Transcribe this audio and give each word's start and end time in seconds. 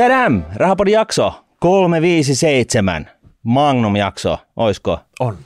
Tadam! 0.00 0.42
Rahapodin 0.54 0.92
jakso 0.92 1.44
357. 1.58 3.10
Magnum-jakso, 3.42 4.38
oisko? 4.56 4.98
On. 5.20 5.38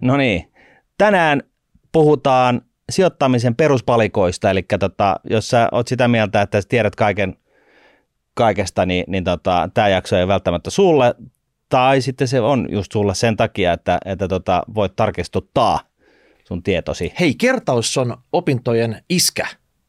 No 0.00 0.16
niin. 0.16 0.52
Tänään 0.98 1.42
puhutaan 1.92 2.62
sijoittamisen 2.90 3.56
peruspalikoista, 3.56 4.50
eli 4.50 4.62
tota, 4.80 5.16
jos 5.30 5.48
sä 5.48 5.68
oot 5.72 5.88
sitä 5.88 6.08
mieltä, 6.08 6.42
että 6.42 6.60
sä 6.60 6.68
tiedät 6.68 6.96
kaiken, 6.96 7.36
kaikesta, 8.34 8.86
niin, 8.86 9.04
niin 9.08 9.24
tota, 9.24 9.68
tämä 9.74 9.88
jakso 9.88 10.16
ei 10.16 10.28
välttämättä 10.28 10.70
sulle, 10.70 11.14
tai 11.68 12.00
sitten 12.00 12.28
se 12.28 12.40
on 12.40 12.66
just 12.70 12.92
sulle 12.92 13.14
sen 13.14 13.36
takia, 13.36 13.72
että, 13.72 13.98
että 14.04 14.28
tota, 14.28 14.62
voit 14.74 14.96
tarkistuttaa 14.96 15.80
sun 16.44 16.62
tietosi. 16.62 17.12
Hei, 17.20 17.34
kertaus 17.34 17.98
on 17.98 18.16
opintojen 18.32 19.02
iskä, 19.08 19.46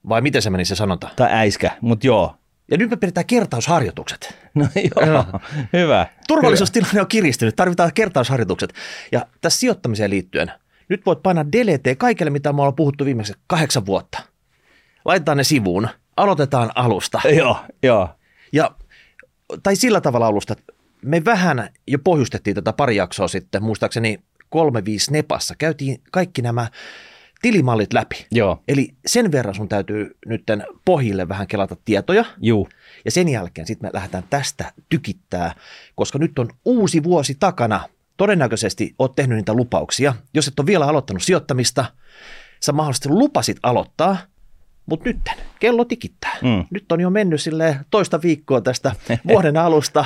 vai 0.09 0.21
miten 0.21 0.41
se 0.41 0.49
meni 0.49 0.65
se 0.65 0.75
sanonta? 0.75 1.09
Tai 1.15 1.29
äiskä, 1.31 1.71
mutta 1.81 2.07
joo. 2.07 2.35
Ja 2.71 2.77
nyt 2.77 2.89
me 2.89 2.97
pidetään 2.97 3.25
kertausharjoitukset. 3.25 4.35
No 4.55 4.67
joo, 4.95 5.13
Joo. 5.13 5.25
hyvä. 5.73 6.07
Turvallisuustilanne 6.27 7.01
on 7.01 7.07
kiristynyt, 7.07 7.55
tarvitaan 7.55 7.93
kertausharjoitukset. 7.93 8.73
Ja 9.11 9.25
tässä 9.41 9.59
sijoittamiseen 9.59 10.09
liittyen, 10.09 10.51
nyt 10.89 11.05
voit 11.05 11.23
painaa 11.23 11.51
delete 11.51 11.95
kaikille, 11.95 12.31
mitä 12.31 12.53
me 12.53 12.61
ollaan 12.61 12.75
puhuttu 12.75 13.05
viimeiset 13.05 13.37
kahdeksan 13.47 13.85
vuotta. 13.85 14.21
Laitetaan 15.05 15.37
ne 15.37 15.43
sivuun, 15.43 15.89
aloitetaan 16.17 16.71
alusta. 16.75 17.21
Hyvä. 17.23 17.35
Joo, 17.41 17.57
joo. 17.83 18.09
Ja, 18.53 18.71
tai 19.63 19.75
sillä 19.75 20.01
tavalla 20.01 20.27
alusta, 20.27 20.55
me 21.01 21.25
vähän 21.25 21.69
jo 21.87 21.99
pohjustettiin 22.03 22.55
tätä 22.55 22.73
pari 22.73 22.95
jaksoa 22.95 23.27
sitten, 23.27 23.63
muistaakseni 23.63 24.19
35 24.49 25.11
Nepassa. 25.11 25.55
Käytiin 25.57 26.01
kaikki 26.11 26.41
nämä 26.41 26.67
tilimallit 27.41 27.93
läpi. 27.93 28.25
Joo, 28.31 28.63
Eli 28.67 28.93
sen 29.05 29.31
verran 29.31 29.55
sun 29.55 29.69
täytyy 29.69 30.17
nytten 30.25 30.63
pohjille 30.85 31.27
vähän 31.27 31.47
kelata 31.47 31.75
tietoja, 31.85 32.25
juu. 32.41 32.69
ja 33.05 33.11
sen 33.11 33.29
jälkeen 33.29 33.67
sitten 33.67 33.87
me 33.87 33.91
lähdetään 33.93 34.23
tästä 34.29 34.71
tykittää, 34.89 35.55
koska 35.95 36.19
nyt 36.19 36.39
on 36.39 36.49
uusi 36.65 37.03
vuosi 37.03 37.35
takana. 37.39 37.81
Todennäköisesti 38.17 38.95
oot 38.99 39.15
tehnyt 39.15 39.35
niitä 39.35 39.53
lupauksia. 39.53 40.13
Jos 40.33 40.47
et 40.47 40.59
ole 40.59 40.67
vielä 40.67 40.85
aloittanut 40.85 41.23
sijoittamista, 41.23 41.85
sä 42.63 42.71
mahdollisesti 42.71 43.09
lupasit 43.09 43.57
aloittaa, 43.63 44.17
mutta 44.85 45.09
nyt 45.09 45.17
kello 45.59 45.85
tikittää. 45.85 46.37
Mm. 46.41 46.65
Nyt 46.69 46.91
on 46.91 47.01
jo 47.01 47.09
mennyt 47.09 47.41
sille 47.41 47.79
toista 47.91 48.21
viikkoa 48.21 48.61
tästä 48.61 48.95
vuoden 49.27 49.57
alusta. 49.57 50.05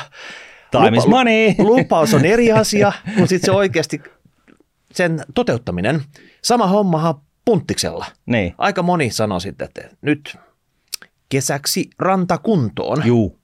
Time 0.71 0.97
is 0.97 1.07
money. 1.07 1.55
Lupaus 1.69 2.13
on 2.13 2.25
eri 2.25 2.51
asia, 2.51 2.91
kun 3.17 3.27
sitten 3.27 3.45
se 3.45 3.51
oikeasti 3.51 4.01
sen 4.91 5.23
toteuttaminen. 5.33 6.01
Sama 6.41 6.67
hommahan 6.67 7.15
punttiksella. 7.45 8.05
Niin, 8.25 8.55
Aika 8.57 8.83
moni 8.83 9.09
sanoi 9.09 9.41
sitten, 9.41 9.65
että 9.65 9.89
nyt 10.01 10.37
kesäksi 11.29 11.89
rantakuntoon. 11.99 13.05
juu. 13.05 13.39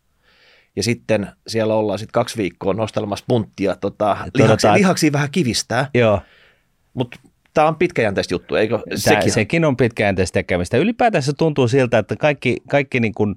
Ja 0.75 0.83
sitten 0.83 1.27
siellä 1.47 1.75
ollaan 1.75 1.99
sitten 1.99 2.11
kaksi 2.13 2.37
viikkoa 2.37 2.73
nostelemassa 2.73 3.25
punttia, 3.27 3.75
tota, 3.75 4.09
lihaksi, 4.13 4.31
todetaan- 4.37 4.77
lihaksi 4.77 5.11
vähän 5.13 5.31
kivistää, 5.31 5.89
Joo. 5.93 6.21
mutta 6.93 7.19
tämä 7.53 7.67
on 7.67 7.75
pitkäjänteistä 7.75 8.33
juttu, 8.33 8.55
eikö 8.55 8.77
Tää, 8.77 8.97
sekin? 8.97 9.31
sekin 9.31 9.65
on 9.65 9.77
pitkäjänteistä 9.77 10.33
tekemistä. 10.33 10.77
Ylipäätään 10.77 11.23
se 11.23 11.33
tuntuu 11.33 11.67
siltä, 11.67 11.97
että 11.97 12.15
kaikki, 12.15 12.57
kaikki 12.69 12.99
niin 12.99 13.13
kuin 13.13 13.35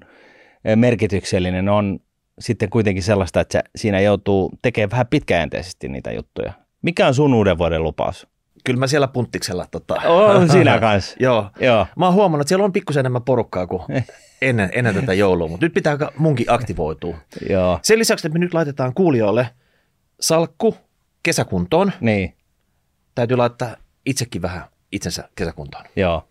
eh, 0.64 0.76
merkityksellinen 0.76 1.68
on 1.68 1.98
sitten 2.38 2.70
kuitenkin 2.70 3.02
sellaista, 3.02 3.40
että 3.40 3.62
siinä 3.76 4.00
joutuu 4.00 4.50
tekemään 4.62 4.90
vähän 4.90 5.06
pitkäjänteisesti 5.06 5.88
niitä 5.88 6.12
juttuja. 6.12 6.52
Mikä 6.82 7.06
on 7.06 7.14
sun 7.14 7.34
uuden 7.34 7.58
vuoden 7.58 7.82
lupaus? 7.82 8.26
Kyllä 8.64 8.78
mä 8.78 8.86
siellä 8.86 9.08
punttiksella. 9.08 9.66
Tota, 9.70 9.94
On 9.94 10.48
siinä 10.50 10.78
kanssa. 10.80 11.16
Joo. 11.20 11.50
Joo. 11.60 11.86
Mä 11.96 12.04
oon 12.04 12.14
huomannut, 12.14 12.40
että 12.44 12.48
siellä 12.48 12.64
on 12.64 12.72
pikkusen 12.72 13.00
enemmän 13.00 13.22
porukkaa 13.22 13.66
kuin 13.66 13.82
ennen, 14.42 14.70
ennen 14.72 14.94
tätä 14.94 15.14
joulua, 15.14 15.48
mutta 15.48 15.66
nyt 15.66 15.74
pitää 15.74 15.98
munkin 16.16 16.46
aktivoitua. 16.48 17.16
Joo. 17.50 17.78
Sen 17.82 17.98
lisäksi, 17.98 18.26
että 18.26 18.38
me 18.38 18.44
nyt 18.44 18.54
laitetaan 18.54 18.94
kuulijoille 18.94 19.48
salkku 20.20 20.76
kesäkuntoon, 21.22 21.92
Niin, 22.00 22.34
täytyy 23.14 23.36
laittaa 23.36 23.76
itsekin 24.06 24.42
vähän 24.42 24.62
itsensä 24.92 25.28
kesäkuntoon. 25.36 25.84
joo. 25.96 26.28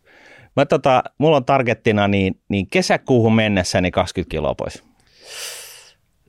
Mä 0.56 0.66
tota, 0.66 1.04
mulla 1.18 1.38
on 1.38 1.46
targettina 1.46 2.08
niin, 2.08 2.42
niin 2.50 2.68
kesäkuuhun 2.68 3.36
mennessä 3.36 3.82
niin 3.82 3.92
20 3.92 4.32
kiloa 4.32 4.56
pois. 4.56 4.84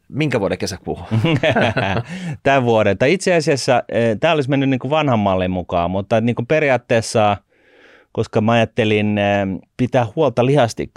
Minkä 0.09 0.41
vuoden 0.41 0.59
kesäkuuhun? 0.59 1.07
tämän 2.43 2.65
vuoden. 2.65 2.99
Tai 2.99 3.13
itse 3.13 3.35
asiassa 3.35 3.83
tämä 4.21 4.35
olisi 4.35 4.51
mennyt 4.51 4.69
niin 4.69 4.79
kuin 4.79 4.91
vanhan 4.91 5.19
mallin 5.19 5.51
mukaan, 5.51 5.91
mutta 5.91 6.21
niin 6.21 6.37
kuin 6.37 6.47
periaatteessa, 6.47 7.37
koska 8.13 8.41
mä 8.41 8.53
ajattelin 8.53 9.19
eh, 9.19 9.47
pitää 9.77 10.07
huolta 10.17 10.47
lihasti, 10.47 10.91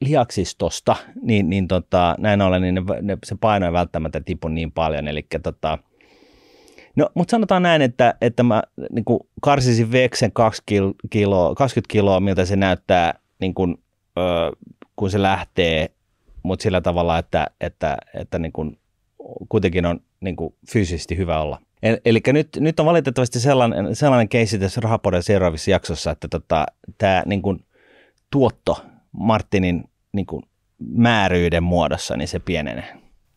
lihaksistosta, 0.00 0.96
niin, 1.22 1.50
niin 1.50 1.68
tota, 1.68 2.14
näin 2.18 2.40
ollen 2.40 2.62
niin 2.62 2.74
ne, 2.74 2.82
ne, 3.02 3.18
se 3.24 3.36
paino 3.40 3.66
ei 3.66 3.72
välttämättä 3.72 4.20
tipu 4.20 4.48
niin 4.48 4.72
paljon. 4.72 5.08
Eli 5.08 5.26
tota, 5.42 5.78
no, 6.96 7.10
mutta 7.14 7.30
sanotaan 7.30 7.62
näin, 7.62 7.82
että, 7.82 8.14
että 8.20 8.42
mä 8.42 8.62
niin 8.92 9.04
kuin 9.04 9.20
karsisin 9.40 9.92
veksen 9.92 10.32
2 10.32 10.62
kil- 10.70 10.94
kiloa, 11.10 11.54
20 11.54 11.92
kiloa, 11.92 12.20
miltä 12.20 12.44
se 12.44 12.56
näyttää, 12.56 13.14
niin 13.40 13.54
kuin, 13.54 13.78
ö, 14.18 14.56
kun 14.96 15.10
se 15.10 15.22
lähtee, 15.22 15.90
mutta 16.48 16.62
sillä 16.62 16.80
tavalla, 16.80 17.18
että, 17.18 17.46
että, 17.60 17.96
että 18.14 18.38
niin 18.38 18.52
kuin 18.52 18.78
kuitenkin 19.48 19.86
on 19.86 20.00
niin 20.20 20.36
kuin 20.36 20.54
fyysisesti 20.72 21.16
hyvä 21.16 21.40
olla. 21.40 21.60
Eli 22.04 22.20
nyt, 22.26 22.48
nyt 22.60 22.80
on 22.80 22.86
valitettavasti 22.86 23.40
sellainen, 23.40 23.96
sellainen 23.96 24.28
keissi 24.28 24.58
tässä 24.58 24.80
Rahapodin 24.80 25.22
seuraavissa 25.22 25.70
jaksossa, 25.70 26.10
että 26.10 26.28
tota, 26.28 26.66
tämä 26.98 27.22
niin 27.26 27.42
kuin 27.42 27.64
tuotto 28.30 28.84
Martinin 29.12 29.84
niin 30.12 30.26
kuin 30.26 30.42
määryyden 30.78 31.62
muodossa, 31.62 32.16
niin 32.16 32.28
se 32.28 32.38
pienenee. 32.38 32.96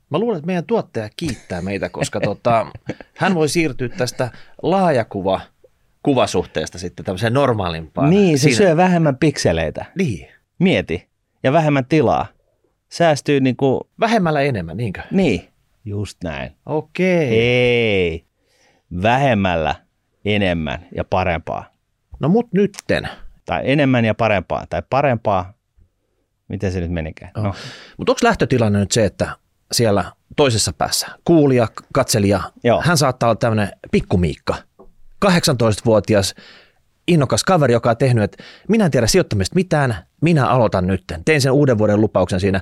Mä 0.10 0.20
luulen, 0.20 0.38
että 0.38 0.46
meidän 0.46 0.66
tuottaja 0.66 1.10
kiittää 1.16 1.62
meitä, 1.62 1.90
koska 1.90 2.20
tota, 2.20 2.68
hän 3.18 3.36
voi 3.36 3.50
siirtyä 3.50 3.90
tästä 3.90 4.32
laajakuva 4.62 5.42
kuvasuhteesta 6.04 6.80
sitten 6.80 7.06
tämmöiseen 7.06 7.34
normaalimpaan. 7.34 8.10
Niin, 8.10 8.40
se 8.40 8.42
Siinä- 8.42 8.58
syö 8.58 8.78
vähemmän 8.78 9.18
pikseleitä. 9.18 9.86
Niin. 9.98 10.28
Mieti. 10.60 11.08
Ja 11.44 11.54
vähemmän 11.54 11.86
tilaa. 11.86 12.28
Säästyy 12.92 13.40
niin 13.40 13.56
kuin, 13.56 13.80
Vähemmällä 14.00 14.42
enemmän, 14.42 14.78
niinkö? 14.78 15.02
niin, 15.12 15.48
just 15.86 16.18
näin. 16.24 16.52
Okei. 16.66 17.40
Ei. 17.40 18.26
Vähemmällä 19.02 19.76
enemmän 20.26 20.86
ja 20.96 21.04
parempaa. 21.04 21.72
No 22.20 22.30
mut 22.30 22.54
nytten. 22.54 23.10
Tai 23.46 23.62
enemmän 23.64 24.06
ja 24.06 24.16
parempaa. 24.16 24.66
Tai 24.70 24.82
parempaa. 24.90 25.54
Miten 26.48 26.72
se 26.72 26.80
nyt 26.80 26.92
menikään? 26.92 27.32
No. 27.38 27.54
Mutta 27.98 28.12
onko 28.12 28.20
lähtötilanne 28.24 28.80
nyt 28.80 28.92
se, 28.92 29.06
että 29.06 29.36
siellä 29.72 30.12
toisessa 30.36 30.74
päässä 30.74 31.08
kuulija, 31.26 31.68
katselija, 31.94 32.42
Joo. 32.64 32.82
hän 32.86 32.98
saattaa 32.98 33.30
olla 33.30 33.36
tämmöinen 33.36 33.72
pikkumiikka, 33.92 34.56
18-vuotias 35.26 36.36
innokas 37.08 37.44
kaveri, 37.44 37.74
joka 37.74 37.90
on 37.90 37.98
tehnyt, 37.98 38.24
että 38.24 38.44
minä 38.68 38.86
en 38.86 38.92
tiedä 38.92 39.08
sijoittamista 39.08 39.56
mitään, 39.56 39.96
minä 40.22 40.48
aloitan 40.48 40.88
nyt. 40.88 41.04
Tein 41.26 41.42
sen 41.42 41.52
uuden 41.52 41.78
vuoden 41.78 42.02
lupauksen 42.02 42.40
siinä. 42.40 42.62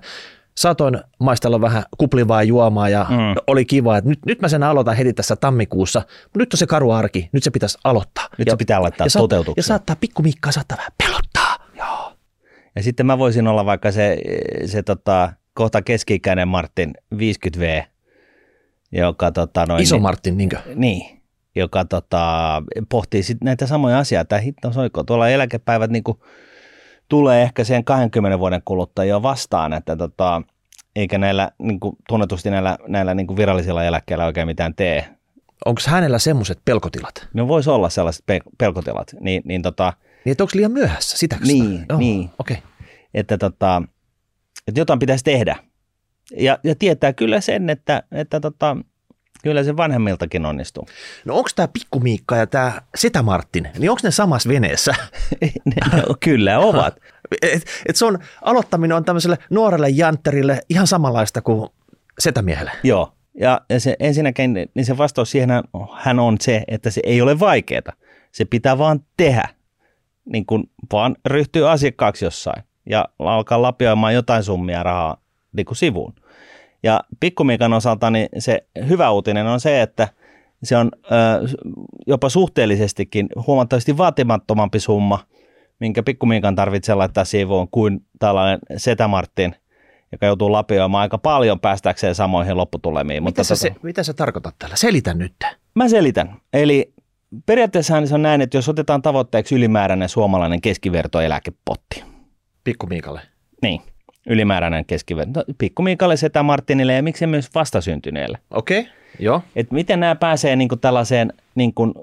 Saatoin 0.58 1.00
maistella 1.20 1.62
vähän 1.62 1.84
kuplivaa 1.98 2.44
juomaa 2.44 2.90
ja 2.90 3.06
Mm. 3.10 3.16
oli 3.48 3.66
kiva, 3.66 3.98
että 3.98 4.10
nyt, 4.10 4.20
nyt 4.26 4.42
mä 4.42 4.48
sen 4.48 4.64
aloitan 4.64 4.96
heti 4.96 5.14
tässä 5.14 5.36
tammikuussa. 5.36 6.02
Nyt 6.38 6.54
on 6.54 6.58
se 6.58 6.68
karu 6.68 6.92
arki, 6.92 7.30
nyt 7.32 7.44
se 7.44 7.52
pitäisi 7.52 7.78
aloittaa. 7.84 8.28
Nyt 8.38 8.50
se 8.50 8.56
pitää 8.56 8.82
laittaa 8.82 9.08
ja, 9.08 9.20
toteutukseen. 9.20 9.54
Ja 9.58 9.64
saattaa 9.64 9.96
pikkumiikkaa 9.96 10.52
saattaa 10.52 10.78
vähän 10.78 10.92
pelottaa. 10.98 11.56
Joo. 11.78 12.14
Ja 12.76 12.84
sitten 12.84 13.06
mä 13.06 13.18
voisin 13.18 13.48
olla 13.48 13.66
vaikka 13.66 13.92
se, 13.92 14.18
se 14.66 14.84
tota, 14.84 15.34
kohta 15.54 15.82
keski-ikäinen 15.82 16.48
Martin 16.48 16.94
50V, 17.16 17.84
joka 18.92 19.32
tota, 19.32 19.66
noin, 19.66 19.84
Iso 19.84 19.96
niin, 19.96 20.02
Martin, 20.04 20.38
niinkö? 20.38 20.58
niin, 20.76 21.19
joka 21.56 21.86
tota, 21.86 22.64
pohtii 22.90 23.24
sit 23.24 23.38
näitä 23.44 23.68
samoja 23.68 24.00
asioita. 24.00 24.30
Tämä 24.30 24.42
hitto 24.42 24.72
soiko, 24.72 25.04
tuolla 25.04 25.30
eläkepäivät 25.30 25.92
niin 25.92 26.04
tulee 27.10 27.42
ehkä 27.42 27.64
sen 27.64 27.84
20 27.84 28.40
vuoden 28.40 28.62
kuluttua 28.66 29.06
jo 29.06 29.22
vastaan, 29.22 29.74
että 29.74 29.96
tota, 29.96 30.42
eikä 30.96 31.18
näillä 31.18 31.52
niin 31.60 31.80
kuin, 31.80 31.96
tunnetusti 32.08 32.50
näillä, 32.50 32.78
näillä 32.88 33.14
niin 33.14 33.28
kuin 33.28 33.38
virallisilla 33.38 33.84
eläkkeillä 33.84 34.26
oikein 34.26 34.48
mitään 34.48 34.76
tee. 34.76 35.08
Onko 35.66 35.82
hänellä 35.88 36.20
semmoiset 36.20 36.60
pelkotilat? 36.66 37.28
Ne 37.34 37.48
voisi 37.48 37.70
olla 37.70 37.90
sellaiset 37.90 38.24
pe- 38.26 38.42
pelkotilat, 38.58 39.16
niin, 39.20 39.42
niin 39.46 39.62
tota, 39.62 39.94
Niin, 40.26 40.32
että 40.32 40.44
onko 40.44 40.52
liian 40.56 40.72
myöhässä? 40.72 41.18
Sitäkö 41.18 41.46
Niin, 41.46 41.80
sitä? 41.80 41.98
niin. 41.98 42.30
Okei. 42.40 42.58
Okay. 42.58 42.70
että, 43.14 43.38
tota, 43.38 43.82
että 44.68 44.82
jotain 44.82 45.00
pitäisi 45.00 45.24
tehdä. 45.24 45.56
Ja, 46.38 46.60
ja 46.64 46.76
tietää 46.76 47.14
kyllä 47.14 47.42
sen, 47.42 47.70
että, 47.70 48.04
että 48.12 48.40
tota, 48.40 48.78
kyllä 49.44 49.64
se 49.64 49.78
vanhemmiltakin 49.78 50.46
onnistuu. 50.46 50.88
No 51.26 51.36
onko 51.36 51.50
tämä 51.56 51.68
pikkumiikka 51.68 52.36
ja 52.36 52.48
tämä 52.48 52.82
Setä 52.96 53.22
Martin, 53.22 53.70
niin 53.78 53.90
onko 53.90 54.00
ne 54.04 54.12
samassa 54.12 54.50
veneessä? 54.50 54.96
ne, 55.42 55.52
ne, 55.66 56.04
kyllä 56.20 56.60
ovat. 56.60 57.00
et, 57.42 57.66
et 57.86 57.96
se 57.96 58.06
on, 58.06 58.20
aloittaminen 58.42 58.98
on 58.98 59.06
tämmöiselle 59.06 59.38
nuorelle 59.50 59.90
jantterille 59.90 60.60
ihan 60.70 60.88
samanlaista 60.88 61.42
kuin 61.42 61.70
Setämiehelle. 62.20 62.72
Joo. 62.84 63.14
Ja 63.40 63.62
ja 63.70 63.80
se, 63.80 63.96
ensinnäkin 64.00 64.54
niin 64.54 64.86
se 64.86 64.98
vastaus 64.98 65.32
siihen 65.32 65.50
hän 65.94 66.20
on 66.20 66.38
se, 66.42 66.64
että 66.68 66.90
se 66.90 67.02
ei 67.04 67.22
ole 67.22 67.40
vaikeaa. 67.40 67.94
Se 68.32 68.46
pitää 68.46 68.78
vaan 68.78 69.00
tehdä. 69.18 69.48
Niin 70.26 70.46
kuin 70.46 70.70
vaan 70.92 71.16
ryhtyy 71.26 71.70
asiakkaaksi 71.70 72.26
jossain 72.26 72.64
ja 72.90 73.06
alkaa 73.20 73.62
lapioimaan 73.62 74.14
jotain 74.14 74.44
summia 74.44 74.84
rahaa 74.84 75.18
niin 75.54 75.66
kuin 75.66 75.78
sivuun. 75.78 76.14
Ja 76.84 77.00
pikkumiikan 77.20 77.74
osalta 77.74 78.10
niin 78.10 78.30
se 78.38 78.66
hyvä 78.90 79.12
uutinen 79.12 79.48
on 79.48 79.60
se, 79.60 79.82
että 79.82 80.08
se 80.64 80.78
on 80.78 80.92
ö, 81.06 81.08
jopa 82.08 82.30
suhteellisestikin 82.30 83.30
huomattavasti 83.48 83.98
vaatimattomampi 83.98 84.80
summa, 84.80 85.20
minkä 85.80 86.04
pikkumiikan 86.04 86.56
tarvitsee 86.56 86.96
laittaa 86.96 87.26
siivuun 87.26 87.68
kuin 87.72 88.06
tällainen 88.20 88.60
Setämartin, 88.78 89.56
joka 90.12 90.26
joutuu 90.26 90.52
lapioimaan 90.52 91.02
aika 91.02 91.18
paljon 91.18 91.60
päästäkseen 91.60 92.16
samoihin 92.16 92.58
lopputulemiin. 92.58 93.24
Mitä, 93.24 93.28
Mutta 93.28 93.44
sä, 93.44 93.56
tota, 93.56 93.62
se, 93.62 93.76
mitä 93.84 94.04
sä 94.04 94.14
tarkoitat 94.14 94.56
tällä? 94.60 94.76
Selitä 94.76 95.14
nyt. 95.14 95.34
Mä 95.76 95.90
selitän. 95.90 96.36
Eli 96.54 96.94
periaatteessahan 97.46 98.08
se 98.08 98.16
on 98.16 98.22
näin, 98.22 98.42
että 98.42 98.58
jos 98.58 98.70
otetaan 98.70 99.02
tavoitteeksi 99.02 99.56
ylimääräinen 99.56 100.10
suomalainen 100.10 100.62
keskivertoeläkepotti, 100.62 102.04
Pikkumiikalle. 102.64 103.22
niin, 103.62 103.82
ylimääräinen 104.30 104.86
keskiverto, 104.86 105.40
no, 105.40 105.46
pikkumiikalle, 105.58 106.18
setä 106.18 106.44
Martinille 106.44 106.94
ja 106.94 107.04
miksei 107.04 107.28
myös 107.28 107.50
vastasyntyneelle. 107.56 108.38
Okei, 108.52 108.80
okay. 108.80 108.92
joo. 109.20 109.42
Että 109.56 109.76
miten 109.76 110.00
nämä 110.00 110.16
pääsee 110.16 110.56
niin 110.56 110.70
kuin 110.70 110.80
tällaiseen 110.80 111.34
niin 111.56 111.74
kuin 111.74 111.94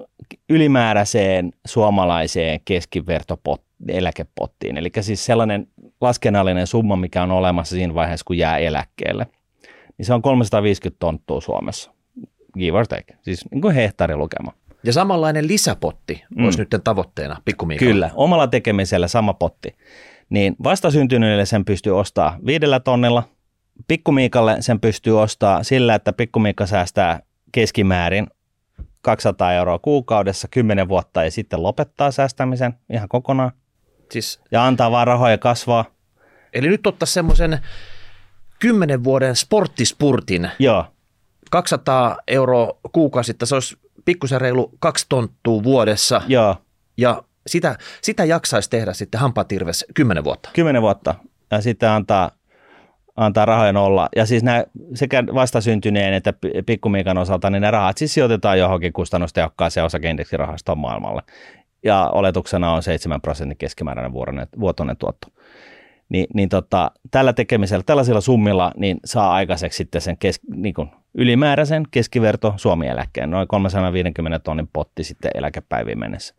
ylimääräiseen 0.48 1.52
suomalaiseen 1.66 2.60
keskivertoeläkepottiin. 2.64 4.76
Eli 4.76 4.90
siis 5.00 5.26
sellainen 5.26 5.68
laskennallinen 6.00 6.66
summa, 6.66 6.96
mikä 6.96 7.22
on 7.22 7.30
olemassa 7.30 7.76
siinä 7.76 7.94
vaiheessa, 7.94 8.24
kun 8.24 8.38
jää 8.38 8.58
eläkkeelle. 8.58 9.26
Niin 9.98 10.06
se 10.06 10.14
on 10.14 10.22
350 10.22 10.98
tonttua 10.98 11.40
Suomessa, 11.40 11.90
give 12.58 12.78
or 12.78 12.86
take, 12.86 13.16
siis 13.22 13.50
niin 13.50 13.60
kuin 13.60 13.74
hehtaarilukema. 13.74 14.52
Ja 14.84 14.92
samanlainen 14.92 15.48
lisäpotti 15.48 16.24
mm. 16.36 16.44
olisi 16.44 16.58
nyt 16.58 16.70
tavoitteena 16.84 17.42
pikkumiikalla. 17.44 17.92
Kyllä, 17.92 18.10
omalla 18.14 18.46
tekemisellä 18.46 19.08
sama 19.08 19.34
potti. 19.34 19.76
Niin 20.30 20.56
vastasyntyneille 20.64 21.46
sen 21.46 21.64
pystyy 21.64 21.98
ostaa 21.98 22.38
viidellä 22.46 22.80
tonnilla, 22.80 23.22
pikkumiikalle 23.88 24.56
sen 24.60 24.80
pystyy 24.80 25.20
ostaa 25.20 25.62
sillä, 25.62 25.94
että 25.94 26.12
pikkumiikka 26.12 26.66
säästää 26.66 27.20
keskimäärin 27.52 28.26
200 29.02 29.52
euroa 29.52 29.78
kuukaudessa 29.78 30.48
10 30.48 30.88
vuotta 30.88 31.24
ja 31.24 31.30
sitten 31.30 31.62
lopettaa 31.62 32.10
säästämisen 32.10 32.74
ihan 32.92 33.08
kokonaan. 33.08 33.52
Siis, 34.12 34.40
ja 34.50 34.66
antaa 34.66 34.90
vaan 34.90 35.06
rahoja 35.06 35.38
kasvaa. 35.38 35.84
eli 36.52 36.68
nyt 36.68 36.86
ottaa 36.86 37.06
semmoisen 37.06 37.58
10 38.58 39.04
vuoden 39.04 39.36
sporttispurtin, 39.36 40.50
Joo, 40.58 40.84
200 41.50 42.16
euroa 42.28 42.78
kuukausista, 42.92 43.46
se 43.46 43.54
olisi 43.54 43.76
pikkusen 44.04 44.40
reilu 44.40 44.72
kaksi 44.78 45.06
tonttua 45.08 45.62
vuodessa, 45.62 46.22
joo, 46.28 46.56
ja 46.96 47.22
sitä, 47.46 47.78
sitä 48.02 48.24
jaksaisi 48.24 48.70
tehdä 48.70 48.92
sitten 48.92 49.20
hampaatirves 49.20 49.84
10 49.94 50.24
vuotta. 50.24 50.50
10 50.52 50.82
vuotta 50.82 51.14
ja 51.50 51.60
sitten 51.60 51.90
antaa, 51.90 52.30
antaa 53.16 53.44
rahojen 53.44 53.76
olla. 53.76 54.08
Ja 54.16 54.26
siis 54.26 54.42
nämä 54.42 54.64
sekä 54.94 55.24
vastasyntyneen 55.34 56.14
että 56.14 56.32
pi- 56.32 56.62
pikkumiikan 56.66 57.18
osalta, 57.18 57.50
niin 57.50 57.62
ne 57.62 57.70
rahat 57.70 57.98
siis 57.98 58.14
sijoitetaan 58.14 58.58
johonkin 58.58 58.92
kustannustehokkaaseen 58.92 59.86
osakeindeksirahastoon 59.86 60.78
maailmalle. 60.78 61.22
Ja 61.84 62.10
oletuksena 62.14 62.72
on 62.72 62.82
7 62.82 63.20
prosentin 63.20 63.58
keskimääräinen 63.58 64.12
vuotuinen 64.60 64.96
tuotto. 64.96 65.28
Ni, 66.08 66.26
niin 66.34 66.48
tota, 66.48 66.90
tällä 67.10 67.32
tekemisellä, 67.32 67.82
tällaisilla 67.86 68.20
summilla, 68.20 68.72
niin 68.76 69.00
saa 69.04 69.32
aikaiseksi 69.34 69.76
sitten 69.76 70.00
sen 70.00 70.18
kes, 70.18 70.40
niin 70.54 70.74
kuin 70.74 70.88
ylimääräisen 71.14 71.82
keskiverto 71.90 72.54
Suomi-eläkkeen, 72.56 73.30
noin 73.30 73.48
350 73.48 74.38
tonnin 74.38 74.68
potti 74.72 75.04
sitten 75.04 75.30
eläkepäiviin 75.34 75.98
mennessä. 75.98 76.34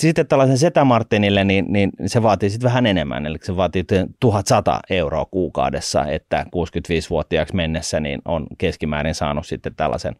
Sitten 0.00 0.26
tällaisen 0.26 0.58
Setä 0.58 0.84
Martinille, 0.84 1.44
niin, 1.44 1.64
niin 1.68 1.92
se 2.06 2.22
vaatii 2.22 2.50
sitten 2.50 2.68
vähän 2.68 2.86
enemmän, 2.86 3.26
eli 3.26 3.38
se 3.42 3.56
vaatii 3.56 3.84
1100 4.20 4.80
euroa 4.90 5.24
kuukaudessa, 5.24 6.06
että 6.06 6.46
65-vuotiaaksi 6.46 7.56
mennessä 7.56 8.00
niin 8.00 8.22
on 8.24 8.46
keskimäärin 8.58 9.14
saanut 9.14 9.46
sitten 9.46 9.74
tällaisen 9.74 10.16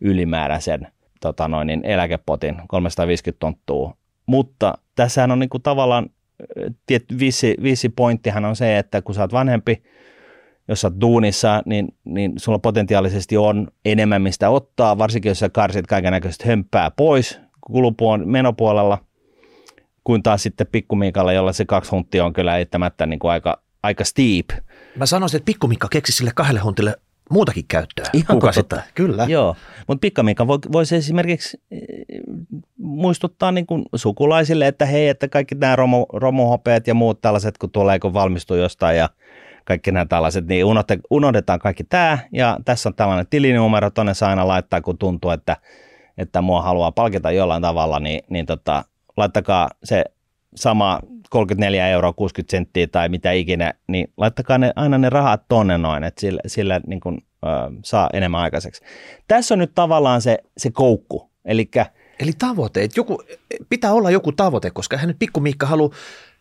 ylimääräisen 0.00 0.88
tota 1.20 1.48
noin, 1.48 1.66
niin 1.66 1.84
eläkepotin, 1.84 2.56
350 2.68 3.40
tonttua. 3.40 3.96
Mutta 4.26 4.74
tässähän 4.96 5.30
on 5.30 5.38
niin 5.38 5.50
tavallaan 5.62 6.10
ö, 6.58 6.70
tietty 6.86 7.18
viisi, 7.18 7.56
viisi 7.62 7.88
pointtihan 7.88 8.44
on 8.44 8.56
se, 8.56 8.78
että 8.78 9.02
kun 9.02 9.14
sä 9.14 9.20
oot 9.20 9.32
vanhempi, 9.32 9.82
jos 10.68 10.80
sä 10.80 10.86
oot 10.86 11.00
duunissa, 11.00 11.62
niin, 11.66 11.88
niin 12.04 12.32
sulla 12.36 12.58
potentiaalisesti 12.58 13.36
on 13.36 13.68
enemmän 13.84 14.22
mistä 14.22 14.50
ottaa, 14.50 14.98
varsinkin 14.98 15.30
jos 15.30 15.38
sä 15.38 15.48
karsit 15.48 15.86
kaiken 15.86 16.12
näköistä 16.12 16.44
hömppää 16.48 16.90
pois 16.90 17.40
kulupuon 17.60 18.28
menopuolella, 18.28 18.98
kuin 20.04 20.22
taas 20.22 20.42
sitten 20.42 20.66
pikkumiikalla, 20.66 21.32
jolla 21.32 21.52
se 21.52 21.64
kaksi 21.64 21.90
hunttia 21.90 22.24
on 22.24 22.32
kyllä 22.32 22.56
eittämättä 22.56 23.06
niin 23.06 23.18
kuin 23.18 23.30
aika, 23.30 23.62
aika 23.82 24.04
steep. 24.04 24.50
Mä 24.96 25.06
sanoisin, 25.06 25.36
että 25.38 25.46
pikkumikka 25.46 25.88
keksi 25.90 26.12
sille 26.12 26.30
kahdelle 26.34 26.60
huntille 26.60 26.96
muutakin 27.30 27.64
käyttöä. 27.68 28.06
Ihan 28.12 28.26
kuukausittain. 28.26 28.82
Kyllä. 28.94 29.26
Joo, 29.28 29.56
mutta 29.86 30.00
pikkamiikka 30.00 30.46
voi, 30.46 30.58
voisi 30.72 30.96
esimerkiksi 30.96 31.62
eh, 31.70 31.80
muistuttaa 32.78 33.52
niin 33.52 33.66
kuin 33.66 33.84
sukulaisille, 33.94 34.66
että 34.66 34.86
hei, 34.86 35.08
että 35.08 35.28
kaikki 35.28 35.54
nämä 35.54 35.76
romu, 35.76 36.06
romuhopeat 36.12 36.86
ja 36.86 36.94
muut 36.94 37.20
tällaiset, 37.20 37.58
kun 37.58 37.70
tulee, 37.70 37.98
kun 37.98 38.14
valmistuu 38.14 38.56
jostain 38.56 38.96
ja 38.96 39.08
kaikki 39.64 39.92
nämä 39.92 40.06
tällaiset, 40.06 40.46
niin 40.46 40.64
unohte, 40.64 40.98
unohdetaan 41.10 41.58
kaikki 41.58 41.84
tämä 41.84 42.18
ja 42.32 42.58
tässä 42.64 42.88
on 42.88 42.94
tällainen 42.94 43.26
tilinumero, 43.30 43.90
tonne 43.90 44.14
saa 44.14 44.30
aina 44.30 44.48
laittaa, 44.48 44.80
kun 44.80 44.98
tuntuu, 44.98 45.30
että, 45.30 45.56
että 46.18 46.40
mua 46.40 46.62
haluaa 46.62 46.92
palkita 46.92 47.30
jollain 47.30 47.62
tavalla, 47.62 48.00
niin, 48.00 48.20
niin 48.30 48.46
tota, 48.46 48.84
laittakaa 49.20 49.70
se 49.84 50.04
sama 50.54 51.00
34 51.30 51.88
euroa 51.88 52.12
60 52.12 52.50
senttiä 52.50 52.86
tai 52.86 53.08
mitä 53.08 53.32
ikinä, 53.32 53.74
niin 53.88 54.12
laittakaa 54.16 54.58
ne, 54.58 54.72
aina 54.76 54.98
ne 54.98 55.10
rahat 55.10 55.42
tonne 55.48 55.78
noin, 55.78 56.04
että 56.04 56.20
sillä, 56.20 56.40
sillä 56.46 56.80
niin 56.86 57.00
kuin, 57.00 57.18
ö, 57.44 57.48
saa 57.84 58.10
enemmän 58.12 58.40
aikaiseksi. 58.40 58.82
Tässä 59.28 59.54
on 59.54 59.58
nyt 59.58 59.74
tavallaan 59.74 60.22
se, 60.22 60.38
se 60.58 60.70
koukku, 60.70 61.30
eli 61.44 61.70
Eli 62.20 62.32
tavoite, 62.38 62.82
että 62.82 63.00
joku, 63.00 63.22
pitää 63.68 63.92
olla 63.92 64.10
joku 64.10 64.32
tavoite, 64.32 64.70
koska 64.70 64.96
hän 64.96 65.08
nyt 65.08 65.18
pikkumiikka 65.18 65.66
haluaa 65.66 65.94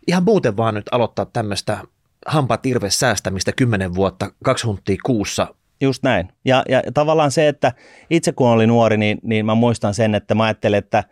ihan 0.08 0.24
muuten 0.24 0.58
vaan 0.58 0.74
nyt 0.74 0.86
aloittaa 0.92 1.26
tämmöistä 1.26 1.78
hampaatirves 2.26 3.00
säästämistä 3.00 3.52
10 3.52 3.96
vuotta, 3.96 4.32
kaksi 4.44 4.68
hunttia 4.68 4.96
kuussa. 5.06 5.48
Just 5.82 6.04
näin. 6.04 6.30
Ja, 6.46 6.64
ja 6.70 6.82
tavallaan 6.94 7.32
se, 7.32 7.48
että 7.48 7.74
itse 8.10 8.32
kun 8.32 8.48
olin 8.48 8.68
nuori, 8.68 8.98
niin, 8.98 9.18
niin 9.24 9.46
mä 9.46 9.56
muistan 9.56 9.94
sen, 9.94 10.16
että 10.16 10.36
mä 10.36 10.44
ajattelin, 10.44 10.78
että, 10.78 11.04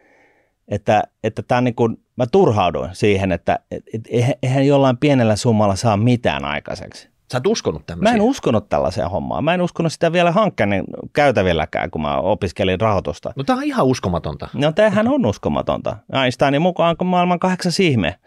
että, 0.67 1.03
että 1.23 1.41
tämä 1.47 1.61
niin 1.61 1.75
kuin, 1.75 1.97
mä 2.15 2.25
turhauduin 2.31 2.89
siihen, 2.93 3.31
että 3.31 3.59
et, 3.71 3.83
et, 3.93 4.01
eihän- 4.43 4.67
jollain 4.67 4.97
pienellä 4.97 5.35
summalla 5.35 5.75
saa 5.75 5.97
mitään 5.97 6.45
aikaiseksi. 6.45 7.09
Sä 7.31 7.37
et 7.37 7.47
uskonut 7.47 7.81
Mä 7.81 7.85
tämmöisiä. 7.85 8.15
en 8.15 8.21
uskonut 8.21 8.69
tällaiseen 8.69 9.09
hommaan. 9.09 9.43
Mä 9.43 9.53
en 9.53 9.61
uskonut 9.61 9.91
sitä 9.93 10.11
vielä 10.11 10.31
hankkeen 10.31 10.83
käytävilläkään, 11.13 11.91
kun 11.91 12.01
mä 12.01 12.17
opiskelin 12.17 12.81
rahoitusta. 12.81 13.33
No 13.36 13.43
tää 13.43 13.55
on 13.55 13.63
ihan 13.63 13.86
uskomatonta. 13.86 14.47
No 14.53 14.71
tämähän 14.71 15.07
on 15.07 15.25
uskomatonta. 15.25 15.97
Einsteinin 16.24 16.62
mukaan 16.62 16.97
kun 16.97 17.07
maailman 17.07 17.39
kahdeksas 17.39 17.79
ihme. 17.79 18.19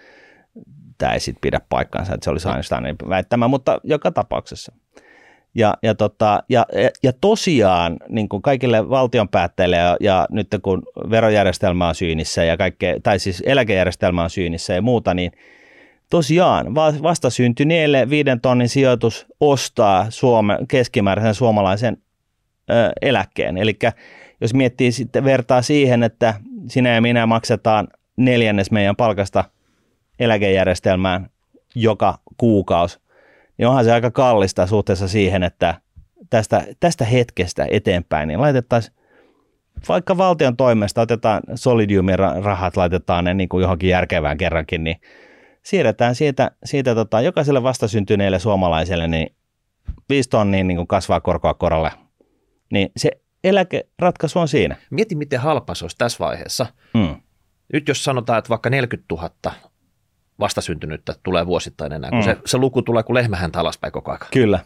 Tämä 0.98 1.12
ei 1.12 1.20
sitten 1.20 1.40
pidä 1.40 1.60
paikkaansa, 1.68 2.14
että 2.14 2.24
se 2.24 2.30
olisi 2.30 2.48
Einsteinin 2.48 2.96
väittämä, 3.08 3.48
mutta 3.48 3.80
joka 3.84 4.10
tapauksessa. 4.10 4.72
Ja, 5.54 5.74
ja, 5.82 5.94
tota, 5.94 6.42
ja, 6.48 6.66
ja, 7.02 7.12
tosiaan 7.20 7.96
niin 8.08 8.28
kuin 8.28 8.42
kaikille 8.42 8.88
valtionpäättäjille 8.88 9.76
ja, 9.76 9.96
ja 10.00 10.26
nyt 10.30 10.48
kun 10.62 10.82
verojärjestelmä 11.10 11.88
on 11.88 11.94
syynissä 11.94 12.44
ja 12.44 12.56
kaikkea, 12.56 13.00
tai 13.02 13.18
siis 13.18 13.42
eläkejärjestelmä 13.46 14.22
on 14.22 14.30
syynissä 14.30 14.74
ja 14.74 14.82
muuta, 14.82 15.14
niin 15.14 15.32
tosiaan 16.10 16.74
va- 16.74 17.02
vastasyntyneelle 17.02 18.10
viiden 18.10 18.40
tonnin 18.40 18.68
sijoitus 18.68 19.26
ostaa 19.40 20.06
Suome, 20.10 20.58
keskimääräisen 20.68 21.34
suomalaisen 21.34 21.96
ö, 22.70 22.92
eläkkeen. 23.02 23.58
Eli 23.58 23.78
jos 24.40 24.54
miettii 24.54 24.92
sitten 24.92 25.24
vertaa 25.24 25.62
siihen, 25.62 26.02
että 26.02 26.34
sinä 26.68 26.94
ja 26.94 27.00
minä 27.00 27.26
maksetaan 27.26 27.88
neljännes 28.16 28.70
meidän 28.70 28.96
palkasta 28.96 29.44
eläkejärjestelmään 30.18 31.30
joka 31.74 32.18
kuukausi, 32.36 32.98
niin 33.60 33.68
onhan 33.68 33.84
se 33.84 33.92
aika 33.92 34.10
kallista 34.10 34.66
suhteessa 34.66 35.08
siihen, 35.08 35.42
että 35.42 35.74
tästä, 36.30 36.66
tästä 36.80 37.04
hetkestä 37.04 37.66
eteenpäin, 37.70 38.28
niin 38.28 38.40
laitettaisiin 38.40 38.94
vaikka 39.88 40.16
valtion 40.16 40.56
toimesta 40.56 41.00
otetaan 41.00 41.42
Solidiumin 41.54 42.18
ra- 42.18 42.44
rahat, 42.44 42.76
laitetaan 42.76 43.24
ne 43.24 43.34
niin 43.34 43.48
kuin 43.48 43.62
johonkin 43.62 43.90
järkevään 43.90 44.38
kerrankin, 44.38 44.84
niin 44.84 44.96
siirretään 45.62 46.14
siitä, 46.14 46.50
siitä 46.64 46.94
tota, 46.94 47.20
jokaiselle 47.20 47.62
vastasyntyneelle 47.62 48.38
suomalaiselle 48.38 49.08
niin 49.08 49.36
viisi 50.08 50.30
tonnia 50.30 50.64
niin 50.64 50.76
kuin 50.76 50.88
kasvaa 50.88 51.20
korkoa 51.20 51.54
korolle. 51.54 51.90
Niin 52.72 52.92
se 52.96 53.10
eläkeratkaisu 53.44 54.38
on 54.38 54.48
siinä. 54.48 54.76
Mieti, 54.90 55.14
miten 55.14 55.40
halpa 55.40 55.74
se 55.74 55.84
olisi 55.84 55.98
tässä 55.98 56.18
vaiheessa. 56.24 56.66
Mm. 56.94 57.16
Nyt 57.72 57.88
jos 57.88 58.04
sanotaan, 58.04 58.38
että 58.38 58.48
vaikka 58.48 58.70
40 58.70 59.14
000 59.14 59.30
vastasyntynyttä 60.40 61.14
tulee 61.22 61.46
vuosittain 61.46 61.92
enää, 61.92 62.10
kun 62.10 62.18
Mm. 62.18 62.24
se, 62.24 62.36
se 62.46 62.58
luku 62.58 62.82
tulee 62.82 63.02
kuin 63.02 63.14
lehmähäntä 63.14 63.60
alaspäin 63.60 63.92
koko 63.92 64.12
aika. 64.12 64.26
Kyllä. 64.32 64.58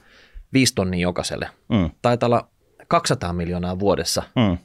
Viisi 0.52 0.74
tonnia 0.74 1.00
jokaiselle. 1.00 1.48
Mm. 1.68 1.90
Taitaa 2.02 2.26
olla 2.26 2.48
200 2.88 3.32
miljoonaa 3.32 3.78
vuodessa, 3.78 4.22
Mm. 4.36 4.58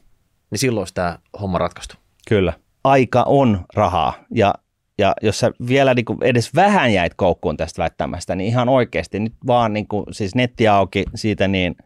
niin 0.50 0.58
silloin 0.58 0.86
tämä 0.94 1.18
homma 1.40 1.58
ratkaistu. 1.58 1.94
Kyllä. 2.28 2.52
Aika 2.84 3.22
on 3.26 3.64
rahaa 3.74 4.12
ja, 4.34 4.54
ja 4.98 5.14
jos 5.22 5.38
sä 5.40 5.50
vielä 5.68 5.94
niin 5.94 6.04
edes 6.22 6.54
vähän 6.54 6.92
jäit 6.92 7.12
koukkuun 7.16 7.56
tästä 7.56 7.82
väittämästä, 7.82 8.34
niin 8.34 8.48
ihan 8.48 8.68
oikeasti 8.68 9.20
nyt 9.20 9.32
vaan 9.46 9.72
niin 9.72 9.88
kuin, 9.88 10.04
siis 10.12 10.34
netti 10.34 10.68
auki 10.68 11.04
siitä 11.14 11.48
niin 11.48 11.76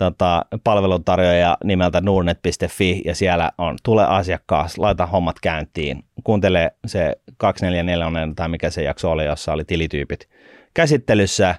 tota, 0.00 0.44
palveluntarjoaja 0.64 1.58
nimeltä 1.64 2.00
nordnet.fi 2.00 3.02
ja 3.04 3.14
siellä 3.14 3.50
on 3.58 3.76
tule 3.82 4.06
asiakkaas, 4.06 4.78
laita 4.78 5.06
hommat 5.06 5.36
käyntiin, 5.40 6.04
kuuntele 6.24 6.70
se 6.86 7.16
244 7.36 8.34
tai 8.36 8.48
mikä 8.48 8.70
se 8.70 8.82
jakso 8.82 9.10
oli, 9.10 9.24
jossa 9.24 9.52
oli 9.52 9.64
tilityypit 9.64 10.28
käsittelyssä. 10.74 11.54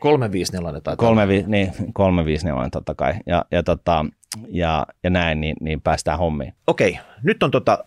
354 0.00 0.80
tai 0.80 0.96
3, 0.96 1.26
niin, 1.46 1.72
354 1.92 2.70
totta 2.70 2.94
kai 2.94 3.14
ja, 3.26 3.44
ja, 3.50 3.62
tota, 3.62 4.06
ja, 4.48 4.86
ja 5.02 5.10
näin, 5.10 5.40
niin, 5.40 5.56
niin 5.60 5.80
päästään 5.80 6.18
hommiin. 6.18 6.54
Okei, 6.66 6.98
nyt 7.22 7.42
on 7.42 7.50
tota 7.50 7.84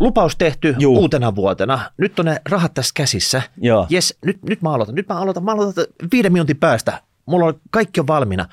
lupaus 0.00 0.36
tehty 0.36 0.74
Juu. 0.78 0.98
uutena 0.98 1.34
vuotena. 1.34 1.90
Nyt 1.96 2.18
on 2.18 2.24
ne 2.24 2.40
rahat 2.50 2.74
tässä 2.74 2.92
käsissä. 2.96 3.42
Joo. 3.60 3.86
Yes, 3.92 4.18
nyt, 4.24 4.42
nyt 4.42 4.62
mä 4.62 4.72
aloitan. 4.72 4.94
Nyt 4.94 5.08
mä 5.08 5.20
aloitan, 5.20 5.44
mä 5.44 5.52
aloitan 5.52 5.84
viiden 6.12 6.32
minuutin 6.32 6.56
päästä. 6.56 7.02
Mulla 7.26 7.46
on 7.46 7.54
kaikki 7.70 8.00
on 8.00 8.06
valmiina. 8.06 8.46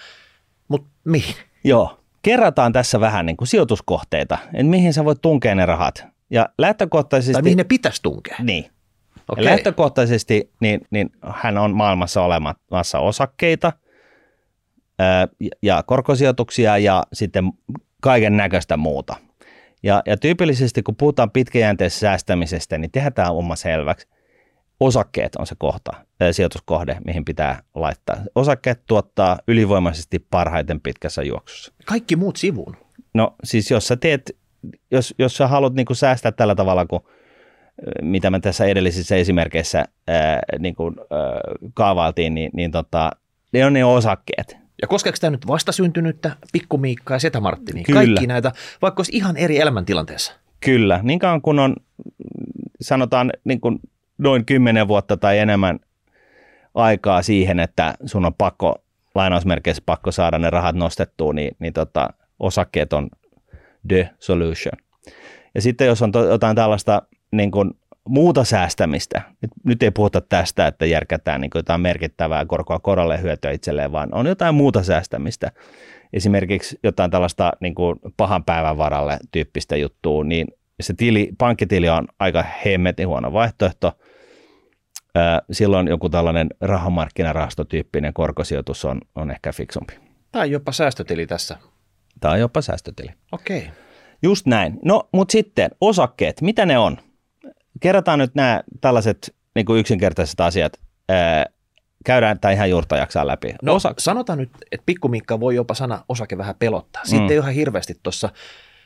Mutta 0.72 0.90
mihin? 1.04 1.36
Joo. 1.64 2.00
Kerrataan 2.22 2.74
tässä 2.74 3.00
vähän 3.00 3.26
niin 3.26 3.38
kuin 3.38 3.48
sijoituskohteita, 3.48 4.38
että 4.44 4.64
mihin 4.64 4.94
sä 4.94 5.06
voit 5.06 5.22
tunkea 5.22 5.56
ne 5.56 5.66
rahat. 5.66 6.06
Ja 6.30 6.50
lähtökohtaisesti... 6.58 7.34
Tai 7.34 7.42
mihin 7.42 7.58
ne 7.58 7.64
pitäisi 7.64 8.02
tunkea? 8.02 8.36
Niin. 8.44 8.72
Okay. 9.30 9.44
Ja 9.44 9.52
lähtökohtaisesti 9.52 10.52
niin, 10.60 10.82
niin 10.92 11.10
hän 11.30 11.58
on 11.58 11.76
maailmassa 11.76 12.22
olemassa 12.22 13.00
osakkeita 13.00 13.74
ja 15.62 15.84
korkosijoituksia 15.84 16.78
ja 16.78 17.04
sitten 17.14 17.52
kaiken 18.02 18.38
näköistä 18.38 18.78
muuta. 18.78 19.16
Ja, 19.84 20.02
ja 20.06 20.18
tyypillisesti 20.18 20.84
kun 20.84 20.96
puhutaan 20.96 21.32
pitkäjänteisestä 21.32 22.00
säästämisestä, 22.00 22.78
niin 22.78 22.92
tehdään 22.92 23.14
tämä 23.14 23.30
oma 23.30 23.56
selväksi. 23.56 24.08
Osakkeet 24.82 25.36
on 25.36 25.48
se 25.48 25.56
kohta, 25.58 25.92
sijoituskohde, 26.32 26.98
mihin 27.06 27.26
pitää 27.26 27.64
laittaa. 27.76 28.16
Osakkeet 28.36 28.82
tuottaa 28.88 29.40
ylivoimaisesti 29.48 30.20
parhaiten 30.20 30.82
pitkässä 30.82 31.24
juoksussa. 31.24 31.74
Kaikki 31.86 32.16
muut 32.16 32.36
sivuun. 32.36 32.78
No 33.14 33.36
siis 33.44 33.72
jos 33.72 33.88
sä 33.88 33.96
teet, 33.96 34.38
jos, 34.92 35.16
jos 35.20 35.38
sä 35.38 35.48
haluat 35.48 35.74
niin 35.74 35.86
säästää 35.94 36.32
tällä 36.32 36.56
tavalla 36.56 36.86
kuin 36.86 37.04
mitä 38.02 38.30
me 38.30 38.40
tässä 38.40 38.66
edellisissä 38.66 39.16
esimerkkeissä 39.16 39.86
ää, 40.08 40.40
niin 40.60 40.76
kuin, 40.76 40.96
ää, 41.00 41.08
kaavailtiin, 41.74 42.34
niin, 42.34 42.52
niin 42.54 42.72
tota, 42.72 43.12
ne 43.54 43.66
on 43.66 43.74
ne 43.74 43.86
osakkeet. 43.86 44.58
Ja 44.82 44.88
koskeeko 44.88 45.18
tämä 45.22 45.32
nyt 45.32 45.48
vastasyntynyttä, 45.48 46.32
pikkumiikkaa 46.52 47.16
ja 47.16 47.20
setä 47.20 47.40
Martini? 47.40 47.84
Kyllä. 47.84 48.00
Kaikki 48.00 48.28
näitä, 48.28 48.52
vaikka 48.82 49.00
olisi 49.00 49.18
ihan 49.18 49.38
eri 49.38 49.60
elämäntilanteessa. 49.60 50.34
Kyllä, 50.60 51.00
niin 51.04 51.20
kauan 51.20 51.42
kun 51.42 51.60
on 51.60 51.76
sanotaan 52.82 53.32
niin 53.44 53.62
kuin 53.62 53.80
noin 54.22 54.46
kymmenen 54.46 54.88
vuotta 54.88 55.18
tai 55.18 55.38
enemmän 55.38 55.80
aikaa 56.76 57.22
siihen, 57.22 57.60
että 57.60 57.94
sun 58.06 58.26
on 58.26 58.34
pakko, 58.34 58.76
lainausmerkeissä 59.16 59.84
pakko 59.86 60.12
saada 60.12 60.40
ne 60.40 60.50
rahat 60.50 60.76
nostettua, 60.76 61.34
niin, 61.34 61.56
niin 61.60 61.74
tota, 61.74 62.10
osakkeet 62.40 62.94
on 62.94 63.10
the 63.88 64.10
solution. 64.20 64.74
Ja 65.56 65.62
sitten 65.62 65.88
jos 65.88 66.02
on 66.02 66.12
to, 66.12 66.26
jotain 66.26 66.56
tällaista 66.56 67.02
niin 67.32 67.52
kuin 67.52 67.72
muuta 68.08 68.44
säästämistä. 68.44 69.22
Nyt, 69.42 69.52
nyt 69.66 69.84
ei 69.84 69.92
puhuta 69.92 70.22
tästä, 70.22 70.68
että 70.68 70.86
järkätään 70.86 71.42
niin 71.42 71.52
jotain 71.56 71.82
merkittävää 71.82 72.46
korkoa 72.46 72.80
korolle 72.80 73.22
hyötyä 73.22 73.52
itselleen, 73.52 73.92
vaan 73.92 74.14
on 74.14 74.26
jotain 74.26 74.56
muuta 74.56 74.84
säästämistä. 74.84 75.52
Esimerkiksi 76.14 76.80
jotain 76.84 77.12
tällaista 77.12 77.52
niin 77.60 77.76
kuin 77.76 78.00
pahan 78.18 78.44
päivän 78.44 78.78
varalle 78.78 79.18
tyyppistä 79.32 79.76
juttua, 79.76 80.24
niin 80.24 80.48
se 80.82 80.94
tili, 80.94 81.32
pankkitili 81.38 81.90
on 81.90 82.08
aika 82.20 82.46
hemmetin 82.66 83.08
huono 83.08 83.34
vaihtoehto. 83.34 83.92
Silloin 85.52 85.88
joku 85.88 86.10
tällainen 86.10 86.50
rahamarkkinarahastotyyppinen 86.62 88.14
korkosijoitus 88.14 88.86
on, 88.86 89.02
on 89.16 89.32
ehkä 89.32 89.52
fiksumpi. 89.52 89.94
Tai 90.32 90.52
jopa 90.52 90.72
säästötili 90.72 91.28
tässä. 91.28 91.58
Tai 92.20 92.40
jopa 92.40 92.62
säästötili. 92.62 93.10
Okei. 93.32 93.58
Okay. 93.58 93.72
Just 94.24 94.46
näin. 94.46 94.80
No, 94.86 95.10
mutta 95.14 95.32
sitten 95.32 95.72
osakkeet, 95.82 96.42
mitä 96.42 96.66
ne 96.66 96.78
on? 96.78 96.98
kerrataan 97.82 98.20
nyt 98.20 98.36
nämä 98.36 98.64
tällaiset 98.82 99.36
niin 99.56 99.66
kuin 99.66 99.80
yksinkertaiset 99.80 100.40
asiat. 100.40 100.80
Ää, 101.10 101.46
käydään 102.06 102.40
tämä 102.40 102.52
ihan 102.52 102.70
juurta 102.70 102.98
jaksaa 102.98 103.28
läpi. 103.28 103.54
No 103.62 103.76
Osa... 103.76 103.94
sanotaan 103.98 104.40
nyt, 104.40 104.50
että 104.72 104.86
pikkumikka 104.86 105.40
voi 105.40 105.56
jopa 105.56 105.74
sana 105.74 106.04
osake 106.10 106.38
vähän 106.38 106.56
pelottaa. 106.60 107.06
Sitten 107.06 107.26
mm. 107.26 107.32
ei 107.32 107.38
ihan 107.38 107.54
hirveästi 107.54 107.96
tuossa 108.04 108.30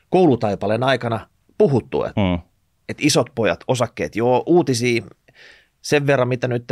koulutaipaleen 0.10 0.84
aikana 0.84 1.28
puhuttu, 1.58 2.04
että, 2.04 2.22
mm. 2.22 2.40
että 2.90 3.04
isot 3.06 3.28
pojat, 3.36 3.60
osakkeet, 3.68 4.16
joo, 4.16 4.44
uutisia 4.46 5.04
sen 5.86 6.08
verran, 6.08 6.28
mitä 6.28 6.48
nyt 6.48 6.64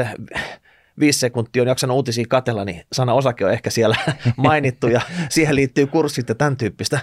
viisi 0.99 1.19
sekuntia 1.19 1.61
on 1.61 1.67
jaksanut 1.67 1.95
uutisia 1.95 2.25
katella, 2.29 2.65
niin 2.65 2.81
sana 2.91 3.13
osake 3.13 3.45
on 3.45 3.51
ehkä 3.51 3.69
siellä 3.69 3.95
mainittu 4.37 4.87
ja 4.87 5.01
siihen 5.29 5.55
liittyy 5.55 5.87
kurssit 5.87 6.29
ja 6.29 6.35
tämän 6.35 6.57
tyyppistä. 6.57 6.99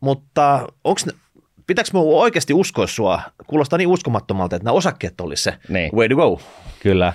Mutta 0.00 0.68
onko 0.84 1.00
pitääkö 1.66 1.90
minua 1.92 2.22
oikeasti 2.22 2.54
uskoa 2.54 2.86
sua? 2.86 3.22
Kuulostaa 3.46 3.76
niin 3.76 3.88
uskomattomalta, 3.88 4.56
että 4.56 4.64
nämä 4.64 4.74
osakkeet 4.74 5.20
olisi 5.20 5.42
se 5.42 5.54
niin. 5.68 5.92
way 5.94 6.08
to 6.08 6.16
go. 6.16 6.40
Kyllä. 6.80 7.12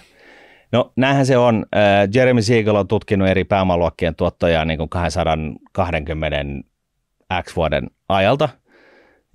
No 0.72 0.94
näinhän 0.96 1.26
se 1.26 1.38
on. 1.38 1.66
Äh, 1.76 2.10
Jeremy 2.14 2.42
Siegel 2.42 2.76
on 2.76 2.88
tutkinut 2.88 3.28
eri 3.28 3.44
pääomaluokkien 3.44 4.16
tuottoja 4.16 4.66
niin 4.66 4.78
kuin 4.78 4.90
220 4.90 6.38
X 7.44 7.56
vuoden 7.56 7.88
ajalta. 8.10 8.50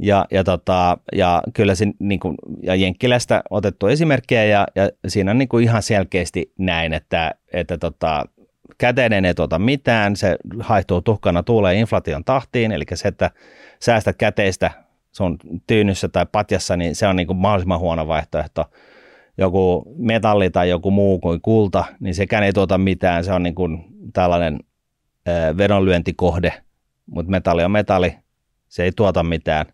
Ja, 0.03 0.27
ja, 0.31 0.45
tota, 0.45 0.99
ja 1.13 1.43
kyllä 1.55 1.75
se, 1.75 1.87
niin 1.99 2.21
kuin, 2.21 2.35
ja 2.63 2.75
Jenkkilästä 2.75 3.43
otettu 3.51 3.87
esimerkkejä 3.87 4.45
ja, 4.45 4.67
ja 4.75 4.91
siinä 5.09 5.31
on 5.31 5.39
niin 5.39 5.49
kuin 5.49 5.65
ihan 5.65 5.83
selkeästi 5.83 6.53
näin, 6.59 6.93
että, 6.93 7.31
että 7.53 7.79
tota, 7.79 8.25
käteinen 8.79 9.25
ei 9.25 9.35
tuota 9.35 9.59
mitään, 9.59 10.17
se 10.17 10.37
haihtuu 10.61 11.03
tuhkana 11.03 11.43
tuuleen 11.43 11.79
inflaation 11.79 12.25
tahtiin, 12.25 12.73
eli 12.73 12.85
se, 12.95 13.09
että 13.09 13.31
säästät 13.81 14.17
käteistä 14.17 14.71
sun 15.13 15.39
tyynyssä 15.67 16.09
tai 16.09 16.27
patjassa, 16.33 16.77
niin 16.77 16.95
se 16.95 17.07
on 17.07 17.17
niin 17.17 17.27
kuin 17.27 17.37
mahdollisimman 17.37 17.81
huono 17.81 18.09
vaihtoehto. 18.09 18.65
Joku 19.39 19.95
metalli 19.99 20.51
tai 20.51 20.69
joku 20.69 20.91
muu 20.91 21.19
kuin 21.19 21.41
kulta, 21.41 21.85
niin 22.01 22.15
sekään 22.15 22.45
ei 22.45 22.53
tuota 22.53 22.79
mitään. 22.79 23.25
Se 23.25 23.33
on 23.33 23.43
niin 23.43 23.55
kuin 23.55 23.85
tällainen 24.13 24.59
vedonlyöntikohde, 25.59 26.53
mutta 27.07 27.31
metalli 27.31 27.65
on 27.65 27.71
metalli. 27.71 28.15
Se 28.69 28.85
ei 28.85 28.93
tuota 28.97 29.23
mitään 29.23 29.67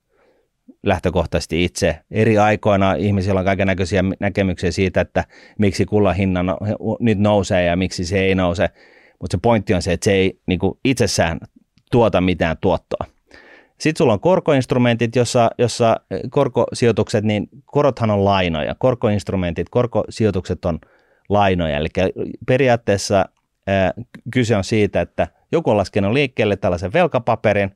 lähtökohtaisesti 0.83 1.65
itse. 1.65 1.99
Eri 2.11 2.39
aikoina 2.39 2.95
ihmisillä 2.95 3.39
on 3.41 3.47
kaiken 3.47 3.67
näköisiä 3.67 4.05
näkemyksiä 4.21 4.71
siitä, 4.71 5.01
että 5.01 5.25
miksi 5.59 5.85
kullan 5.85 6.17
hinta 6.17 6.43
no, 6.43 6.59
nyt 7.01 7.19
nousee 7.19 7.65
ja 7.65 7.77
miksi 7.77 8.05
se 8.05 8.19
ei 8.19 8.35
nouse. 8.35 8.69
Mutta 9.21 9.37
se 9.37 9.41
pointti 9.43 9.75
on 9.75 9.83
se, 9.83 9.93
että 9.93 10.05
se 10.05 10.13
ei 10.13 10.41
niin 10.47 10.59
kuin 10.59 10.79
itsessään 10.85 11.39
tuota 11.91 12.21
mitään 12.21 12.57
tuottoa. 12.61 13.07
Sitten 13.79 13.99
sulla 13.99 14.13
on 14.13 14.21
korkoinstrumentit, 14.21 15.17
jossa, 15.17 15.51
jossa 15.59 15.97
eh, 16.11 16.21
korkosijoitukset, 16.31 17.25
niin 17.25 17.49
korothan 17.65 18.11
on 18.11 18.25
lainoja. 18.25 18.75
Korkoinstrumentit, 18.79 19.69
korkosijoitukset 19.69 20.65
on 20.65 20.79
lainoja. 21.29 21.77
Eli 21.77 21.89
periaatteessa 22.47 23.25
ää, 23.67 23.87
eh, 23.87 24.05
kyse 24.33 24.57
on 24.57 24.65
siitä, 24.65 25.01
että 25.01 25.29
joku 25.53 25.71
on 25.71 25.77
laskenut 25.77 26.13
liikkeelle 26.13 26.57
tällaisen 26.57 26.93
velkapaperin, 26.93 27.71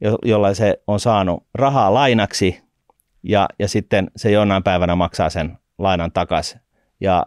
jo, 0.00 0.18
jolla 0.24 0.54
se 0.54 0.82
on 0.86 1.00
saanut 1.00 1.46
rahaa 1.54 1.94
lainaksi 1.94 2.60
ja, 3.22 3.48
ja 3.58 3.68
sitten 3.68 4.10
se 4.16 4.30
jonain 4.30 4.62
päivänä 4.62 4.96
maksaa 4.96 5.30
sen 5.30 5.58
lainan 5.78 6.12
takaisin. 6.12 6.60
Ja 7.00 7.26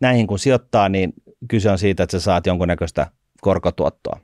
näihin 0.00 0.26
kun 0.26 0.38
sijoittaa, 0.38 0.88
niin 0.88 1.12
kyse 1.48 1.70
on 1.70 1.78
siitä, 1.78 2.02
että 2.02 2.18
sä 2.18 2.24
saat 2.24 2.46
jonkunnäköistä 2.46 3.06
korkotuottoa 3.40 4.20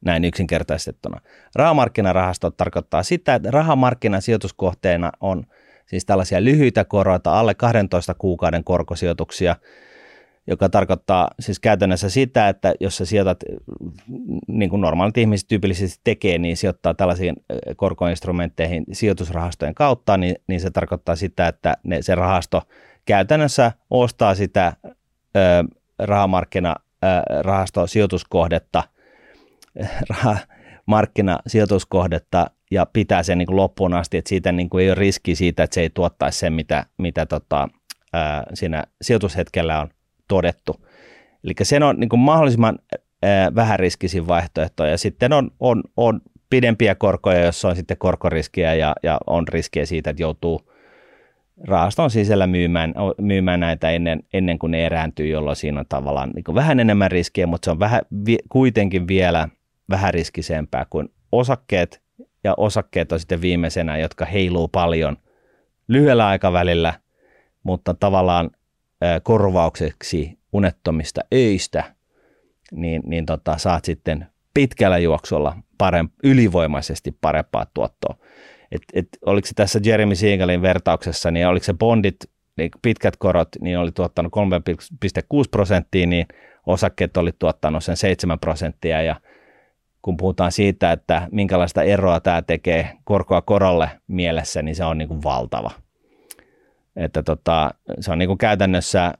näin 0.00 0.24
yksinkertaistettuna. 0.24 1.20
Rahamarkkinarahasto 1.54 2.50
tarkoittaa 2.50 3.02
sitä, 3.02 3.34
että 3.34 3.50
rahamarkkinasijoituskohteena 3.50 5.12
on 5.20 5.44
siis 5.86 6.04
tällaisia 6.04 6.44
lyhyitä 6.44 6.84
koroita, 6.84 7.38
alle 7.38 7.54
12 7.54 8.14
kuukauden 8.14 8.64
korkosijoituksia, 8.64 9.56
joka 10.48 10.68
tarkoittaa 10.68 11.30
siis 11.40 11.60
käytännössä 11.60 12.10
sitä, 12.10 12.48
että 12.48 12.74
jos 12.80 12.96
sä 12.96 13.04
sijoitat, 13.04 13.38
niin 14.48 14.70
kuin 14.70 14.80
normaalit 14.80 15.18
ihmiset 15.18 15.48
tyypillisesti 15.48 16.00
tekee, 16.04 16.38
niin 16.38 16.56
sijoittaa 16.56 16.94
tällaisiin 16.94 17.36
korkoinstrumentteihin 17.76 18.84
sijoitusrahastojen 18.92 19.74
kautta, 19.74 20.16
niin, 20.16 20.36
niin 20.46 20.60
se 20.60 20.70
tarkoittaa 20.70 21.16
sitä, 21.16 21.48
että 21.48 21.76
ne, 21.82 22.02
se 22.02 22.14
rahasto 22.14 22.62
käytännössä 23.04 23.72
ostaa 23.90 24.34
sitä 24.34 24.72
ö, 25.36 25.64
rahamarkkinarahasto 25.98 27.86
sijoituskohdetta– 27.86 28.82
markkinasijoituskohdetta 30.88 32.50
ja 32.70 32.86
pitää 32.86 33.22
sen 33.22 33.38
niin 33.38 33.46
kuin 33.46 33.56
loppuun 33.56 33.94
asti, 33.94 34.16
että 34.16 34.28
siitä 34.28 34.52
niin 34.52 34.70
kuin 34.70 34.84
ei 34.84 34.90
ole 34.90 34.94
riski 34.94 35.34
siitä, 35.34 35.62
että 35.62 35.74
se 35.74 35.80
ei 35.80 35.90
tuottaisi 35.90 36.38
sen, 36.38 36.52
mitä, 36.52 36.86
mitä 36.98 37.26
tota, 37.26 37.68
ää, 38.12 38.44
siinä 38.54 38.84
sijoitushetkellä 39.02 39.80
on 39.80 39.88
todettu. 40.28 40.86
Eli 41.44 41.54
se 41.62 41.84
on 41.84 42.00
niin 42.00 42.08
kuin 42.08 42.20
mahdollisimman 42.20 42.78
vähän 43.54 43.78
riskisin 43.78 44.28
vaihtoehto 44.28 44.86
ja 44.86 44.98
sitten 44.98 45.32
on, 45.32 45.50
on, 45.60 45.82
on 45.96 46.20
pidempiä 46.50 46.94
korkoja, 46.94 47.44
jossa 47.44 47.68
on 47.68 47.76
sitten 47.76 47.96
korkoriskiä 47.96 48.74
ja, 48.74 48.94
ja 49.02 49.18
on 49.26 49.48
riskiä 49.48 49.86
siitä, 49.86 50.10
että 50.10 50.22
joutuu 50.22 50.72
rahaston 51.66 52.10
sisällä 52.10 52.46
myymään, 52.46 52.94
myymään 53.20 53.60
näitä 53.60 53.90
ennen, 53.90 54.22
ennen 54.32 54.58
kuin 54.58 54.70
ne 54.70 54.86
erääntyy, 54.86 55.26
jolloin 55.26 55.56
siinä 55.56 55.80
on 55.80 55.86
tavallaan 55.88 56.30
niin 56.30 56.54
vähän 56.54 56.80
enemmän 56.80 57.10
riskiä, 57.10 57.46
mutta 57.46 57.64
se 57.64 57.70
on 57.70 57.80
vähän, 57.80 58.02
kuitenkin 58.48 59.08
vielä 59.08 59.48
vähän 59.90 60.14
riskisempää 60.14 60.86
kuin 60.90 61.08
osakkeet, 61.32 62.02
ja 62.44 62.54
osakkeet 62.56 63.12
on 63.12 63.20
sitten 63.20 63.40
viimeisenä, 63.40 63.98
jotka 63.98 64.24
heiluu 64.24 64.68
paljon 64.68 65.16
lyhyellä 65.88 66.26
aikavälillä, 66.26 66.94
mutta 67.62 67.94
tavallaan 67.94 68.50
korvaukseksi 69.22 70.38
unettomista 70.52 71.20
öistä, 71.34 71.94
niin, 72.72 73.02
niin 73.06 73.26
tota, 73.26 73.58
saat 73.58 73.84
sitten 73.84 74.26
pitkällä 74.54 74.98
juoksulla 74.98 75.56
paremp, 75.78 76.12
ylivoimaisesti 76.24 77.16
parempaa 77.20 77.66
tuottoa. 77.74 78.14
Et, 78.72 78.82
et, 78.92 79.08
oliko 79.26 79.46
se 79.46 79.54
tässä 79.54 79.80
Jeremy 79.84 80.14
Siegelin 80.14 80.62
vertauksessa, 80.62 81.30
niin 81.30 81.46
oliko 81.46 81.64
se 81.64 81.74
bondit, 81.74 82.16
niin 82.56 82.70
pitkät 82.82 83.16
korot, 83.16 83.48
niin 83.60 83.78
oli 83.78 83.92
tuottanut 83.92 84.32
3,6 84.36 85.42
prosenttia, 85.50 86.06
niin 86.06 86.26
osakkeet 86.66 87.16
oli 87.16 87.32
tuottanut 87.38 87.84
sen 87.84 87.96
7 87.96 88.38
prosenttia 88.38 89.02
ja 89.02 89.16
kun 90.02 90.16
puhutaan 90.16 90.52
siitä, 90.52 90.92
että 90.92 91.28
minkälaista 91.32 91.82
eroa 91.82 92.20
tämä 92.20 92.42
tekee 92.42 92.90
korkoa 93.04 93.42
korolle 93.42 93.90
mielessä, 94.06 94.62
niin 94.62 94.74
se 94.74 94.84
on 94.84 94.98
niin 94.98 95.08
kuin 95.08 95.22
valtava. 95.22 95.70
Että 96.98 97.22
tota, 97.22 97.70
se 98.00 98.12
on 98.12 98.18
niin 98.18 98.28
kuin 98.28 98.38
käytännössä 98.38 99.14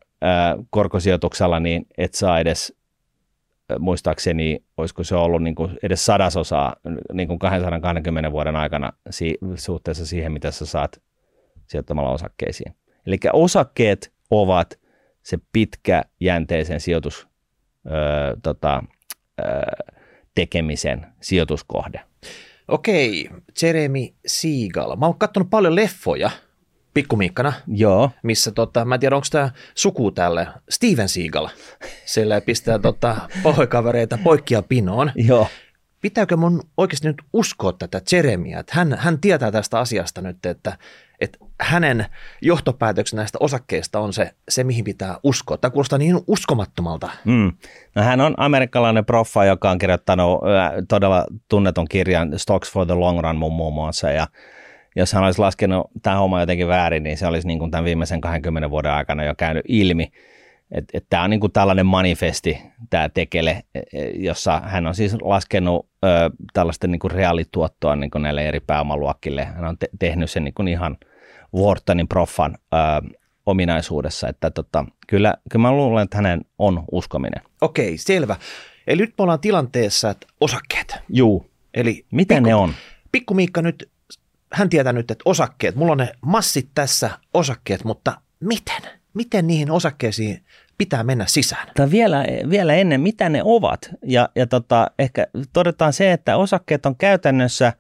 korkosijoituksella, 0.71 1.61
niin 1.61 1.87
et 1.99 2.15
saa 2.15 2.41
edes 2.41 2.77
muistaakseni, 3.79 4.65
olisiko 4.77 5.05
se 5.05 5.15
ollut 5.15 5.43
niin 5.43 5.55
kuin 5.55 5.79
edes 5.83 6.07
sadasosaa 6.07 6.77
niin 7.13 7.29
kuin 7.29 7.39
220 7.39 8.33
vuoden 8.33 8.57
aikana 8.57 8.93
si- 9.11 9.39
suhteessa 9.55 10.07
siihen, 10.07 10.33
mitä 10.33 10.51
sä 10.51 10.67
saat 10.67 11.03
sijoittamalla 11.67 12.11
osakkeisiin. 12.11 12.75
Eli 13.07 13.19
osakkeet 13.33 14.13
ovat 14.31 14.79
se 15.23 15.39
pitkäjänteisen 15.53 16.81
sijoitus 16.81 17.29
öö, 17.87 18.37
tota, 18.43 18.83
öö, 19.41 19.47
tekemisen 20.35 21.07
sijoituskohde. 21.21 22.01
Okei, 22.69 23.31
Jeremy 23.63 24.09
Seagal. 24.27 24.97
Mä 24.97 25.07
oon 25.07 25.19
katsonut 25.19 25.51
paljon 25.51 25.75
leffoja– 25.75 26.31
pikkumiikkana. 26.99 27.53
Joo. 27.67 28.11
Missä 28.23 28.51
tota, 28.51 28.85
mä 28.85 28.95
en 28.95 29.01
tiedä, 29.01 29.17
onko 29.17 29.27
tämä 29.31 29.51
suku 29.75 30.11
tälle, 30.11 30.47
Steven 30.69 31.09
Seagal. 31.09 31.49
Sillä 32.05 32.41
pistää 32.41 32.79
tota, 32.79 33.17
pohjoikavereita 33.43 34.19
poikkia 34.25 34.63
pinoon. 34.63 35.13
Joo. 35.15 35.47
Pitääkö 36.01 36.37
mun 36.37 36.63
oikeasti 36.77 37.09
nyt 37.09 37.23
uskoa 37.33 37.73
tätä 37.73 38.01
Jeremia, 38.13 38.61
että 38.61 38.73
hän, 38.77 38.97
hän 38.99 39.21
tietää 39.21 39.53
tästä 39.53 39.79
asiasta 39.79 40.21
nyt, 40.21 40.47
että, 40.47 40.79
että 41.21 41.39
hänen 41.61 42.07
johtopäätöksen 42.43 43.17
näistä 43.17 43.39
osakkeista 43.41 44.01
on 44.01 44.13
se, 44.13 44.31
se, 44.49 44.65
mihin 44.65 44.85
pitää 44.85 45.17
uskoa. 45.23 45.57
Tämä 45.57 45.71
kuulostaa 45.71 45.99
niin 45.99 46.21
uskomattomalta. 46.27 47.11
Mm. 47.25 47.53
No, 47.95 48.03
hän 48.03 48.21
on 48.21 48.35
amerikkalainen 48.37 49.05
proffa, 49.05 49.45
joka 49.45 49.71
on 49.71 49.79
kirjoittanut 49.79 50.41
todella 50.89 51.25
tunnetun 51.49 51.89
kirjan 51.89 52.39
Stocks 52.39 52.73
for 52.73 52.87
the 52.87 52.95
Long 52.95 53.21
Run 53.21 53.37
muun 53.37 53.75
muassa, 53.75 54.11
ja 54.11 54.27
jos 54.99 55.13
hän 55.13 55.25
olisi 55.25 55.41
laskenut 55.41 55.91
tämä 56.03 56.17
homma 56.17 56.41
jotenkin 56.41 56.69
väärin, 56.69 57.03
niin 57.03 57.17
se 57.17 57.27
olisi 57.27 57.47
niin 57.47 57.59
kuin 57.59 57.71
tämän 57.71 57.85
viimeisen 57.85 58.21
20 58.21 58.71
vuoden 58.71 58.93
aikana 58.93 59.25
jo 59.25 59.35
käynyt 59.35 59.65
ilmi. 59.69 60.13
Että 60.71 60.99
et 60.99 61.07
tämä 61.11 61.23
on 61.23 61.31
niin 61.31 61.41
kuin 61.41 61.53
tällainen 61.53 61.87
manifesti, 61.87 62.63
tämä 62.91 63.09
tekele, 63.09 63.63
e, 63.75 63.81
e, 63.93 64.11
jossa 64.11 64.61
hän 64.65 64.87
on 64.87 64.95
siis 64.95 65.17
laskenut 65.23 65.87
ö, 66.05 66.31
tällaista 66.53 66.87
niin 66.87 66.99
kuin 66.99 67.11
reaalituottoa 67.11 67.97
niin 67.97 68.11
kuin 68.11 68.23
näille 68.23 68.49
eri 68.49 68.61
pääomaluokkille. 68.61 69.45
Hän 69.45 69.65
on 69.65 69.79
te- 69.79 69.89
tehnyt 69.99 70.31
sen 70.31 70.45
niin 70.45 70.55
kuin 70.55 70.69
ihan 70.69 70.97
Whartonin 71.55 72.09
proffan 72.09 72.59
ö, 72.75 72.77
ominaisuudessa, 73.47 74.29
että 74.29 74.51
tota, 74.51 74.85
kyllä, 75.07 75.35
kyllä 75.51 75.63
mä 75.63 75.73
luulen, 75.73 76.05
että 76.05 76.17
hänen 76.17 76.41
on 76.59 76.85
uskominen. 76.93 77.43
Okei, 77.61 77.99
selvä. 77.99 78.37
Eli 78.87 79.03
nyt 79.03 79.15
me 79.19 79.23
ollaan 79.23 79.41
tilanteessa, 79.41 80.11
että 80.11 80.27
osakkeet. 80.41 80.97
Juu. 81.09 81.51
Eli 81.75 82.05
Mitä 82.11 82.35
pikku, 82.35 82.49
ne 82.49 82.55
on? 82.55 82.73
Pikku 83.13 83.35
Miikka 83.35 83.63
nyt 83.63 83.91
hän 84.53 84.69
tietää 84.69 84.93
nyt, 84.93 85.11
että 85.11 85.23
osakkeet, 85.25 85.75
mulla 85.75 85.93
on 85.93 85.99
ne 85.99 86.13
massit 86.21 86.69
tässä 86.75 87.11
osakkeet, 87.35 87.85
mutta 87.85 88.21
miten? 88.41 88.83
Miten 89.15 89.47
niihin 89.47 89.71
osakkeisiin 89.71 90.45
pitää 90.79 91.05
mennä 91.05 91.27
sisään? 91.27 91.69
Tai 91.77 91.91
vielä, 91.91 92.25
vielä 92.51 92.75
ennen, 92.75 93.01
mitä 93.01 93.29
ne 93.29 93.43
ovat. 93.45 93.91
Ja, 94.05 94.29
ja 94.35 94.47
tota, 94.47 94.91
ehkä 94.99 95.27
todetaan 95.53 95.93
se, 95.93 96.13
että 96.13 96.37
osakkeet 96.37 96.87
on 96.87 96.97
käytännössä 96.97 97.73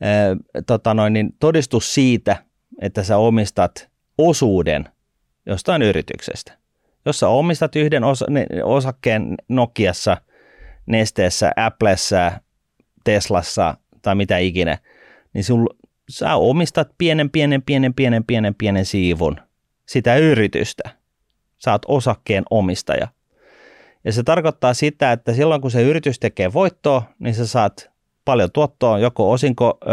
ää, 0.00 0.36
tota 0.66 0.94
noin, 0.94 1.12
niin 1.12 1.36
todistus 1.40 1.94
siitä, 1.94 2.36
että 2.82 3.02
sä 3.02 3.16
omistat 3.16 3.88
osuuden 4.18 4.88
jostain 5.46 5.82
yrityksestä. 5.82 6.52
Jos 7.06 7.20
sä 7.20 7.28
omistat 7.28 7.76
yhden 7.76 8.04
osa, 8.04 8.26
ne, 8.28 8.46
osakkeen 8.64 9.34
Nokiassa, 9.48 10.16
Nesteessä, 10.86 11.52
Applessa, 11.56 12.32
Teslassa 13.04 13.76
tai 14.02 14.14
mitä 14.14 14.38
ikinä, 14.38 14.78
niin 15.34 15.44
sul, 15.44 15.66
sä 16.08 16.36
omistat 16.36 16.88
pienen, 16.98 17.30
pienen, 17.30 17.62
pienen, 17.62 17.94
pienen, 17.94 18.24
pienen, 18.24 18.54
pienen 18.54 18.84
siivun 18.84 19.36
sitä 19.86 20.16
yritystä. 20.16 20.90
Sä 21.58 21.72
oot 21.72 21.82
osakkeen 21.88 22.44
omistaja. 22.50 23.08
Ja 24.04 24.12
se 24.12 24.22
tarkoittaa 24.22 24.74
sitä, 24.74 25.12
että 25.12 25.32
silloin 25.32 25.60
kun 25.60 25.70
se 25.70 25.82
yritys 25.82 26.18
tekee 26.18 26.52
voittoa, 26.52 27.02
niin 27.18 27.34
sä 27.34 27.46
saat 27.46 27.90
paljon 28.24 28.52
tuottoa 28.52 28.98
joko 28.98 29.30
osinko, 29.30 29.78
ö, 29.86 29.90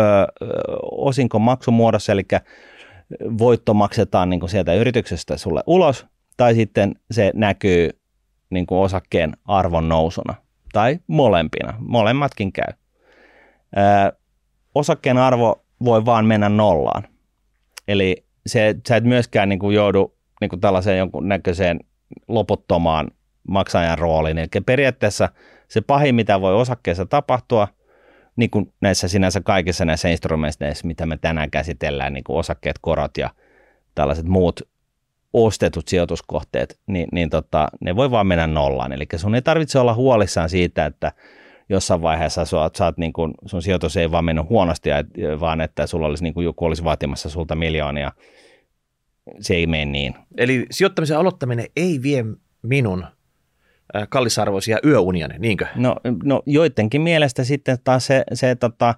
osinko 0.82 1.39
maksumuodossa, 1.39 2.12
eli 2.12 2.24
voitto 3.38 3.74
maksetaan 3.74 4.30
niin 4.30 4.39
kuin 4.39 4.50
sieltä 4.50 4.74
yrityksestä 4.74 5.38
sulle 5.38 5.63
ulos, 5.67 6.06
tai 6.38 6.56
sitten 6.56 6.95
se 7.12 7.32
näkyy 7.36 7.89
niin 8.50 8.65
kuin 8.65 8.80
osakkeen 8.80 9.38
arvon 9.45 9.89
nousuna, 9.89 10.36
tai 10.74 11.00
molempina, 11.08 11.74
molemmatkin 11.80 12.52
käy. 12.54 12.74
Ö, 13.78 14.17
osakkeen 14.76 15.17
arvo 15.17 15.65
voi 15.83 16.05
vaan 16.05 16.25
mennä 16.25 16.49
nollaan. 16.49 17.07
Eli 17.87 18.25
se, 18.45 18.75
sä 18.87 18.95
et 18.95 19.03
myöskään 19.03 19.49
niin 19.49 19.59
kuin 19.59 19.75
joudu 19.75 20.15
niin 20.41 20.49
kuin 20.49 20.59
tällaiseen 20.59 20.97
jonkun 20.97 21.27
näköiseen 21.27 21.79
loputtomaan 22.27 23.07
maksajan 23.47 23.97
rooliin. 23.97 24.37
Eli 24.37 24.47
periaatteessa 24.65 25.29
se 25.67 25.81
pahin, 25.81 26.15
mitä 26.15 26.41
voi 26.41 26.55
osakkeessa 26.55 27.05
tapahtua, 27.05 27.67
niin 28.35 28.49
kuin 28.49 28.73
näissä 28.81 29.07
sinänsä 29.07 29.41
kaikissa 29.41 29.85
näissä 29.85 30.09
instrumenteissa, 30.09 30.87
mitä 30.87 31.05
me 31.05 31.17
tänään 31.17 31.51
käsitellään, 31.51 32.13
niin 32.13 32.23
kuin 32.23 32.37
osakkeet, 32.37 32.75
korot 32.81 33.17
ja 33.17 33.29
tällaiset 33.95 34.25
muut 34.25 34.61
ostetut 35.33 35.87
sijoituskohteet, 35.87 36.79
niin, 36.87 37.07
niin 37.11 37.29
tota, 37.29 37.67
ne 37.79 37.95
voi 37.95 38.11
vaan 38.11 38.27
mennä 38.27 38.47
nollaan. 38.47 38.91
Eli 38.91 39.07
sun 39.15 39.35
ei 39.35 39.41
tarvitse 39.41 39.79
olla 39.79 39.93
huolissaan 39.93 40.49
siitä, 40.49 40.85
että 40.85 41.11
jossain 41.71 42.01
vaiheessa 42.01 42.45
sä, 42.45 42.57
sä 42.77 42.93
niin 42.97 43.13
kuin, 43.13 43.34
sun 43.45 43.62
sijoitus 43.62 43.97
ei 43.97 44.12
vaan 44.12 44.25
mennyt 44.25 44.49
huonosti, 44.49 44.89
vaan 45.39 45.62
että 45.62 45.88
sulla 45.88 46.07
olisi 46.07 46.23
niin 46.23 46.34
kuin 46.34 46.45
joku 46.45 46.65
olisi 46.65 46.84
vaatimassa 46.84 47.29
sulta 47.29 47.55
miljoonia. 47.55 48.12
Se 49.39 49.55
ei 49.55 49.67
mene 49.67 49.86
niin. 49.86 50.15
Eli 50.38 50.65
sijoittamisen 50.71 51.17
aloittaminen 51.17 51.65
ei 51.75 51.99
vie 52.03 52.25
minun 52.62 53.05
kallisarvoisia 54.10 54.77
yöuniani, 54.86 55.39
niinkö? 55.39 55.65
No, 55.75 55.95
no 56.23 56.43
joidenkin 56.45 57.01
mielestä 57.01 57.43
sitten 57.43 57.77
taas 57.84 58.05
se, 58.05 58.23
se 58.34 58.55
tota, 58.55 58.95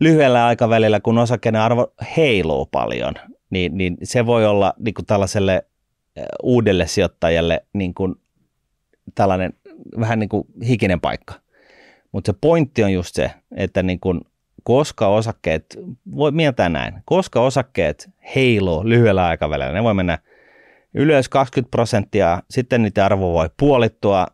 lyhyellä 0.00 0.46
aikavälillä, 0.46 1.00
kun 1.00 1.18
osakkeiden 1.18 1.60
arvo 1.60 1.94
heiluu 2.16 2.66
paljon, 2.66 3.14
niin, 3.50 3.78
niin 3.78 3.96
se 4.02 4.26
voi 4.26 4.46
olla 4.46 4.74
niin 4.78 4.94
kuin 4.94 5.06
tällaiselle 5.06 5.66
uudelle 6.42 6.86
sijoittajalle 6.86 7.64
niin 7.72 7.94
kuin 7.94 8.14
tällainen 9.14 9.52
vähän 10.00 10.18
niin 10.18 10.28
kuin 10.28 10.46
hikinen 10.68 11.00
paikka. 11.00 11.34
Mutta 12.16 12.32
se 12.32 12.38
pointti 12.40 12.84
on 12.84 12.92
just 12.92 13.14
se, 13.14 13.30
että 13.56 13.82
niin 13.82 14.00
kun, 14.00 14.20
koska 14.62 15.08
osakkeet, 15.08 15.78
voi 16.16 16.30
mieltää 16.32 16.68
näin, 16.68 16.94
koska 17.04 17.40
osakkeet 17.40 18.10
heiluu 18.34 18.88
lyhyellä 18.88 19.26
aikavälillä, 19.26 19.72
ne 19.72 19.82
voi 19.82 19.94
mennä 19.94 20.18
ylös 20.94 21.28
20 21.28 21.70
prosenttia, 21.70 22.42
sitten 22.50 22.82
niiden 22.82 23.04
arvo 23.04 23.32
voi 23.32 23.50
puolittua 23.56 24.26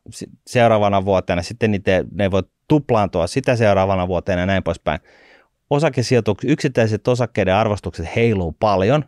seuraavana 0.46 1.04
vuotena, 1.04 1.42
sitten 1.42 1.70
niitä, 1.70 2.04
ne 2.14 2.30
voi 2.30 2.42
tuplaantua 2.68 3.26
sitä 3.26 3.56
seuraavana 3.56 4.08
vuotena 4.08 4.40
ja 4.40 4.46
näin 4.46 4.62
poispäin. 4.62 5.00
Osakesijoitukset, 5.70 6.50
yksittäiset 6.50 7.08
osakkeiden 7.08 7.54
arvostukset 7.54 8.16
heiluu 8.16 8.56
paljon, 8.60 9.04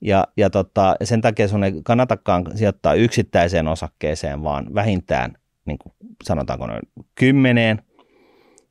ja, 0.00 0.26
ja 0.36 0.50
tota, 0.50 0.96
sen 1.04 1.20
takia 1.20 1.48
sun 1.48 1.64
ei 1.64 1.72
kannatakaan 1.84 2.44
sijoittaa 2.54 2.94
yksittäiseen 2.94 3.68
osakkeeseen, 3.68 4.44
vaan 4.44 4.74
vähintään 4.74 5.39
niin 5.64 5.78
kuin 5.78 5.92
sanotaanko 6.24 6.66
noin 6.66 6.82
kymmeneen. 7.14 7.82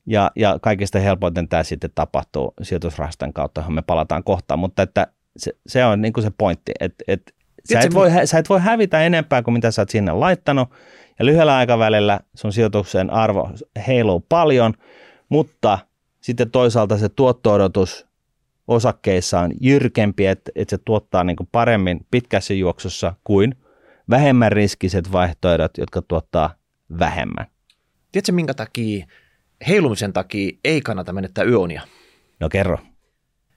Ja, 0.05 0.31
ja 0.35 0.59
kaikista 0.61 0.99
helpoiten 0.99 1.47
tämä 1.47 1.63
sitten 1.63 1.89
tapahtuu 1.95 2.53
sijoitusrahaston 2.61 3.33
kautta, 3.33 3.61
johon 3.61 3.73
me 3.73 3.81
palataan 3.81 4.23
kohtaan, 4.23 4.59
mutta 4.59 4.81
että 4.81 5.07
se, 5.37 5.51
se 5.67 5.85
on 5.85 6.01
niin 6.01 6.13
kuin 6.13 6.23
se 6.23 6.31
pointti, 6.37 6.71
että, 6.79 7.03
että 7.07 7.31
sä, 7.73 7.79
et 7.79 7.93
voi, 7.93 8.09
sä 8.25 8.37
et 8.37 8.49
voi 8.49 8.59
hävitä 8.59 9.01
enempää 9.01 9.43
kuin 9.43 9.53
mitä 9.53 9.71
sä 9.71 9.81
oot 9.81 9.89
sinne 9.89 10.11
laittanut, 10.11 10.69
ja 11.19 11.25
lyhyellä 11.25 11.57
aikavälillä 11.57 12.19
sun 12.35 12.53
sijoituksen 12.53 13.09
arvo 13.09 13.49
heiluu 13.87 14.25
paljon, 14.29 14.73
mutta 15.29 15.79
sitten 16.21 16.51
toisaalta 16.51 16.97
se 16.97 17.09
tuotto-odotus 17.09 18.07
osakkeissa 18.67 19.39
on 19.39 19.51
jyrkempi, 19.61 20.25
että, 20.25 20.51
että 20.55 20.77
se 20.77 20.81
tuottaa 20.85 21.23
niin 21.23 21.35
kuin 21.35 21.49
paremmin 21.51 22.05
pitkässä 22.11 22.53
juoksussa 22.53 23.13
kuin 23.23 23.55
vähemmän 24.09 24.51
riskiset 24.51 25.11
vaihtoehdot, 25.11 25.77
jotka 25.77 26.01
tuottaa 26.01 26.53
vähemmän. 26.99 27.47
Tiedätkö, 28.11 28.31
minkä 28.31 28.53
takia 28.53 29.05
heilumisen 29.67 30.13
takia 30.13 30.51
ei 30.63 30.81
kannata 30.81 31.13
menettää 31.13 31.43
yöunia? 31.43 31.81
No 32.39 32.49
kerro. 32.49 32.77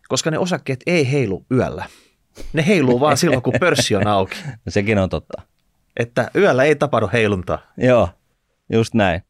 Koska 0.08 0.30
ne 0.30 0.38
osakkeet 0.38 0.80
ei 0.86 1.12
heilu 1.12 1.46
yöllä. 1.50 1.84
Ne 2.52 2.66
heiluu 2.66 3.00
vaan 3.00 3.16
silloin, 3.16 3.42
kun 3.42 3.54
pörssi 3.60 3.96
on 3.96 4.06
auki. 4.06 4.36
No 4.66 4.72
sekin 4.72 4.98
on 4.98 5.08
totta. 5.08 5.42
Että 5.96 6.30
yöllä 6.36 6.64
ei 6.64 6.76
tapahdu 6.76 7.10
heiluntaa. 7.12 7.58
Joo, 7.76 8.08
just 8.72 8.94
näin. 8.94 9.22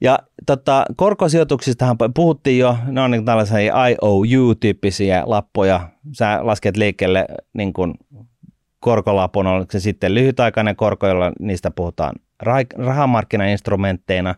Ja 0.00 0.18
tota, 0.46 0.84
korkosijoituksistahan 0.96 1.96
puhuttiin 2.14 2.58
jo, 2.58 2.78
ne 2.86 3.00
on 3.00 3.10
niin 3.10 3.24
tällaisia 3.24 3.86
IOU-tyyppisiä 3.86 5.22
lappoja. 5.26 5.88
Sä 6.12 6.38
lasket 6.42 6.76
liikkeelle 6.76 7.26
niin 7.52 7.72
kuin 7.72 7.94
korkolapun, 8.80 9.46
on 9.46 9.66
se 9.70 9.80
sitten 9.80 10.14
lyhytaikainen 10.14 10.76
korko, 10.76 11.08
jolla 11.08 11.32
niistä 11.40 11.70
puhutaan 11.70 12.14
rahamarkkinainstrumentteina 12.76 14.34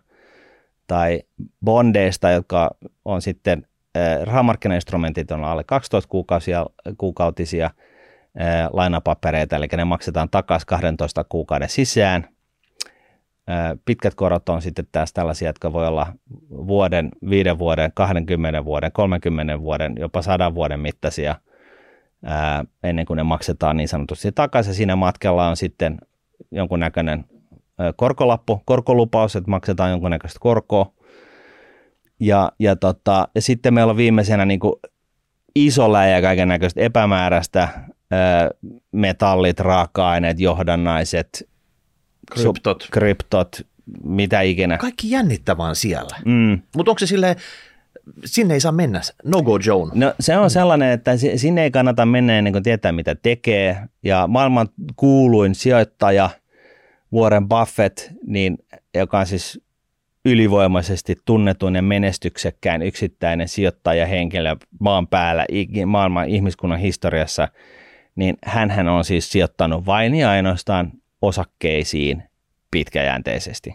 tai 0.87 1.23
bondeista, 1.65 2.31
jotka 2.31 2.71
on 3.05 3.23
sitten 3.23 3.67
rahamarkkinainstrumentit 4.25 5.31
on 5.31 5.45
alle 5.45 5.65
12 5.65 6.09
kuukausia, 6.09 6.67
kuukautisia 6.99 7.71
lainapapereita, 8.73 9.57
eli 9.57 9.67
ne 9.77 9.85
maksetaan 9.85 10.29
takaisin 10.31 10.67
12 10.67 11.25
kuukauden 11.25 11.69
sisään– 11.69 12.29
Pitkät 13.85 14.15
korot 14.15 14.49
on 14.49 14.63
sitten 14.63 14.87
taas 14.93 15.13
tällaisia, 15.13 15.49
jotka 15.49 15.73
voi 15.73 15.87
olla 15.87 16.13
vuoden, 16.51 17.09
viiden 17.31 17.59
vuoden, 17.59 17.93
20 17.95 18.65
vuoden, 18.65 18.93
30 18.93 19.61
vuoden, 19.61 19.95
jopa 19.99 20.23
sadan 20.23 20.55
vuoden 20.55 20.81
mittaisia 20.81 21.37
ennen 22.83 23.07
kuin 23.07 23.17
ne 23.17 23.23
maksetaan 23.23 23.77
niin 23.77 23.89
sanotusti 23.89 24.33
takaisin. 24.33 24.75
Siinä 24.75 24.97
matkalla 24.97 25.49
on 25.49 25.57
sitten 25.57 25.99
jonkunnäköinen 26.51 27.25
korkolappu, 27.97 28.63
korkolupaus, 28.65 29.37
että 29.37 29.51
maksetaan 29.51 29.91
jonkunnäköistä 29.91 30.39
korkoa. 30.41 30.93
Ja, 32.21 32.53
ja, 32.59 32.77
tota, 32.77 33.29
ja 33.35 33.43
sitten 33.43 33.75
meillä 33.75 33.91
on 33.91 33.97
viimeisenä 33.97 34.45
niin 34.45 34.61
kuin 34.61 34.75
iso 35.55 35.93
läjä 35.93 36.23
kaiken 36.23 36.49
näköistä 36.49 36.81
epämääräistä, 36.81 37.69
metallit, 38.93 39.61
raaka-aineet, 39.61 40.41
johdannaiset, 40.41 41.49
Kryptot. 42.31 42.89
kryptot, 42.93 43.61
mitä 44.05 44.41
ikinä. 44.41 44.79
Kaikki 44.79 45.11
jännittävää 45.11 45.75
siellä. 45.75 46.17
Mm. 46.25 46.63
Mutta 46.77 46.91
onko 46.91 46.99
se 46.99 47.07
silleen, 47.07 47.37
sinne 48.25 48.55
ei 48.55 48.61
saa 48.61 48.73
mennä, 48.73 49.01
no 49.25 49.43
go 49.43 49.59
Joan? 49.67 49.91
No 49.95 50.15
se 50.21 50.37
on 50.37 50.51
sellainen, 50.51 50.91
että 50.93 51.13
sinne 51.37 51.63
ei 51.63 51.71
kannata 51.71 52.07
mennä 52.07 52.39
ennen 52.39 52.53
kuin 52.53 52.63
tietää 52.63 52.93
mitä 52.93 53.15
tekee. 53.15 53.83
Ja 54.03 54.27
maailman 54.27 54.69
kuuluin 54.97 55.55
sijoittaja 55.55 56.31
Warren 57.15 57.49
Buffett, 57.49 57.99
niin, 58.27 58.59
joka 58.95 59.19
on 59.19 59.27
siis 59.27 59.61
ylivoimaisesti 60.25 61.17
tunnetun 61.25 61.75
ja 61.75 61.83
menestyksekkään 61.83 62.83
yksittäinen 62.83 63.49
sijoittajahenkilö 63.49 64.57
maan 64.81 65.09
päällä 65.09 65.47
maailman 65.87 66.29
ihmiskunnan 66.29 66.79
historiassa, 66.79 67.49
niin 68.17 68.39
hän 68.45 68.89
on 68.89 69.05
siis 69.05 69.33
sijoittanut 69.33 69.87
vain 69.87 70.15
ja 70.15 70.31
ainoastaan 70.31 70.93
osakkeisiin 71.23 72.23
pitkäjänteisesti. 72.71 73.75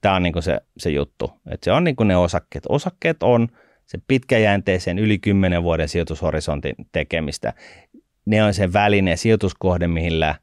Tämä 0.00 0.14
on 0.14 0.22
niin 0.22 0.42
se, 0.42 0.60
se 0.76 0.90
juttu, 0.90 1.32
että 1.50 1.64
se 1.64 1.72
on 1.72 1.84
niin 1.84 1.96
ne 2.04 2.16
osakkeet. 2.16 2.64
Osakkeet 2.68 3.22
on 3.22 3.48
se 3.86 3.98
pitkäjänteisen 4.08 4.98
yli 4.98 5.18
10 5.18 5.62
vuoden 5.62 5.88
sijoitushorisontin 5.88 6.74
tekemistä. 6.92 7.52
Ne 8.24 8.44
on 8.44 8.54
se 8.54 8.72
väline, 8.72 9.16
sijoituskohde, 9.16 9.88
millä 9.88 10.34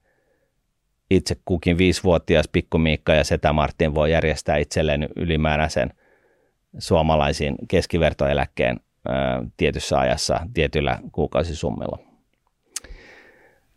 itse 1.09 1.35
kukin 1.45 1.77
viisivuotias 1.77 2.47
pikkumiikka 2.51 3.13
ja 3.13 3.23
setä 3.23 3.53
Martin 3.53 3.95
voi 3.95 4.11
järjestää 4.11 4.57
itselleen 4.57 5.09
ylimääräisen 5.15 5.93
suomalaisiin 6.77 7.55
keskivertoeläkkeen 7.67 8.79
ää, 9.07 9.43
tietyssä 9.57 9.99
ajassa 9.99 10.39
tietyllä 10.53 10.99
kuukausisummilla. 11.11 11.99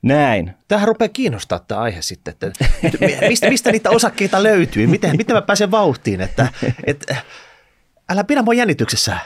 Näin. 0.02 0.54
Tähän 0.68 0.88
rupeaa 0.88 1.08
kiinnostaa 1.08 1.58
tämä 1.58 1.80
aihe 1.80 2.02
sitten, 2.02 2.32
että 2.32 2.52
mistä, 3.28 3.48
mistä 3.48 3.72
niitä 3.72 3.90
osakkeita 3.90 4.42
löytyy, 4.42 4.86
miten, 4.86 5.16
miten 5.16 5.36
mä 5.36 5.42
pääsen 5.42 5.70
vauhtiin, 5.70 6.20
että, 6.20 6.48
että 6.84 7.16
älä 8.08 8.24
pidä 8.24 8.42
mua 8.42 8.54
jännityksessä. 8.54 9.16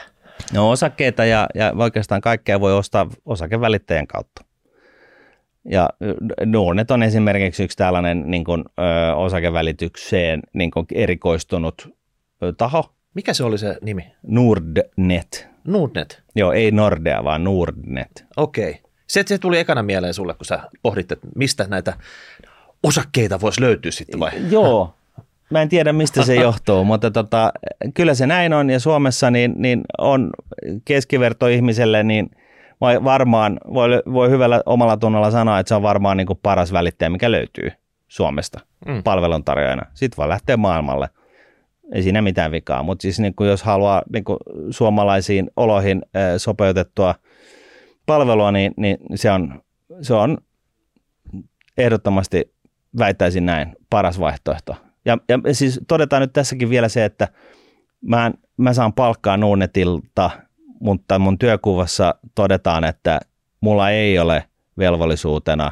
No 0.53 0.69
osakkeita 0.69 1.25
ja, 1.25 1.47
ja 1.55 1.73
oikeastaan 1.75 2.21
kaikkea 2.21 2.59
voi 2.59 2.73
ostaa 2.73 3.07
osakevälittäjän 3.25 4.07
kautta. 4.07 4.46
Ja 5.71 5.89
Nordnet 6.45 6.91
on 6.91 7.03
esimerkiksi 7.03 7.63
yksi 7.63 7.77
tällainen 7.77 8.23
niin 8.31 8.43
kuin, 8.43 8.63
ö, 8.79 9.15
osakevälitykseen 9.15 10.41
niin 10.53 10.71
kuin 10.71 10.85
erikoistunut 10.93 11.95
ö, 12.43 12.53
taho. 12.57 12.93
Mikä 13.13 13.33
se 13.33 13.43
oli 13.43 13.57
se 13.57 13.77
nimi? 13.81 14.11
Nordnet. 14.27 15.47
Nordnet? 15.67 16.23
Joo, 16.35 16.51
ei 16.51 16.71
Nordea, 16.71 17.23
vaan 17.23 17.43
Nordnet. 17.43 18.25
Okei. 18.37 18.69
Okay. 18.69 18.81
Se, 19.07 19.23
se 19.25 19.37
tuli 19.37 19.59
ekana 19.59 19.83
mieleen 19.83 20.13
sulle, 20.13 20.33
kun 20.33 20.45
sä 20.45 20.59
pohdit, 20.81 21.11
että 21.11 21.27
mistä 21.35 21.65
näitä 21.67 21.93
osakkeita 22.83 23.41
voisi 23.41 23.61
löytyä 23.61 23.91
sitten 23.91 24.19
vai? 24.19 24.31
Joo, 24.49 24.93
Mä 25.49 25.61
en 25.61 25.69
tiedä, 25.69 25.93
mistä 25.93 26.23
se 26.23 26.35
johtuu, 26.35 26.83
mutta 26.91 27.11
tota, 27.11 27.51
kyllä 27.93 28.13
se 28.13 28.27
näin 28.27 28.53
on 28.53 28.69
ja 28.69 28.79
Suomessa 28.79 29.31
niin, 29.31 29.53
niin 29.57 29.81
on 29.97 30.29
keskiverto 30.85 31.47
ihmiselle 31.47 32.03
niin 32.81 33.03
varmaan 33.03 33.59
voi, 33.73 33.89
voi 34.13 34.29
hyvällä 34.29 34.61
omalla 34.65 34.97
tunnolla 34.97 35.31
sanoa, 35.31 35.59
että 35.59 35.67
se 35.67 35.75
on 35.75 35.81
varmaan 35.81 36.17
niin 36.17 36.27
kuin 36.27 36.39
paras 36.43 36.73
välittäjä, 36.73 37.09
mikä 37.09 37.31
löytyy 37.31 37.71
Suomesta 38.07 38.59
mm. 38.87 39.03
palveluntarjoajana. 39.03 39.85
Sitten 39.93 40.17
voi 40.17 40.29
lähteä 40.29 40.57
maailmalle. 40.57 41.09
Ei 41.93 42.03
siinä 42.03 42.21
mitään 42.21 42.51
vikaa, 42.51 42.83
mutta 42.83 43.01
siis 43.01 43.19
niin 43.19 43.35
kuin 43.35 43.49
jos 43.49 43.63
haluaa 43.63 44.01
niin 44.13 44.23
kuin 44.23 44.37
suomalaisiin 44.69 45.49
oloihin 45.55 46.01
sopeutettua– 46.37 47.15
palvelua, 48.07 48.51
niin, 48.51 48.73
niin 48.77 48.97
se, 49.15 49.31
on, 49.31 49.61
se 50.01 50.13
on 50.13 50.37
ehdottomasti, 51.77 52.53
väittäisin 52.99 53.45
näin, 53.45 53.75
paras 53.89 54.19
vaihtoehto. 54.19 54.75
Ja, 55.05 55.17
ja 55.29 55.53
siis 55.53 55.81
todetaan 55.87 56.21
nyt 56.21 56.33
tässäkin 56.33 56.69
vielä 56.69 56.89
se, 56.89 57.05
että 57.05 57.27
mä, 58.01 58.31
mä 58.57 58.73
saan 58.73 58.93
palkkaa 58.93 59.37
Nuunetilta, 59.37 60.31
mutta 60.79 61.19
mun 61.19 61.37
työkuvassa 61.37 62.15
todetaan, 62.35 62.83
että 62.83 63.19
mulla 63.61 63.89
ei 63.89 64.19
ole 64.19 64.43
velvollisuutena 64.77 65.71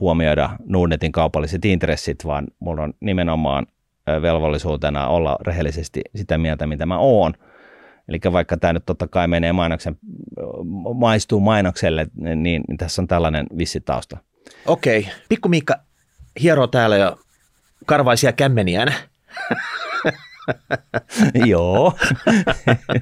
huomioida 0.00 0.50
Nuunetin 0.66 1.12
kaupalliset 1.12 1.64
intressit, 1.64 2.24
vaan 2.24 2.46
mulla 2.58 2.82
on 2.82 2.94
nimenomaan 3.00 3.66
velvollisuutena 4.22 5.08
olla 5.08 5.36
rehellisesti 5.46 6.00
sitä 6.16 6.38
mieltä, 6.38 6.66
mitä 6.66 6.86
mä 6.86 6.98
oon– 6.98 7.34
Eli 8.08 8.20
vaikka 8.32 8.56
tämä 8.56 8.72
nyt 8.72 8.86
totta 8.86 9.08
kai 9.08 9.28
menee 9.28 9.52
mainoksen, 9.52 9.98
maistuu 10.94 11.40
mainokselle, 11.40 12.06
niin, 12.14 12.42
niin 12.42 12.76
tässä 12.78 13.02
on 13.02 13.08
tällainen 13.08 13.46
vissi 13.58 13.80
tausta. 13.80 14.16
Okei. 14.66 15.08
Pikku 15.28 15.48
Miikka 15.48 15.74
hieroo 16.42 16.66
täällä 16.66 16.96
jo 16.96 17.18
karvaisia 17.86 18.32
kämmeniään. 18.32 18.94
Joo. 21.50 21.98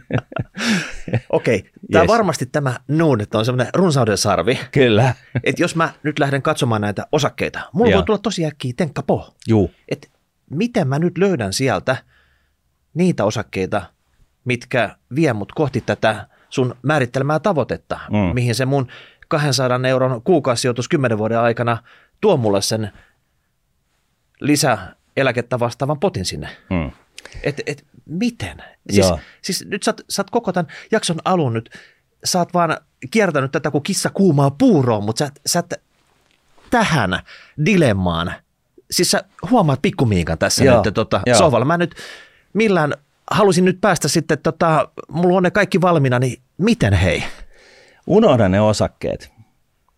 Okei, 1.32 1.70
tämä 1.92 2.02
yes. 2.02 2.08
varmasti 2.08 2.46
tämä 2.46 2.80
että 3.22 3.38
on 3.38 3.44
semmoinen 3.44 3.74
runsauden 3.74 4.18
sarvi. 4.18 4.60
Kyllä. 4.72 5.14
että 5.44 5.62
jos 5.62 5.76
mä 5.76 5.92
nyt 6.02 6.18
lähden 6.18 6.42
katsomaan 6.42 6.80
näitä 6.80 7.06
osakkeita, 7.12 7.60
mulla 7.72 7.90
Joo. 7.90 7.98
voi 7.98 8.06
tulla 8.06 8.18
tosi 8.18 8.46
äkkiä 8.46 8.72
tenkka 8.76 9.02
po. 9.02 9.34
Juu. 9.48 9.70
Että 9.88 10.08
miten 10.50 10.88
mä 10.88 10.98
nyt 10.98 11.18
löydän 11.18 11.52
sieltä 11.52 11.96
niitä 12.94 13.24
osakkeita, 13.24 13.82
mitkä 14.44 14.96
vie 15.14 15.32
mut 15.32 15.52
kohti 15.52 15.80
tätä 15.80 16.26
sun 16.48 16.74
määrittelemää 16.82 17.38
tavoitetta, 17.38 18.00
mm. 18.10 18.34
mihin 18.34 18.54
se 18.54 18.64
mun 18.64 18.88
200 19.28 19.80
euron 19.88 20.22
kuukausisijoitus 20.22 20.88
10 20.88 21.18
vuoden 21.18 21.38
aikana 21.38 21.78
tuo 22.20 22.36
mulle 22.36 22.62
sen 22.62 22.92
lisäeläkettä 24.40 25.60
vastaavan 25.60 26.00
potin 26.00 26.24
sinne. 26.24 26.48
Mm. 26.70 26.90
Et, 27.42 27.60
et, 27.66 27.84
miten? 28.06 28.62
Siis, 28.90 29.06
siis 29.42 29.64
nyt 29.68 29.82
sä, 29.82 29.94
sä 30.08 30.22
oot 30.22 30.30
koko 30.30 30.52
tämän 30.52 30.72
jakson 30.90 31.16
alun 31.24 31.54
nyt, 31.54 31.70
sä 32.24 32.38
oot 32.38 32.54
vaan 32.54 32.76
kiertänyt 33.10 33.52
tätä 33.52 33.70
kuin 33.70 33.82
kissa 33.82 34.10
kuumaa 34.10 34.50
puuroa, 34.50 35.00
mutta 35.00 35.26
sä, 35.26 35.32
sä 35.46 35.58
et 35.58 35.82
tähän 36.70 37.20
dilemmaan, 37.66 38.34
siis 38.90 39.10
sä 39.10 39.24
huomaat 39.50 39.82
pikkumiikan 39.82 40.38
tässä 40.38 40.64
Joo. 40.64 40.82
nyt 40.84 40.94
tota, 40.94 41.20
sohvalla. 41.38 41.64
Mä 41.64 41.76
nyt 41.76 41.94
millään 42.52 42.94
halusin 43.30 43.64
nyt 43.64 43.80
päästä 43.80 44.08
sitten, 44.08 44.38
tota, 44.38 44.88
mulla 45.08 45.36
on 45.36 45.42
ne 45.42 45.50
kaikki 45.50 45.80
valmiina, 45.80 46.18
niin 46.18 46.42
miten 46.58 46.92
hei? 46.92 47.24
Unohda 48.06 48.48
ne 48.48 48.60
osakkeet. 48.60 49.32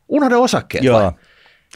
Unohda 0.09 0.39
osakkeet 0.39 0.85
Joo. 0.85 1.03
vai? 1.03 1.13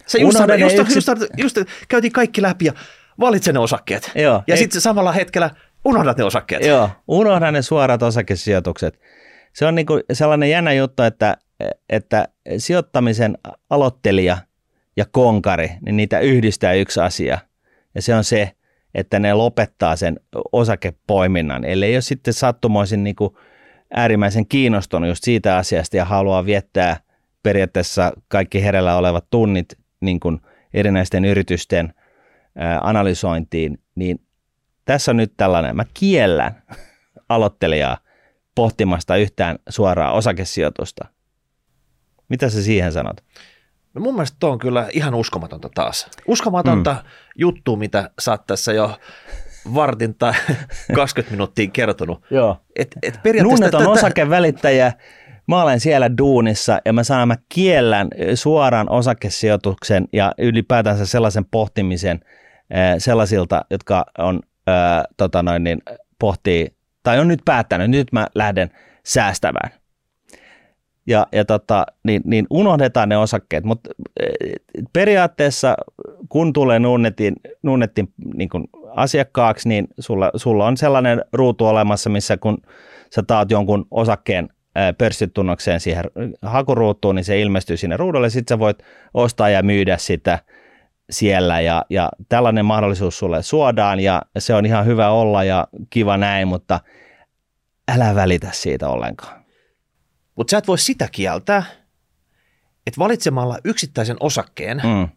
Se 0.06 0.18
just, 0.18 0.38
just, 0.58 0.94
just, 0.94 1.08
just, 1.08 1.56
just, 1.56 1.56
käytiin 1.88 2.12
kaikki 2.12 2.42
läpi 2.42 2.64
ja 2.64 2.72
valitse 3.20 3.52
ne 3.52 3.58
osakkeet. 3.58 4.10
Joo. 4.14 4.42
Ja 4.46 4.56
sitten 4.56 4.80
samalla 4.80 5.12
hetkellä 5.12 5.50
unohdat 5.84 6.18
ne 6.18 6.24
osakkeet. 6.24 6.64
Joo, 6.64 6.90
unohda 7.08 7.50
ne 7.50 7.62
suorat 7.62 8.02
osakesijoitukset. 8.02 9.00
se 9.52 9.66
on 9.66 9.74
niin 9.74 9.86
kuin 9.86 10.02
sellainen 10.12 10.50
jännä 10.50 10.72
juttu, 10.72 11.02
että, 11.02 11.36
että 11.88 12.28
sijoittamisen 12.58 13.38
aloittelija 13.70 14.38
ja 14.96 15.04
konkari, 15.10 15.70
niin 15.86 15.96
niitä 15.96 16.20
yhdistää 16.20 16.72
yksi 16.72 17.00
asia. 17.00 17.38
Ja 17.94 18.02
se 18.02 18.14
on 18.14 18.24
se, 18.24 18.52
että 18.94 19.18
ne 19.18 19.34
lopettaa 19.34 19.96
sen 19.96 20.20
osakepoiminnan, 20.52 21.64
ellei 21.64 21.94
ole 21.96 22.00
sitten 22.00 22.34
sattumoisin 22.34 23.04
niin 23.04 23.16
kuin 23.16 23.34
äärimmäisen 23.94 24.46
kiinnostunut 24.46 25.08
just 25.08 25.24
siitä 25.24 25.56
asiasta 25.56 25.96
ja 25.96 26.04
haluaa 26.04 26.46
viettää 26.46 26.96
periaatteessa 27.42 28.12
kaikki 28.28 28.64
herällä 28.64 28.96
olevat 28.96 29.24
tunnit 29.30 29.78
niin 30.00 30.20
kuin 30.20 30.40
erinäisten 30.74 31.24
yritysten 31.24 31.94
analysointiin, 32.80 33.78
niin 33.94 34.20
tässä 34.84 35.10
on 35.10 35.16
nyt 35.16 35.32
tällainen, 35.36 35.76
mä 35.76 35.84
kiellän 35.94 36.62
aloittelijaa 37.28 37.98
pohtimasta 38.54 39.16
yhtään 39.16 39.58
suoraa 39.68 40.12
osakesijoitusta. 40.12 41.04
Mitä 42.28 42.48
sä 42.48 42.62
siihen 42.62 42.92
sanot? 42.92 43.24
No 43.94 44.00
mun 44.00 44.14
mielestä 44.14 44.36
tuo 44.40 44.50
on 44.50 44.58
kyllä 44.58 44.88
ihan 44.92 45.14
uskomatonta 45.14 45.68
taas. 45.74 46.10
Uskomatonta 46.28 46.92
mm. 46.92 47.10
juttu, 47.36 47.76
mitä 47.76 48.10
sä 48.18 48.30
oot 48.30 48.46
tässä 48.46 48.72
jo 48.72 48.98
vartin 49.74 50.14
tai 50.14 50.32
20 50.94 51.30
minuuttia 51.30 51.70
kertonut. 51.72 52.22
Joo. 52.30 52.56
Et, 52.76 52.94
et 53.02 53.20
periaatteessa 53.22 53.78
on 53.78 53.86
osakevälittäjä, 53.86 54.92
mä 55.48 55.62
olen 55.62 55.80
siellä 55.80 56.16
duunissa 56.18 56.78
ja 56.84 56.92
mä 56.92 57.04
saan, 57.04 57.28
mä 57.28 57.36
kiellän 57.48 58.08
suoran 58.34 58.90
osakesijoituksen 58.90 60.08
ja 60.12 60.32
ylipäätänsä 60.38 61.06
sellaisen 61.06 61.44
pohtimisen 61.44 62.20
sellaisilta, 62.98 63.64
jotka 63.70 64.04
on, 64.18 64.40
ää, 64.66 65.04
tota 65.16 65.42
noin, 65.42 65.64
niin, 65.64 65.82
pohtii, 66.18 66.72
tai 67.02 67.18
on 67.18 67.28
nyt 67.28 67.40
päättänyt, 67.44 67.90
nyt 67.90 68.12
mä 68.12 68.26
lähden 68.34 68.70
säästämään. 69.04 69.70
Ja, 71.06 71.26
ja 71.32 71.44
tota, 71.44 71.86
niin, 72.04 72.22
niin 72.24 72.46
unohdetaan 72.50 73.08
ne 73.08 73.16
osakkeet, 73.16 73.64
mutta 73.64 73.90
periaatteessa 74.92 75.76
kun 76.28 76.52
tulee 76.52 76.78
Nunnettin, 76.78 77.34
Nunnettin 77.62 78.12
niin 78.34 78.48
kuin 78.48 78.64
asiakkaaksi, 78.90 79.68
niin 79.68 79.88
sulla, 79.98 80.30
sulla 80.36 80.66
on 80.66 80.76
sellainen 80.76 81.24
ruutu 81.32 81.66
olemassa, 81.66 82.10
missä 82.10 82.36
kun 82.36 82.58
sä 83.14 83.22
taat 83.22 83.50
jonkun 83.50 83.86
osakkeen 83.90 84.48
pörssitunnokseen 84.98 85.80
siihen 85.80 86.04
hakuruutuun, 86.42 87.14
niin 87.14 87.24
se 87.24 87.40
ilmestyy 87.40 87.76
sinne 87.76 87.96
ruudulle, 87.96 88.30
sitten 88.30 88.54
sä 88.54 88.58
voit 88.58 88.78
ostaa 89.14 89.48
ja 89.48 89.62
myydä 89.62 89.96
sitä 89.96 90.38
siellä 91.10 91.60
ja, 91.60 91.84
ja 91.90 92.08
tällainen 92.28 92.64
mahdollisuus 92.64 93.18
sulle 93.18 93.42
suodaan 93.42 94.00
ja 94.00 94.22
se 94.38 94.54
on 94.54 94.66
ihan 94.66 94.86
hyvä 94.86 95.10
olla 95.10 95.44
ja 95.44 95.68
kiva 95.90 96.16
näin, 96.16 96.48
mutta 96.48 96.80
älä 97.88 98.14
välitä 98.14 98.48
siitä 98.52 98.88
ollenkaan. 98.88 99.44
Mutta 100.36 100.50
sä 100.50 100.58
et 100.58 100.68
voi 100.68 100.78
sitä 100.78 101.08
kieltää, 101.12 101.64
että 102.86 102.98
valitsemalla 102.98 103.58
yksittäisen 103.64 104.16
osakkeen 104.20 104.76
mm. 104.84 105.08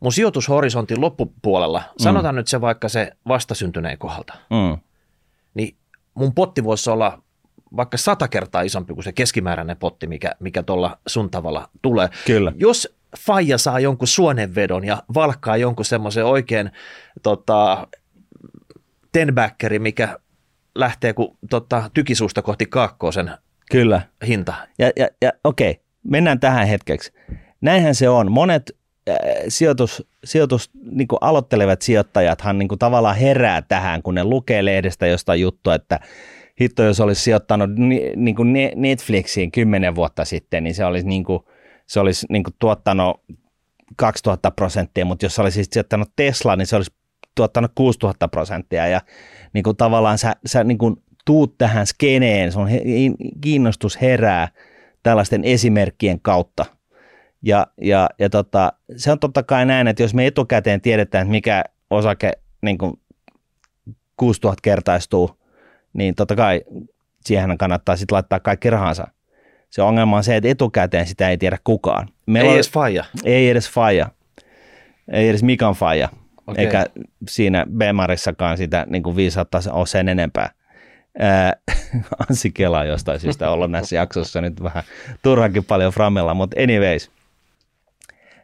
mun 0.00 0.12
sijoitushorisontin 0.12 1.00
loppupuolella, 1.00 1.78
mm. 1.78 2.02
sanotaan 2.02 2.34
nyt 2.34 2.48
se 2.48 2.60
vaikka 2.60 2.88
se 2.88 3.12
vastasyntyneen 3.28 3.98
kohdalta, 3.98 4.34
mm. 4.34 4.80
niin 5.54 5.76
mun 6.14 6.34
potti 6.34 6.64
voisi 6.64 6.90
olla 6.90 7.22
vaikka 7.76 7.96
sata 7.96 8.28
kertaa 8.28 8.62
isompi 8.62 8.94
kuin 8.94 9.04
se 9.04 9.12
keskimääräinen 9.12 9.76
potti, 9.76 10.06
mikä, 10.06 10.34
mikä 10.40 10.62
tuolla 10.62 10.98
sun 11.06 11.30
tavalla 11.30 11.68
tulee. 11.82 12.08
Kyllä. 12.26 12.52
Jos 12.56 12.99
faija 13.18 13.58
saa 13.58 13.80
jonkun 13.80 14.08
suonenvedon 14.08 14.84
ja 14.84 15.02
valkkaa 15.14 15.56
jonkun 15.56 15.84
semmoisen 15.84 16.24
oikein 16.24 16.70
tota, 17.22 17.88
tenbackeri, 19.12 19.78
mikä 19.78 20.18
lähtee 20.74 21.12
kuin 21.12 21.38
tota, 21.50 21.90
tykisuusta 21.94 22.42
kohti 22.42 22.66
kaakkoisen 22.66 23.30
Kyllä. 23.70 24.02
hinta. 24.26 24.54
Ja, 24.78 24.90
ja, 24.96 25.08
ja 25.22 25.32
okei, 25.44 25.80
mennään 26.04 26.40
tähän 26.40 26.66
hetkeksi. 26.66 27.12
Näinhän 27.60 27.94
se 27.94 28.08
on. 28.08 28.32
Monet 28.32 28.76
äh, 29.08 29.16
sijoitus, 29.48 30.06
sijoitus 30.24 30.70
niin 30.90 31.08
aloittelevat 31.20 31.82
sijoittajathan 31.82 32.58
niin 32.58 32.68
tavallaan 32.78 33.16
herää 33.16 33.62
tähän, 33.62 34.02
kun 34.02 34.14
ne 34.14 34.24
lukee 34.24 34.64
lehdestä 34.64 35.06
jostain 35.06 35.40
juttua, 35.40 35.74
että 35.74 36.00
hitto, 36.60 36.82
jos 36.82 37.00
olisi 37.00 37.22
sijoittanut 37.22 37.70
ni, 37.76 38.12
niin 38.16 38.36
Netflixiin 38.76 39.52
kymmenen 39.52 39.94
vuotta 39.94 40.24
sitten, 40.24 40.64
niin 40.64 40.74
se 40.74 40.84
olisi, 40.84 41.06
niin 41.06 41.24
kuin, 41.24 41.42
se 41.90 42.00
olisi 42.00 42.26
niin 42.28 42.44
kuin 42.44 42.54
tuottanut 42.58 43.20
2000 43.96 44.50
prosenttia, 44.50 45.04
mutta 45.04 45.24
jos 45.24 45.38
olisi 45.38 45.64
sijoittanut 45.64 46.10
Tesla, 46.16 46.56
niin 46.56 46.66
se 46.66 46.76
olisi 46.76 46.90
tuottanut 47.34 47.72
6000 47.74 48.28
prosenttia 48.28 48.86
ja 48.86 49.00
niin 49.52 49.62
kuin 49.62 49.76
tavallaan 49.76 50.18
sä, 50.18 50.36
sä 50.46 50.64
niin 50.64 50.78
kuin 50.78 51.02
tuut 51.24 51.58
tähän 51.58 51.86
skeneen, 51.86 52.52
sun 52.52 52.68
kiinnostus 53.40 54.00
herää 54.00 54.48
tällaisten 55.02 55.44
esimerkkien 55.44 56.20
kautta. 56.20 56.66
Ja, 57.42 57.66
ja, 57.80 58.08
ja 58.18 58.30
tota, 58.30 58.72
se 58.96 59.12
on 59.12 59.18
totta 59.18 59.42
kai 59.42 59.66
näin, 59.66 59.88
että 59.88 60.02
jos 60.02 60.14
me 60.14 60.26
etukäteen 60.26 60.80
tiedetään, 60.80 61.22
että 61.22 61.30
mikä 61.30 61.64
osake 61.90 62.32
niin 62.62 62.78
kuin 62.78 63.00
6000 64.16 64.60
kertaistuu, 64.62 65.30
niin 65.92 66.14
totta 66.14 66.36
kai 66.36 66.62
siihen 67.24 67.58
kannattaa 67.58 67.96
sitten 67.96 68.14
laittaa 68.14 68.40
kaikki 68.40 68.70
rahansa. 68.70 69.06
Se 69.70 69.82
ongelma 69.82 70.16
on 70.16 70.24
se, 70.24 70.36
että 70.36 70.48
etukäteen 70.48 71.06
sitä 71.06 71.28
ei 71.28 71.38
tiedä 71.38 71.58
kukaan. 71.64 72.08
Meillä 72.26 72.50
ei 72.50 72.54
edes 72.54 72.70
faija. 72.70 73.04
Ei 73.24 73.50
edes 73.50 73.70
faija. 73.70 74.08
Ei 75.12 75.28
edes 75.28 75.42
Mikan 75.42 75.74
faija. 75.74 76.08
Okay. 76.46 76.64
Eikä 76.64 76.86
siinä 77.28 77.66
Bemarissakaan 77.76 78.56
sitä 78.56 78.86
niin 78.88 79.02
kuin 79.02 79.16
viisautta 79.16 79.60
ole 79.72 79.86
sen 79.86 80.08
enempää. 80.08 80.50
Ansi 82.28 82.50
Kela 82.50 82.84
jostain 82.84 83.20
syystä 83.20 83.50
olla 83.50 83.68
näissä 83.68 83.96
jaksossa 83.96 84.40
nyt 84.40 84.62
vähän 84.62 84.82
turhankin 85.22 85.64
paljon 85.64 85.92
framella, 85.92 86.34
mutta 86.34 86.62
anyways. 86.62 87.10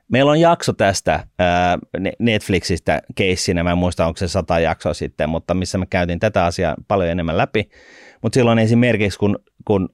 Meillä 0.08 0.30
on 0.30 0.40
jakso 0.40 0.72
tästä 0.72 1.26
ää, 1.38 1.78
Netflixistä 2.18 3.02
keissinä, 3.14 3.62
mä 3.62 3.70
en 3.70 3.78
muista 3.78 4.06
onko 4.06 4.16
se 4.16 4.28
sata 4.28 4.58
jaksoa 4.58 4.94
sitten, 4.94 5.28
mutta 5.28 5.54
missä 5.54 5.78
me 5.78 5.86
käytiin 5.90 6.18
tätä 6.18 6.44
asiaa 6.44 6.74
paljon 6.88 7.10
enemmän 7.10 7.36
läpi. 7.36 7.68
Mutta 8.22 8.36
silloin 8.36 8.58
esimerkiksi, 8.58 9.18
kun, 9.18 9.38
kun 9.64 9.88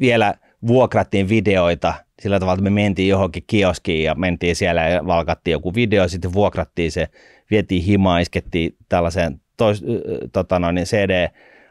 vielä 0.00 0.34
vuokrattiin 0.66 1.28
videoita 1.28 1.94
sillä 2.20 2.40
tavalla, 2.40 2.54
että 2.54 2.70
me 2.70 2.70
mentiin 2.70 3.08
johonkin 3.08 3.44
kioskiin 3.46 4.04
ja 4.04 4.14
mentiin 4.14 4.56
siellä 4.56 4.88
ja 4.88 5.06
valkattiin 5.06 5.52
joku 5.52 5.74
video, 5.74 6.08
sitten 6.08 6.32
vuokrattiin 6.32 6.92
se, 6.92 7.08
vietiin 7.50 7.82
himaa, 7.82 8.18
iskettiin 8.18 8.76
tällaiseen 8.88 9.40
tois, 9.56 9.84
tota 10.32 10.58
noin, 10.58 10.76
CD 10.76 11.28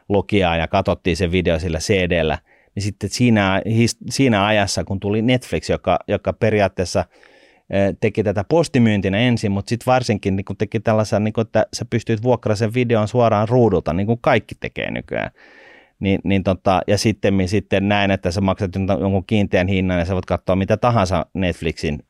Logiaan 0.08 0.58
ja 0.58 0.68
katsottiin 0.68 1.16
se 1.16 1.32
video 1.32 1.58
sillä 1.58 1.78
CD-llä, 1.78 2.38
niin 2.74 2.82
sitten 2.82 3.10
siinä, 3.10 3.62
siinä 4.10 4.46
ajassa, 4.46 4.84
kun 4.84 5.00
tuli 5.00 5.22
Netflix, 5.22 5.70
joka, 5.70 5.98
joka 6.08 6.32
periaatteessa 6.32 7.04
teki 8.00 8.22
tätä 8.22 8.44
postimyyntinä 8.44 9.18
ensin, 9.18 9.52
mutta 9.52 9.68
sitten 9.68 9.86
varsinkin 9.86 10.36
niin 10.36 10.44
kun 10.44 10.56
teki 10.56 10.80
tällaisen, 10.80 11.24
niin 11.24 11.32
kun, 11.32 11.42
että 11.42 11.66
sä 11.72 11.84
pystyt 11.84 12.22
vuokraamaan 12.22 12.56
sen 12.56 12.74
videon 12.74 13.08
suoraan 13.08 13.48
ruudulta, 13.48 13.92
niin 13.92 14.06
kuin 14.06 14.18
kaikki 14.20 14.54
tekee 14.60 14.90
nykyään. 14.90 15.30
Niin, 16.02 16.20
niin 16.24 16.42
tota, 16.42 16.80
ja 16.86 16.98
sitten, 16.98 17.48
sitten 17.48 17.88
näin, 17.88 18.10
että 18.10 18.30
sä 18.30 18.40
maksat 18.40 18.70
jonkun 19.00 19.26
kiinteän 19.26 19.68
hinnan 19.68 19.98
ja 19.98 20.04
sä 20.04 20.14
voit 20.14 20.26
katsoa 20.26 20.56
mitä 20.56 20.76
tahansa 20.76 21.26
Netflixin 21.34 22.02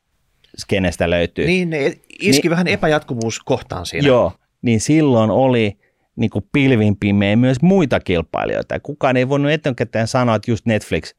skenestä 0.57 1.09
löytyy. 1.09 1.45
Niin, 1.45 1.69
ne 1.69 1.85
iski 2.21 2.41
niin, 2.41 2.49
vähän 2.49 2.67
epäjatkuvuus 2.67 3.39
kohtaan 3.39 3.85
siinä. 3.85 4.07
Joo, 4.07 4.31
niin 4.61 4.79
silloin 4.79 5.31
oli 5.31 5.77
niin 6.15 6.29
kuin 6.29 6.45
pilvin 6.51 6.97
pimeä 6.97 7.35
myös 7.35 7.61
muita 7.61 7.99
kilpailijoita. 7.99 8.79
Kukaan 8.79 9.17
ei 9.17 9.29
voinut 9.29 9.51
etukäteen 9.51 10.07
sanoa, 10.07 10.35
että 10.35 10.51
just 10.51 10.65
Netflix 10.65 11.13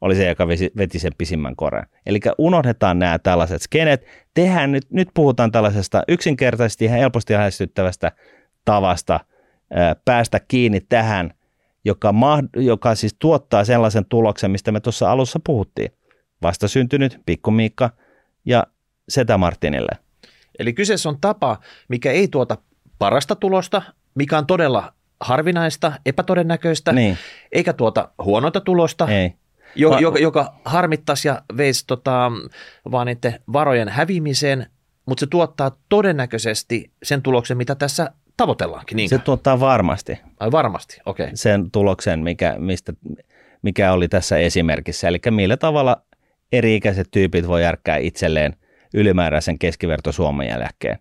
oli 0.00 0.14
se, 0.14 0.28
joka 0.28 0.48
veti 0.48 0.98
sen 0.98 1.12
pisimmän 1.18 1.56
koren. 1.56 1.86
Eli 2.06 2.20
unohdetaan 2.38 2.98
nämä 2.98 3.18
tällaiset 3.18 3.62
skenet. 3.62 4.06
Tehdään 4.34 4.72
nyt, 4.72 4.84
nyt 4.90 5.08
puhutaan 5.14 5.52
tällaisesta 5.52 6.02
yksinkertaisesti 6.08 6.84
ja 6.84 6.90
helposti 6.90 7.32
lähestyttävästä 7.32 8.12
tavasta 8.64 9.20
ää, 9.70 9.96
päästä 10.04 10.40
kiinni 10.48 10.80
tähän, 10.80 11.37
joka, 11.88 12.14
joka 12.56 12.94
siis 12.94 13.16
tuottaa 13.18 13.64
sellaisen 13.64 14.04
tuloksen, 14.04 14.50
mistä 14.50 14.72
me 14.72 14.80
tuossa 14.80 15.10
alussa 15.10 15.40
puhuttiin. 15.46 15.92
Vastasyntynyt, 16.42 17.20
pikkumiikka 17.26 17.90
ja 18.44 18.66
Setä 19.08 19.38
Martinille. 19.38 19.92
Eli 20.58 20.72
kyseessä 20.72 21.08
on 21.08 21.20
tapa, 21.20 21.58
mikä 21.88 22.12
ei 22.12 22.28
tuota 22.28 22.56
parasta 22.98 23.36
tulosta, 23.36 23.82
mikä 24.14 24.38
on 24.38 24.46
todella 24.46 24.92
harvinaista, 25.20 25.92
epätodennäköistä, 26.06 26.92
niin. 26.92 27.18
eikä 27.52 27.72
tuota 27.72 28.08
huonoita 28.24 28.60
tulosta, 28.60 29.08
Ei. 29.08 29.34
Jo, 29.74 29.90
Va- 29.90 30.00
joka, 30.00 30.18
joka 30.18 30.54
harmittaisi 30.64 31.28
ja 31.28 31.42
veisi 31.56 31.86
tota, 31.86 32.32
vaan 32.90 33.06
niiden 33.06 33.40
varojen 33.52 33.88
hävimiseen, 33.88 34.66
mutta 35.06 35.20
se 35.20 35.26
tuottaa 35.26 35.70
todennäköisesti 35.88 36.92
sen 37.02 37.22
tuloksen, 37.22 37.56
mitä 37.56 37.74
tässä 37.74 38.12
tavoitellaankin. 38.38 38.96
Niin. 38.96 39.08
Se 39.08 39.18
tuottaa 39.18 39.60
varmasti. 39.60 40.18
Ai 40.40 40.52
varmasti, 40.52 41.00
okei. 41.06 41.24
Okay. 41.24 41.36
Sen 41.36 41.70
tuloksen, 41.70 42.20
mikä, 42.20 42.54
mistä, 42.58 42.92
mikä 43.62 43.92
oli 43.92 44.08
tässä 44.08 44.38
esimerkissä. 44.38 45.08
Eli 45.08 45.18
millä 45.30 45.56
tavalla 45.56 46.02
eri-ikäiset 46.52 47.08
tyypit 47.10 47.48
voi 47.48 47.62
järkkää 47.62 47.96
itselleen 47.96 48.56
ylimääräisen 48.94 49.58
keskiverto 49.58 50.12
Suomen 50.12 50.48
jälkeen 50.48 50.98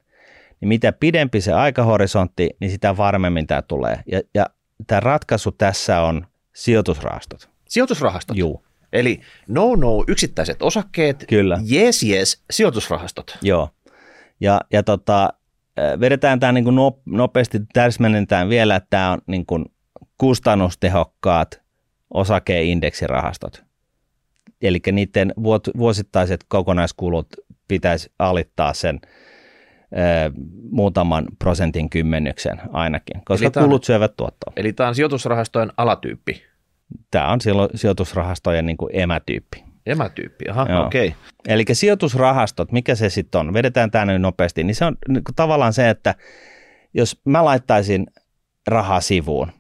niin 0.62 0.68
mitä 0.68 0.92
pidempi 0.92 1.42
se 1.42 1.54
aikahorisontti, 1.54 2.50
niin 2.60 2.72
sitä 2.72 2.98
varmemmin 2.98 3.48
tämä 3.48 3.62
tulee. 3.62 4.04
Ja, 4.12 4.22
ja 4.34 4.46
tämä 4.88 5.00
ratkaisu 5.00 5.52
tässä 5.52 6.02
on 6.02 6.28
sijoitusrahastot. 6.54 7.50
Sijoitusrahastot. 7.68 8.38
Juu, 8.38 8.64
Eli 8.94 9.22
no 9.48 9.76
no 9.76 10.04
yksittäiset 10.08 10.62
osakkeet, 10.62 11.26
Kyllä. 11.30 11.60
yes 11.72 12.04
yes 12.04 12.44
sijoitusrahastot. 12.52 13.38
joo. 13.42 13.70
Ja, 14.40 14.62
ja 14.74 14.84
tota, 14.84 15.34
vedetään 16.00 16.40
tämä 16.40 16.52
niin 16.52 16.66
nopeasti, 17.06 17.60
täsmennetään 17.74 18.50
vielä, 18.50 18.76
että 18.76 18.88
tämä 18.90 19.12
on 19.12 19.20
niin 19.28 19.46
kuin 19.46 19.66
kustannustehokkaat 20.18 21.62
osakeindeksirahastot. 22.14 23.64
Eli 24.62 24.80
niiden 24.92 25.34
vuosittaiset 25.78 26.46
kokonaiskulut 26.48 27.28
pitäisi 27.68 28.12
alittaa 28.20 28.74
sen 28.74 29.00
ö, 29.04 30.32
muutaman 30.72 31.26
prosentin 31.40 31.90
kymmenyksen 31.90 32.62
ainakin, 32.74 33.22
koska 33.26 33.46
Eli 33.46 33.52
on- 33.56 33.64
kulut 33.64 33.84
syövät 33.84 34.16
tuottoa. 34.18 34.54
Eli 34.56 34.74
tämä 34.74 34.90
on 34.90 34.96
sijoitusrahastojen 34.96 35.72
alatyyppi, 35.78 36.44
Tämä 37.12 37.32
on 37.32 37.42
silloin 37.42 37.70
sijoitusrahastojen 37.76 38.66
niin 38.66 38.78
kuin 38.78 38.90
emätyyppi. 38.94 39.64
Emätyyppi. 39.92 40.46
Aha, 40.50 40.66
Joo. 40.70 40.86
okei. 40.86 41.08
Okay. 41.08 41.20
Eli 41.48 41.66
sijoitusrahastot, 41.72 42.72
mikä 42.72 42.96
se 42.96 43.10
sitten 43.10 43.42
on, 43.42 43.54
vedetään 43.54 43.92
tämä 43.92 44.06
nyt 44.06 44.22
nopeasti, 44.22 44.64
niin 44.64 44.76
se 44.76 44.86
on 44.86 44.98
niin 45.08 45.24
tavallaan 45.36 45.74
se, 45.74 45.90
että 45.90 46.16
jos 46.94 47.22
mä 47.26 47.46
laittaisin 47.46 48.08
rahaa 48.68 49.02
sivuun 49.02 49.52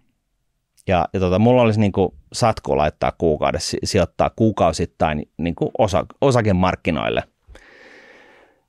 ja, 0.87 1.07
ja 1.13 1.19
tota, 1.19 1.39
mulla 1.39 1.61
olisi 1.61 1.79
niin 1.79 1.91
kuin 1.91 2.09
satku 2.33 2.77
laittaa 2.77 3.11
kuukaudessa, 3.17 3.69
si- 3.69 3.77
sijoittaa 3.83 4.31
kuukausittain 4.35 5.29
niin 5.37 5.55
kuin 5.55 5.71
osa, 5.77 6.05
osakemarkkinoille, 6.21 7.23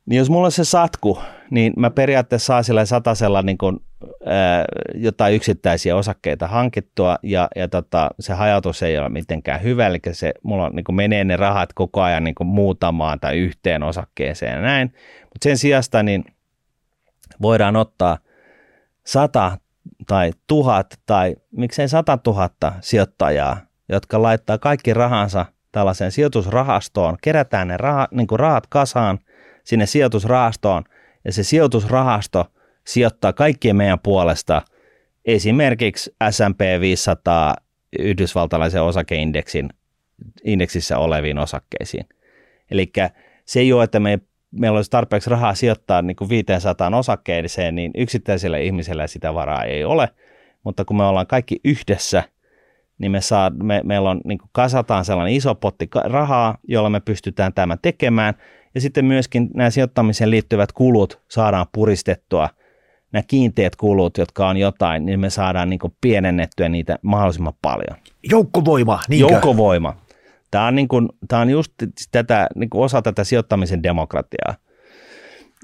niin 0.07 0.19
jos 0.19 0.31
mulla 0.31 0.47
on 0.47 0.53
se 0.53 0.65
satku, 0.65 1.19
niin 1.51 1.73
mä 1.77 1.91
periaatteessa 1.91 2.47
saa 2.47 2.63
sillä 2.63 2.85
satasella 2.85 3.43
niin 3.43 3.59
kuin, 3.59 3.81
ää, 4.27 4.65
jotain 4.95 5.35
yksittäisiä 5.35 5.97
osakkeita 5.97 6.47
hankittua 6.47 7.19
ja, 7.23 7.49
ja 7.57 7.69
tota, 7.69 8.11
se 8.21 8.33
hajautus 8.33 8.83
ei 8.83 8.99
ole 8.99 9.09
mitenkään 9.09 9.63
hyvä, 9.63 9.87
eli 9.87 9.99
se, 10.13 10.33
mulla 10.43 10.71
niin 10.71 10.95
menee 10.95 11.25
ne 11.25 11.37
rahat 11.37 11.73
koko 11.73 12.03
ajan 12.03 12.25
niin 12.25 12.35
muutamaan 12.45 13.21
tai 13.21 13.39
yhteen 13.39 13.83
osakkeeseen 13.83 14.55
ja 14.55 14.61
näin, 14.61 14.93
mutta 15.23 15.43
sen 15.43 15.59
sijasta 15.59 16.03
niin 16.03 16.25
voidaan 17.43 17.77
ottaa 17.77 18.19
sata 19.07 19.59
tai 20.07 20.33
tuhat 20.47 20.99
tai 21.07 21.37
miksei 21.51 21.89
sata 21.89 22.19
tuhatta 22.19 22.73
sijoittajaa, 22.81 23.57
jotka 23.89 24.23
laittaa 24.23 24.59
kaikki 24.59 24.95
rahansa 24.95 25.47
tällaiseen 25.73 26.13
sijoitusrahastoon, 26.13 27.17
kerätään 27.23 27.69
ne 27.69 27.77
rahat, 27.77 28.13
niin 28.13 28.27
rahat 28.33 28.67
kasaan 28.67 29.19
sinne 29.65 29.87
sijoitusrahastoon 29.87 30.85
ja 31.25 31.33
se 31.33 31.43
sijoitusrahasto 31.43 32.47
sijoittaa 32.87 33.33
kaikkien 33.33 33.77
meidän 33.77 33.99
puolesta 33.99 34.63
esimerkiksi 35.25 36.17
S&P 36.31 36.81
500 36.81 37.55
yhdysvaltalaisen 37.99 38.83
osakeindeksin 38.83 39.69
indeksissä 40.45 40.99
oleviin 40.99 41.39
osakkeisiin. 41.39 42.05
Eli 42.71 42.93
se 43.45 43.61
ei 43.61 43.73
ole, 43.73 43.85
että 43.85 44.01
me, 44.01 44.19
meillä 44.51 44.77
olisi 44.77 44.91
tarpeeksi 44.91 45.31
rahaa 45.31 45.55
sijoittaa 45.55 46.03
niin 46.03 46.17
kuin 46.17 46.29
500 46.29 46.97
osakkeeseen, 46.97 47.75
niin 47.75 47.91
yksittäisellä 47.97 48.59
ihmisellä 48.59 49.07
sitä 49.07 49.35
varaa 49.35 49.65
ei 49.65 49.85
ole, 49.85 50.09
mutta 50.65 50.85
kun 50.85 50.97
me 50.97 51.05
ollaan 51.05 51.27
kaikki 51.27 51.61
yhdessä, 51.65 52.23
niin 52.99 53.13
me, 53.13 53.21
saa, 53.21 53.51
me 53.51 53.81
meillä 53.85 54.11
on, 54.11 54.21
niin 54.25 54.39
kuin 54.39 54.51
kasataan 54.53 55.05
sellainen 55.05 55.35
iso 55.35 55.55
potti 55.55 55.89
rahaa, 56.05 56.59
jolla 56.69 56.91
me 56.91 57.01
pystytään 57.01 57.53
tämä 57.53 57.77
tekemään, 57.83 58.35
ja 58.79 58.83
sitten 58.83 59.05
myöskin 59.05 59.51
nämä 59.55 59.71
sijoittamiseen 59.71 60.31
liittyvät 60.31 60.73
kulut 60.73 61.21
saadaan 61.29 61.67
puristettua, 61.73 62.49
nämä 63.13 63.23
kiinteät 63.23 63.77
kulut, 63.77 64.19
jotka 64.19 64.49
on 64.49 64.57
jotain, 64.57 65.07
niin 65.07 65.21
me 65.21 65.31
saadaan 65.31 65.71
niin 65.71 65.81
pienennettyä 66.01 66.69
niitä 66.69 66.99
mahdollisimman 67.03 67.53
paljon. 67.63 67.99
Joukkovoima, 68.31 69.01
niinkö? 69.09 69.33
Joukkovoima. 69.33 69.97
Tämä 70.51 70.67
on, 70.67 70.75
niin 70.75 70.89
kuin, 70.89 71.09
tämä 71.29 71.43
on 71.43 71.51
just 71.51 71.73
tätä, 72.13 72.47
niin 72.55 72.71
kuin 72.71 72.85
osa 72.85 73.03
tätä 73.03 73.25
sijoittamisen 73.25 73.83
demokratiaa. 73.83 74.55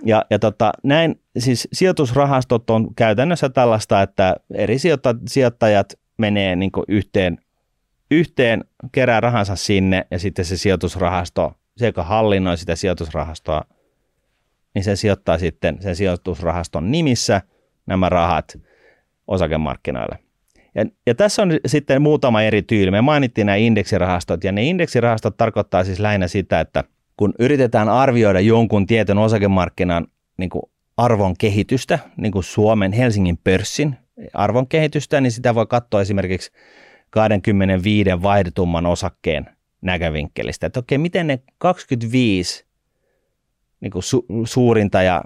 Ja, 0.04 0.24
ja 0.30 0.38
tota, 0.38 0.72
näin, 0.82 1.20
siis 1.38 1.68
sijoitusrahastot 1.72 2.70
on 2.70 2.94
käytännössä 2.94 3.48
tällaista, 3.48 4.02
että 4.02 4.36
eri 4.54 4.78
sijoitta- 4.78 5.18
sijoittajat 5.28 5.94
menee 6.18 6.56
niin 6.56 6.70
yhteen, 6.88 7.38
yhteen, 8.10 8.64
kerää 8.92 9.20
rahansa 9.20 9.56
sinne 9.56 10.06
ja 10.10 10.18
sitten 10.18 10.44
se 10.44 10.56
sijoitusrahasto, 10.56 11.54
se 11.76 11.86
joka 11.86 12.02
hallinnoi 12.02 12.58
sitä 12.58 12.76
sijoitusrahastoa, 12.76 13.64
niin 14.74 14.84
se 14.84 14.96
sijoittaa 14.96 15.38
sitten 15.38 15.82
sen 15.82 15.96
sijoitusrahaston 15.96 16.90
nimissä 16.90 17.40
nämä 17.86 18.08
rahat 18.08 18.58
osakemarkkinoille. 19.26 20.18
Ja, 20.74 20.84
ja 21.06 21.14
tässä 21.14 21.42
on 21.42 21.52
sitten 21.66 22.02
muutama 22.02 22.42
eri 22.42 22.62
tyyli. 22.62 22.90
Me 22.90 23.00
mainittiin 23.00 23.46
nämä 23.46 23.56
indeksirahastot, 23.56 24.44
ja 24.44 24.52
ne 24.52 24.64
indeksirahastot 24.64 25.36
tarkoittaa 25.36 25.84
siis 25.84 26.00
lähinnä 26.00 26.28
sitä, 26.28 26.60
että 26.60 26.84
kun 27.16 27.34
yritetään 27.38 27.88
arvioida 27.88 28.40
jonkun 28.40 28.86
tietyn 28.86 29.18
osakemarkkinan 29.18 30.06
niin 30.36 30.50
kuin 30.50 30.62
arvon 30.96 31.34
kehitystä, 31.38 31.98
niin 32.16 32.32
kuin 32.32 32.44
Suomen 32.44 32.92
Helsingin 32.92 33.38
pörssin 33.44 33.96
arvon 34.34 34.68
kehitystä, 34.68 35.20
niin 35.20 35.32
sitä 35.32 35.54
voi 35.54 35.66
katsoa 35.66 36.00
esimerkiksi 36.00 36.50
25 37.10 38.10
vaihdetumman 38.22 38.86
osakkeen 38.86 39.53
näkövinkkelistä. 39.84 40.66
Että 40.66 40.80
okei, 40.80 40.98
miten 40.98 41.26
ne 41.26 41.38
25 41.58 42.64
niin 43.80 43.90
kuin 43.90 44.02
su- 44.02 44.46
suurinta 44.46 45.02
ja 45.02 45.24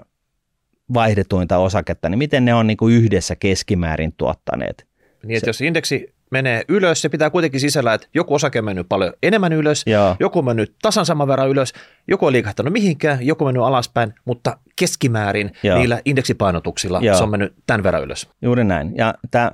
vaihdetuinta 0.93 1.57
osaketta, 1.57 2.09
niin 2.09 2.17
miten 2.17 2.45
ne 2.45 2.53
on 2.53 2.67
niin 2.67 2.77
kuin 2.77 2.95
yhdessä 2.95 3.35
keskimäärin 3.35 4.13
tuottaneet. 4.17 4.87
Niin, 5.23 5.37
että 5.37 5.49
jos 5.49 5.61
indeksi 5.61 6.13
menee 6.31 6.63
ylös, 6.67 7.01
se 7.01 7.09
pitää 7.09 7.29
kuitenkin 7.29 7.59
sisällä, 7.59 7.93
että 7.93 8.07
joku 8.13 8.33
osake 8.33 8.59
on 8.59 8.65
mennyt 8.65 8.89
paljon 8.89 9.13
enemmän 9.23 9.53
ylös, 9.53 9.83
Joo. 9.85 10.15
joku 10.19 10.39
on 10.39 10.45
mennyt 10.45 10.75
tasan 10.81 11.05
saman 11.05 11.27
verran 11.27 11.49
ylös, 11.49 11.73
joku 12.07 12.25
on 12.25 12.33
liikahtanut 12.33 12.73
mihinkään, 12.73 13.25
joku 13.25 13.43
on 13.43 13.47
mennyt 13.47 13.63
alaspäin, 13.63 14.13
mutta 14.25 14.57
keskimäärin 14.75 15.51
Joo. 15.63 15.77
niillä 15.77 16.01
indeksipainotuksilla 16.05 16.99
Joo. 17.01 17.17
se 17.17 17.23
on 17.23 17.29
mennyt 17.29 17.53
tämän 17.67 17.83
verran 17.83 18.03
ylös. 18.03 18.29
Juuri 18.41 18.63
näin. 18.63 18.97
Ja 18.97 19.13
tämä, 19.31 19.51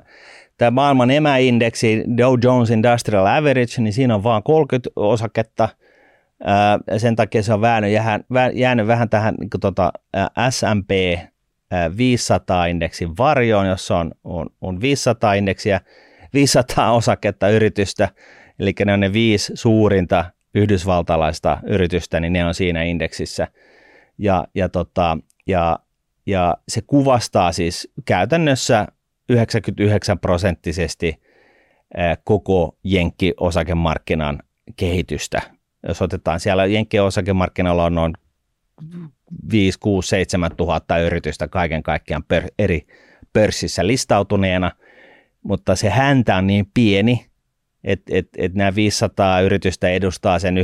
tämä 0.58 0.72
maailman 0.72 1.12
emäindeksi 1.12 2.04
Dow 2.18 2.34
Jones 2.44 2.70
Industrial 2.70 3.26
Average, 3.26 3.82
niin 3.82 3.94
siinä 3.94 4.16
on 4.16 4.24
vain 4.24 4.44
30 4.44 4.90
osaketta. 4.96 5.70
Ää, 6.44 6.80
sen 6.98 7.16
takia 7.16 7.44
se 7.44 7.54
on 7.54 7.62
jäänyt, 7.62 7.92
jäänyt, 8.54 8.88
vähän 8.88 9.10
tähän 9.10 9.36
niin 9.40 9.50
tota, 9.62 9.92
ää, 10.14 10.52
S&P 10.52 11.20
ää, 11.72 11.88
500-indeksin 11.88 13.18
varjoon, 13.18 13.68
jossa 13.68 13.98
on, 13.98 14.12
on, 14.24 14.48
on 14.62 14.82
500 14.82 15.34
indeksiä, 15.34 15.82
500 16.34 16.92
osaketta 16.92 17.50
yritystä, 17.50 18.10
eli 18.60 18.74
ne 18.86 18.94
on 18.94 19.00
ne 19.00 19.14
viisi 19.14 19.52
suurinta 19.56 20.26
yhdysvaltalaista 20.56 21.58
yritystä, 21.68 22.20
niin 22.20 22.34
ne 22.34 22.46
on 22.46 22.54
siinä 22.54 22.84
indeksissä. 22.84 23.48
Ja, 24.18 24.48
ja, 24.56 24.70
tota, 24.70 25.18
ja, 25.48 25.80
ja 26.26 26.58
se 26.68 26.82
kuvastaa 26.82 27.52
siis 27.52 27.92
käytännössä 28.06 28.88
99 29.30 30.20
prosenttisesti 30.20 31.22
koko 32.24 32.78
Jenkki-osakemarkkinan 32.84 34.40
kehitystä. 34.76 35.42
Jos 35.88 36.02
otetaan 36.02 36.40
siellä 36.40 36.66
Jenkki-osakemarkkinalla 36.66 37.86
on 37.86 37.96
noin 37.96 38.14
5, 39.52 39.80
6, 39.80 40.10
7 40.10 40.56
tuhatta 40.56 40.98
yritystä 40.98 41.48
kaiken 41.48 41.84
kaikkiaan 41.84 42.24
per, 42.24 42.44
eri 42.60 42.88
pörssissä 43.34 43.88
listautuneena, 43.88 44.72
mutta 45.44 45.76
se 45.76 45.90
häntä 45.90 46.36
on 46.36 46.48
niin 46.48 46.66
pieni, 46.74 47.26
että 47.84 48.12
et, 48.16 48.30
et 48.38 48.54
nämä 48.54 48.76
500 48.76 49.42
yritystä 49.42 49.90
edustaa 49.90 50.40
sen 50.40 50.58
98,7 50.58 50.64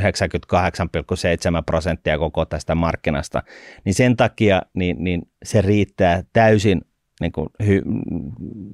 prosenttia 1.65 2.17
koko 2.17 2.45
tästä 2.45 2.75
markkinasta, 2.75 3.43
niin 3.85 3.93
sen 3.93 4.17
takia 4.17 4.61
niin, 4.73 5.03
niin 5.03 5.21
se 5.43 5.61
riittää 5.61 6.23
täysin 6.33 6.81
niin 7.21 7.31
kuin 7.31 7.49
hy, 7.65 7.81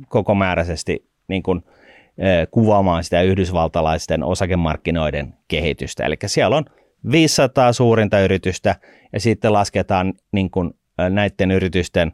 kokomääräisesti 0.07 1.09
niin 1.27 1.43
kuin, 1.43 1.63
kuvaamaan 2.51 3.03
sitä 3.03 3.21
yhdysvaltalaisten 3.21 4.23
osakemarkkinoiden 4.23 5.33
kehitystä. 5.47 6.05
Eli 6.05 6.15
siellä 6.25 6.57
on 6.57 6.65
500 7.11 7.73
suurinta 7.73 8.19
yritystä 8.19 8.75
ja 9.13 9.19
sitten 9.19 9.53
lasketaan 9.53 10.13
niin 10.31 10.51
kuin, 10.51 10.73
näiden 11.09 11.51
yritysten 11.51 12.11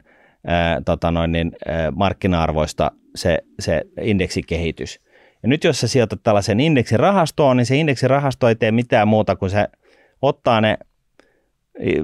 tota 0.84 1.10
noin, 1.10 1.32
niin, 1.32 1.52
markkina-arvoista 1.94 2.90
se, 3.14 3.38
se 3.58 3.82
indeksikehitys. 4.00 5.00
Ja 5.42 5.48
nyt 5.48 5.64
jos 5.64 5.80
sä 5.80 5.88
sijoitat 5.88 6.20
tällaisen 6.22 6.60
indeksirahastoon, 6.60 7.56
niin 7.56 7.66
se 7.66 7.76
indeksirahasto 7.76 8.48
ei 8.48 8.56
tee 8.56 8.72
mitään 8.72 9.08
muuta 9.08 9.36
kuin 9.36 9.50
se 9.50 9.68
ottaa 10.22 10.60
ne 10.60 10.78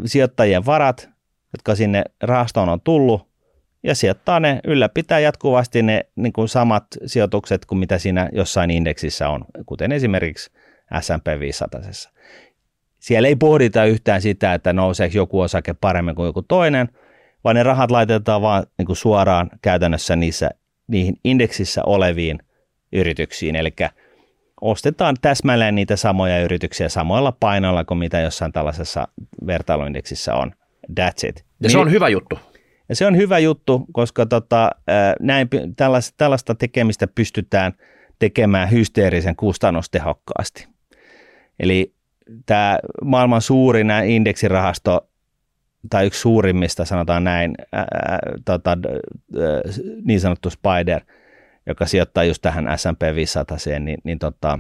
sijoittajien 0.05 0.66
varat, 0.66 1.11
jotka 1.53 1.74
sinne 1.74 2.05
rahastoon 2.22 2.68
on 2.68 2.81
tullut, 2.81 3.30
ja 3.83 3.95
sijoittaa 3.95 4.41
ne, 4.41 4.61
ylläpitää 4.64 5.18
jatkuvasti 5.18 5.83
ne 5.83 6.07
niin 6.16 6.33
kuin 6.33 6.49
samat 6.49 6.87
sijoitukset 7.07 7.66
kuin 7.66 7.78
mitä 7.78 7.99
siinä 7.99 8.28
jossain 8.33 8.70
indeksissä 8.70 9.28
on, 9.28 9.45
kuten 9.66 9.93
esimerkiksi 9.93 10.51
S&P 11.01 11.41
500. 11.41 11.81
Siellä 12.99 13.28
ei 13.28 13.37
pohdita 13.37 13.85
yhtään 13.85 14.22
sitä, 14.22 14.55
että 14.55 14.72
nouseeko 14.72 15.16
joku 15.16 15.41
osake 15.41 15.74
paremmin 15.74 16.14
kuin 16.14 16.26
joku 16.26 16.43
toinen, 16.43 16.89
vaan 17.45 17.57
ne 17.57 17.62
rahat 17.62 17.91
laitetaan 17.91 18.43
vaan 18.43 18.66
niin 18.78 18.87
kuin 18.87 18.97
suoraan 18.97 19.51
käytännössä 19.62 20.16
niissä, 20.16 20.51
niihin 20.87 21.16
indeksissä 21.24 21.83
oleviin 21.87 22.39
yrityksiin. 22.93 23.57
Eli 23.57 23.74
ostetaan 24.61 25.16
täsmälleen 25.22 25.74
niitä 25.74 25.97
samoja 25.97 26.43
yrityksiä 26.43 26.89
samoilla 26.89 27.33
painoilla 27.41 27.85
kuin 27.85 27.99
mitä 27.99 28.20
jossain 28.20 28.53
tällaisessa 28.53 29.09
vertailuindeksissä 29.47 30.35
on. 30.35 30.53
That's 31.01 31.28
it. 31.28 31.45
Ja 31.61 31.70
se 31.70 31.78
on 31.78 31.91
hyvä 31.91 32.09
juttu. 32.09 32.39
Ja 32.91 32.97
se 32.97 33.07
on 33.07 33.16
hyvä 33.16 33.38
juttu, 33.38 33.86
koska 33.93 34.26
tota, 34.26 34.70
näin, 35.20 35.49
tällaista, 35.76 36.14
tällaista 36.16 36.55
tekemistä 36.55 37.07
pystytään 37.07 37.72
tekemään 38.18 38.70
hysteerisen 38.70 39.36
kustannustehokkaasti. 39.36 40.68
Eli 41.61 41.95
tämä 42.47 42.78
maailman 43.05 43.43
suurin 43.43 43.91
indeksirahasto, 44.07 45.09
tai 45.91 46.07
yksi 46.07 46.20
suurimmista, 46.20 46.84
sanotaan 46.84 47.24
näin, 47.24 47.55
ää, 47.72 47.86
tota, 48.45 48.78
niin 50.05 50.20
sanottu 50.20 50.51
Spider, 50.51 51.01
joka 51.66 51.86
sijoittaa 51.86 52.24
just 52.24 52.43
tähän 52.43 52.78
S&P 52.78 53.14
500, 53.14 53.59
niin, 53.80 53.99
niin 54.05 54.18
tota, 54.18 54.59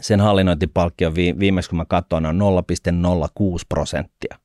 sen 0.00 0.20
hallinnointipalkkio 0.20 1.14
viimeksi 1.14 1.70
kun 1.70 1.76
mä 1.76 1.84
katsoin 1.84 2.26
on 2.26 2.40
0,06 2.40 3.64
prosenttia. 3.68 4.38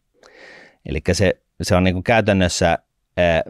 Eli 0.85 1.01
se, 1.11 1.44
se 1.61 1.75
on 1.75 1.83
niin 1.83 1.93
kuin 1.93 2.03
käytännössä 2.03 2.77
ää, 3.17 3.43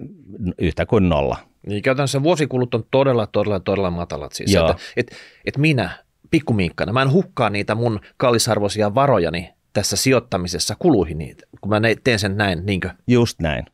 yhtä 0.59 0.85
kuin 0.85 1.09
nolla. 1.09 1.37
Niin 1.67 1.81
käytännössä 1.81 2.23
vuosikulut 2.23 2.75
on 2.75 2.83
todella, 2.91 3.27
todella, 3.27 3.59
todella 3.59 3.91
matalat. 3.91 4.31
Siis, 4.33 4.53
Joo. 4.53 4.69
että, 4.69 4.83
et, 4.97 5.11
et 5.45 5.57
minä 5.57 5.89
pikkumiikkana, 6.31 6.93
mä 6.93 7.01
en 7.01 7.11
hukkaa 7.11 7.49
niitä 7.49 7.75
mun 7.75 7.99
kallisarvoisia 8.17 8.95
varojani 8.95 9.53
tässä 9.73 9.95
sijoittamisessa 9.95 10.75
kuluihin 10.79 11.17
niitä, 11.17 11.43
kun 11.61 11.69
mä 11.69 11.81
teen 12.03 12.19
sen 12.19 12.37
näin, 12.37 12.65
niinkö? 12.65 12.89
Just 13.07 13.39
näin. 13.39 13.65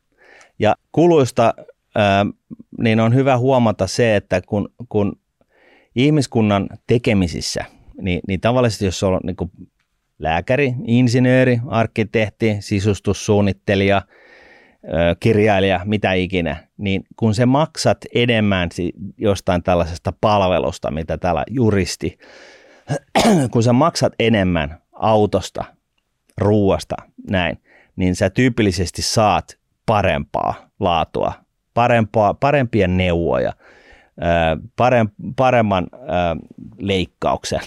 Ja 0.58 0.74
kuluista 0.92 1.54
ää, 1.94 2.26
niin 2.78 3.00
on 3.00 3.14
hyvä 3.14 3.38
huomata 3.38 3.86
se, 3.86 4.16
että 4.16 4.40
kun, 4.48 4.68
kun 4.88 5.12
ihmiskunnan 5.96 6.68
tekemisissä, 6.86 7.64
niin, 8.00 8.20
niin 8.28 8.40
tavallisesti 8.40 8.84
jos 8.84 9.02
on 9.02 9.20
niin 9.22 9.68
lääkäri, 10.18 10.74
insinööri, 10.86 11.60
arkkitehti, 11.66 12.56
sisustussuunnittelija, 12.60 14.02
kirjailija, 15.20 15.80
mitä 15.84 16.12
ikinä, 16.12 16.56
niin 16.78 17.04
kun 17.16 17.34
se 17.34 17.46
maksat 17.46 17.98
enemmän 18.14 18.68
jostain 19.18 19.62
tällaisesta 19.62 20.12
palvelusta, 20.20 20.90
mitä 20.90 21.18
täällä 21.18 21.44
juristi, 21.50 22.18
kun 23.52 23.62
sä 23.62 23.72
maksat 23.72 24.12
enemmän 24.18 24.82
autosta, 24.92 25.64
ruuasta, 26.38 26.96
näin, 27.30 27.62
niin 27.96 28.16
sä 28.16 28.30
tyypillisesti 28.30 29.02
saat 29.02 29.58
parempaa 29.86 30.54
laatua, 30.80 31.32
parempaa, 31.74 32.34
parempia 32.34 32.88
neuvoja, 32.88 33.52
paremman 35.36 35.86
leikkauksen, 36.78 37.60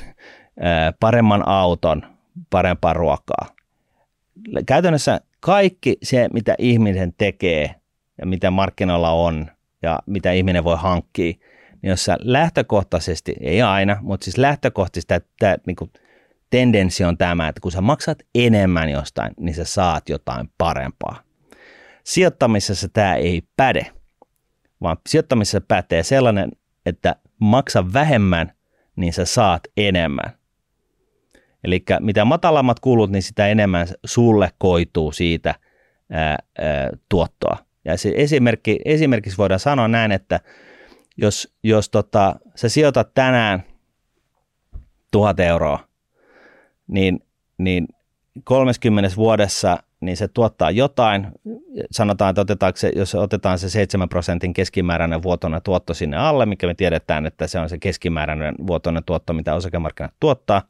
paremman 0.99 1.47
auton, 1.47 2.01
parempaa 2.49 2.93
ruokaa. 2.93 3.47
Käytännössä 4.65 5.21
kaikki 5.45 5.97
se, 6.03 6.29
mitä 6.33 6.55
ihminen 6.59 7.13
tekee 7.17 7.75
ja 8.17 8.25
mitä 8.25 8.51
markkinoilla 8.51 9.11
on 9.11 9.51
ja 9.81 9.99
mitä 10.05 10.31
ihminen 10.31 10.63
voi 10.63 10.77
hankkia, 10.79 11.33
niin 11.81 11.89
jos 11.89 12.05
sä 12.05 12.17
lähtökohtaisesti, 12.19 13.35
ei 13.41 13.61
aina, 13.61 13.97
mutta 14.01 14.23
siis 14.23 14.37
lähtökohtaisesti 14.37 15.07
tämä, 15.07 15.19
tämä 15.39 15.55
niin 15.67 15.75
kuin 15.75 15.91
tendenssi 16.49 17.03
on 17.03 17.17
tämä, 17.17 17.47
että 17.47 17.61
kun 17.61 17.71
sä 17.71 17.81
maksat 17.81 18.17
enemmän 18.35 18.89
jostain, 18.89 19.33
niin 19.39 19.55
sä 19.55 19.63
saat 19.63 20.09
jotain 20.09 20.49
parempaa. 20.57 21.19
Sijoittamisessa 22.03 22.89
tämä 22.89 23.15
ei 23.15 23.43
päde, 23.57 23.87
vaan 24.81 24.97
sijoittamisessa 25.09 25.61
pätee 25.61 26.03
sellainen, 26.03 26.51
että 26.85 27.15
maksa 27.39 27.93
vähemmän, 27.93 28.51
niin 28.95 29.13
sä 29.13 29.25
saat 29.25 29.61
enemmän. 29.77 30.31
Eli 31.65 31.83
mitä 31.99 32.25
matalammat 32.25 32.79
kulut, 32.79 33.11
niin 33.11 33.23
sitä 33.23 33.47
enemmän 33.47 33.87
sulle 34.05 34.49
koituu 34.57 35.11
siitä 35.11 35.55
ää, 36.11 36.37
ää, 36.57 36.89
tuottoa. 37.09 37.57
Ja 37.85 37.97
se 37.97 38.13
esimerkki, 38.15 38.79
esimerkiksi 38.85 39.37
voidaan 39.37 39.59
sanoa 39.59 39.87
näin, 39.87 40.11
että 40.11 40.39
jos, 41.17 41.53
jos 41.63 41.89
tota, 41.89 42.35
sä 42.55 42.69
sijoitat 42.69 43.13
tänään 43.13 43.63
tuhat 45.11 45.39
euroa, 45.39 45.79
niin, 46.87 47.19
niin 47.57 47.87
30 48.43 49.15
vuodessa 49.15 49.77
niin 50.01 50.17
se 50.17 50.27
tuottaa 50.27 50.71
jotain. 50.71 51.27
Sanotaan, 51.91 52.29
että 52.29 52.41
otetaanko 52.41 52.77
se, 52.77 52.91
jos 52.95 53.15
otetaan 53.15 53.59
se 53.59 53.69
7 53.69 54.09
prosentin 54.09 54.53
keskimääräinen 54.53 55.23
vuotoinen 55.23 55.61
tuotto 55.61 55.93
sinne 55.93 56.17
alle, 56.17 56.45
mikä 56.45 56.67
me 56.67 56.73
tiedetään, 56.73 57.25
että 57.25 57.47
se 57.47 57.59
on 57.59 57.69
se 57.69 57.77
keskimääräinen 57.77 58.55
vuotoinen 58.67 59.03
tuotto, 59.03 59.33
mitä 59.33 59.55
osakemarkkinat 59.55 60.13
tuottaa, 60.19 60.61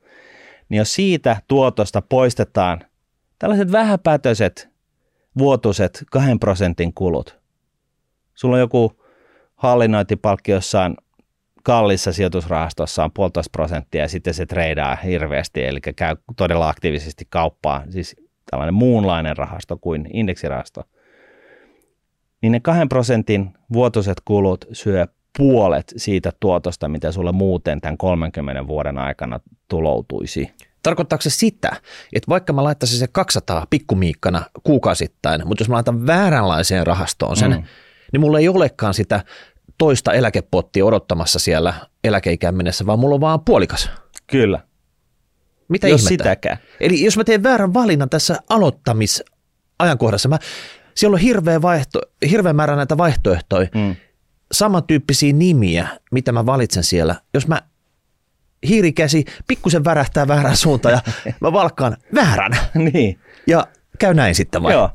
niin 0.69 0.77
jos 0.77 0.93
siitä 0.93 1.37
tuotosta 1.47 2.01
poistetaan 2.01 2.79
tällaiset 3.39 3.71
vähäpätöiset 3.71 4.69
vuotuiset 5.37 6.03
2 6.11 6.29
prosentin 6.39 6.93
kulut, 6.93 7.39
sulla 8.35 8.55
on 8.55 8.59
joku 8.59 9.01
hallinnointipalkki 9.55 10.51
jossain 10.51 10.97
kallissa 11.63 12.13
sijoitusrahastossa 12.13 13.03
on 13.03 13.11
puolitoista 13.11 13.51
prosenttia 13.51 14.01
ja 14.01 14.07
sitten 14.07 14.33
se 14.33 14.45
treidaa 14.45 14.95
hirveästi, 14.95 15.65
eli 15.65 15.79
käy 15.81 16.15
todella 16.37 16.69
aktiivisesti 16.69 17.27
kauppaa, 17.29 17.83
siis 17.89 18.15
tällainen 18.51 18.73
muunlainen 18.73 19.37
rahasto 19.37 19.77
kuin 19.77 20.09
indeksirahasto, 20.13 20.83
niin 22.41 22.51
ne 22.51 22.59
kahden 22.59 22.89
prosentin 22.89 23.53
vuotuiset 23.73 24.21
kulut 24.25 24.65
syö 24.71 25.07
puolet 25.37 25.93
siitä 25.97 26.31
tuotosta, 26.39 26.87
mitä 26.87 27.11
sulle 27.11 27.31
muuten 27.31 27.81
tämän 27.81 27.97
30 27.97 28.67
vuoden 28.67 28.97
aikana 28.97 29.39
tuloutuisi. 29.67 30.51
Tarkoittaako 30.83 31.21
se 31.21 31.29
sitä, 31.29 31.69
että 32.13 32.29
vaikka 32.29 32.53
mä 32.53 32.63
laittaisin 32.63 32.99
se 32.99 33.07
200 33.07 33.67
pikkumiikkana 33.69 34.41
kuukausittain, 34.63 35.47
mutta 35.47 35.61
jos 35.61 35.69
mä 35.69 35.75
laitan 35.75 36.07
vääränlaiseen 36.07 36.87
rahastoon 36.87 37.37
sen, 37.37 37.51
mm. 37.51 37.63
niin 38.11 38.21
mulla 38.21 38.39
ei 38.39 38.49
olekaan 38.49 38.93
sitä 38.93 39.23
toista 39.77 40.13
eläkepottia 40.13 40.85
odottamassa 40.85 41.39
siellä 41.39 41.73
eläkeikään 42.03 42.55
mennessä, 42.55 42.85
vaan 42.85 42.99
mulla 42.99 43.15
on 43.15 43.21
vaan 43.21 43.39
puolikas. 43.45 43.89
Kyllä. 44.27 44.59
Mitä 45.67 45.87
jos 45.87 46.01
ihmettä? 46.01 46.23
sitäkään. 46.23 46.57
Eli 46.79 47.03
jos 47.03 47.17
mä 47.17 47.23
teen 47.23 47.43
väärän 47.43 47.73
valinnan 47.73 48.09
tässä 48.09 48.39
aloittamisajankohdassa, 48.49 50.29
mä, 50.29 50.39
siellä 50.95 51.15
on 51.15 51.21
hirveä, 51.21 51.61
vaihto, 51.61 52.01
hirveä 52.29 52.53
määrä 52.53 52.75
näitä 52.75 52.97
vaihtoehtoja, 52.97 53.67
mm. 53.75 53.95
Samantyyppisiä 54.51 55.33
nimiä, 55.33 55.87
mitä 56.11 56.31
mä 56.31 56.45
valitsen 56.45 56.83
siellä. 56.83 57.15
Jos 57.33 57.47
mä 57.47 57.61
hiirikäsi 58.67 59.25
pikkusen 59.47 59.83
värähtää 59.83 60.27
väärään 60.27 60.57
suuntaan 60.57 60.93
ja 60.93 61.13
mä 61.41 61.53
valkkaan 61.53 61.97
väärän. 62.15 62.51
niin. 62.93 63.19
Ja 63.47 63.67
käy 63.99 64.13
näin 64.13 64.35
sitten 64.35 64.63
vai? 64.63 64.73
Joo, 64.73 64.89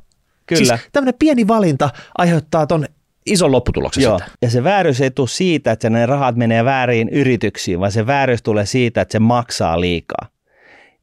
kyllä. 0.47 0.77
Siis 0.77 0.91
tämmöinen 0.93 1.15
pieni 1.19 1.49
valinta 1.49 1.91
aiheuttaa 2.19 2.67
ton 2.67 2.87
ison 3.27 3.53
lopputuloksen 3.53 4.03
Joo. 4.03 4.19
Sitä. 4.19 4.31
Ja 4.43 4.51
se 4.51 4.65
vääryys 4.65 5.01
ei 5.01 5.11
tule 5.11 5.29
siitä, 5.29 5.73
että 5.73 5.91
ne 5.91 6.07
rahat 6.07 6.37
menee 6.37 6.65
väärin 6.65 7.09
yrityksiin, 7.09 7.81
vaan 7.81 7.93
se 7.93 8.07
vääryys 8.07 8.43
tulee 8.43 8.67
siitä, 8.67 9.01
että 9.01 9.13
se 9.13 9.19
maksaa 9.19 9.81
liikaa. 9.81 10.29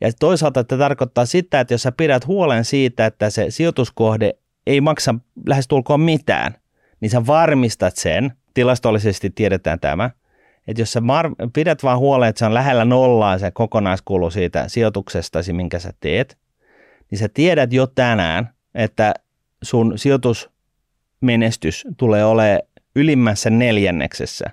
Ja 0.01 0.11
toisaalta 0.19 0.63
tämä 0.63 0.79
tarkoittaa 0.79 1.25
sitä, 1.25 1.59
että 1.59 1.73
jos 1.73 1.83
sä 1.83 1.91
pidät 1.91 2.27
huolen 2.27 2.65
siitä, 2.65 3.05
että 3.05 3.29
se 3.29 3.45
sijoituskohde 3.49 4.33
ei 4.67 4.81
maksa 4.81 5.15
lähestulkoon 5.47 5.99
mitään, 6.01 6.55
niin 6.99 7.09
sä 7.09 7.25
varmistat 7.25 7.95
sen, 7.95 8.33
tilastollisesti 8.53 9.29
tiedetään 9.29 9.79
tämä, 9.79 10.09
että 10.67 10.81
jos 10.81 10.93
sä 10.93 10.99
mar- 10.99 11.49
pidät 11.53 11.83
vaan 11.83 11.99
huolen, 11.99 12.29
että 12.29 12.39
se 12.39 12.45
on 12.45 12.53
lähellä 12.53 12.85
nollaa 12.85 13.37
se 13.37 13.51
kokonaiskulu 13.51 14.29
siitä 14.31 14.67
sijoituksestasi, 14.67 15.53
minkä 15.53 15.79
sä 15.79 15.93
teet, 15.99 16.37
niin 17.11 17.19
sä 17.19 17.29
tiedät 17.33 17.73
jo 17.73 17.87
tänään, 17.87 18.49
että 18.75 19.13
sun 19.61 19.93
sijoitusmenestys 19.97 21.87
tulee 21.97 22.25
olemaan 22.25 22.59
ylimmässä 22.95 23.49
neljänneksessä 23.49 24.45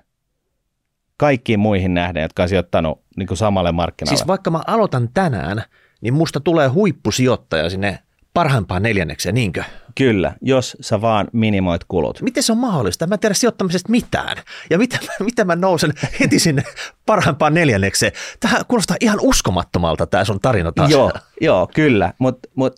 kaikkiin 1.17 1.59
muihin 1.59 1.93
nähden, 1.93 2.21
jotka 2.21 2.43
on 2.43 2.49
sijoittanut 2.49 3.01
niin 3.17 3.27
kuin 3.27 3.37
samalle 3.37 3.71
markkinalle. 3.71 4.17
Siis 4.17 4.27
vaikka 4.27 4.51
mä 4.51 4.61
aloitan 4.67 5.09
tänään, 5.13 5.63
niin 6.01 6.13
musta 6.13 6.39
tulee 6.39 6.67
huippusijoittaja 6.67 7.69
sinne 7.69 7.99
parhaimpaan 8.35 8.83
neljännekseen, 8.83 9.35
niinkö? 9.35 9.63
Kyllä, 9.95 10.33
jos 10.41 10.77
sä 10.81 11.01
vaan 11.01 11.27
minimoit 11.33 11.81
kulut. 11.87 12.21
Miten 12.21 12.43
se 12.43 12.51
on 12.51 12.57
mahdollista? 12.57 13.07
Mä 13.07 13.15
en 13.15 13.19
tiedä 13.19 13.33
sijoittamisesta 13.33 13.91
mitään. 13.91 14.37
Ja 14.69 14.77
mitä, 14.77 14.97
mitä 15.19 15.45
mä 15.45 15.55
nousen 15.55 15.93
heti 16.19 16.39
sinne 16.39 16.63
parhaimpaan 17.05 17.53
neljännekseen? 17.53 18.11
Tämä 18.39 18.59
kuulostaa 18.67 18.97
ihan 19.01 19.19
uskomattomalta 19.21 20.07
tämä 20.07 20.25
sun 20.25 20.39
tarina 20.39 20.71
taas. 20.71 20.91
Joo, 20.91 21.11
joo 21.41 21.69
kyllä, 21.73 22.13
mutta 22.19 22.49
mut, 22.55 22.75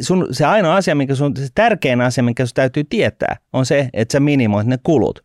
sun, 0.00 0.28
se 0.30 0.44
ainoa 0.46 0.76
asia, 0.76 0.94
minkä 0.94 1.14
sun, 1.14 1.36
se 1.36 1.48
tärkein 1.54 2.00
asia, 2.00 2.24
minkä 2.24 2.46
sun 2.46 2.54
täytyy 2.54 2.84
tietää, 2.84 3.36
on 3.52 3.66
se, 3.66 3.90
että 3.92 4.12
sä 4.12 4.20
minimoit 4.20 4.66
ne 4.66 4.78
kulut. 4.82 5.24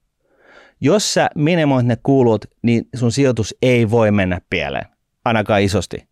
Jos 0.82 1.14
sä 1.14 1.30
minimoit 1.36 1.86
ne 1.86 1.98
kulut, 2.04 2.46
niin 2.62 2.88
sun 2.96 3.12
sijoitus 3.12 3.56
ei 3.62 3.90
voi 3.90 4.12
mennä 4.12 4.42
pieleen, 4.50 4.86
ainakaan 5.26 5.62
isosti. 5.62 6.08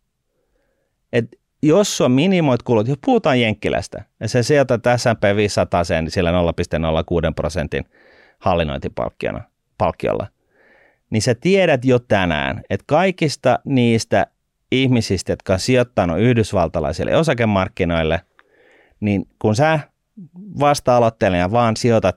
Et 1.12 1.26
jos 1.62 2.00
on 2.00 2.12
minimoit 2.12 2.62
kulut, 2.62 2.88
jos 2.88 2.98
puhutaan 3.04 3.40
Jenkkilästä, 3.40 4.04
ja 4.20 4.28
se 4.28 4.42
sijoitat 4.42 4.82
S&P 4.96 5.36
500 5.36 5.84
sen 5.84 6.10
sillä 6.10 6.30
0,06 6.30 6.36
prosentin 7.36 7.84
hallinnointipalkkiolla, 8.38 10.26
niin 11.10 11.22
sä 11.22 11.34
tiedät 11.34 11.84
jo 11.84 11.98
tänään, 11.98 12.62
että 12.70 12.84
kaikista 12.86 13.58
niistä 13.64 14.26
ihmisistä, 14.72 15.32
jotka 15.32 15.52
on 15.52 15.58
sijoittanut 15.58 16.18
yhdysvaltalaisille 16.18 17.16
osakemarkkinoille, 17.16 18.20
niin 19.00 19.28
kun 19.38 19.56
sä 19.56 19.80
vasta-aloittelijana 20.60 21.52
vaan 21.52 21.76
sijoitat 21.76 22.16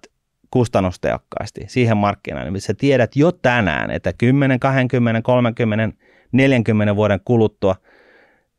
kustannustehokkaasti 0.52 1.62
siihen 1.68 1.98
markkinaan, 1.98 2.54
niin 2.54 2.62
sä 2.62 2.74
tiedät 2.74 3.16
jo 3.16 3.32
tänään, 3.32 3.92
että 3.92 4.14
10, 4.18 4.60
20, 4.60 5.22
30, 5.22 5.98
40 6.32 6.96
vuoden 6.96 7.20
kuluttua 7.26 7.76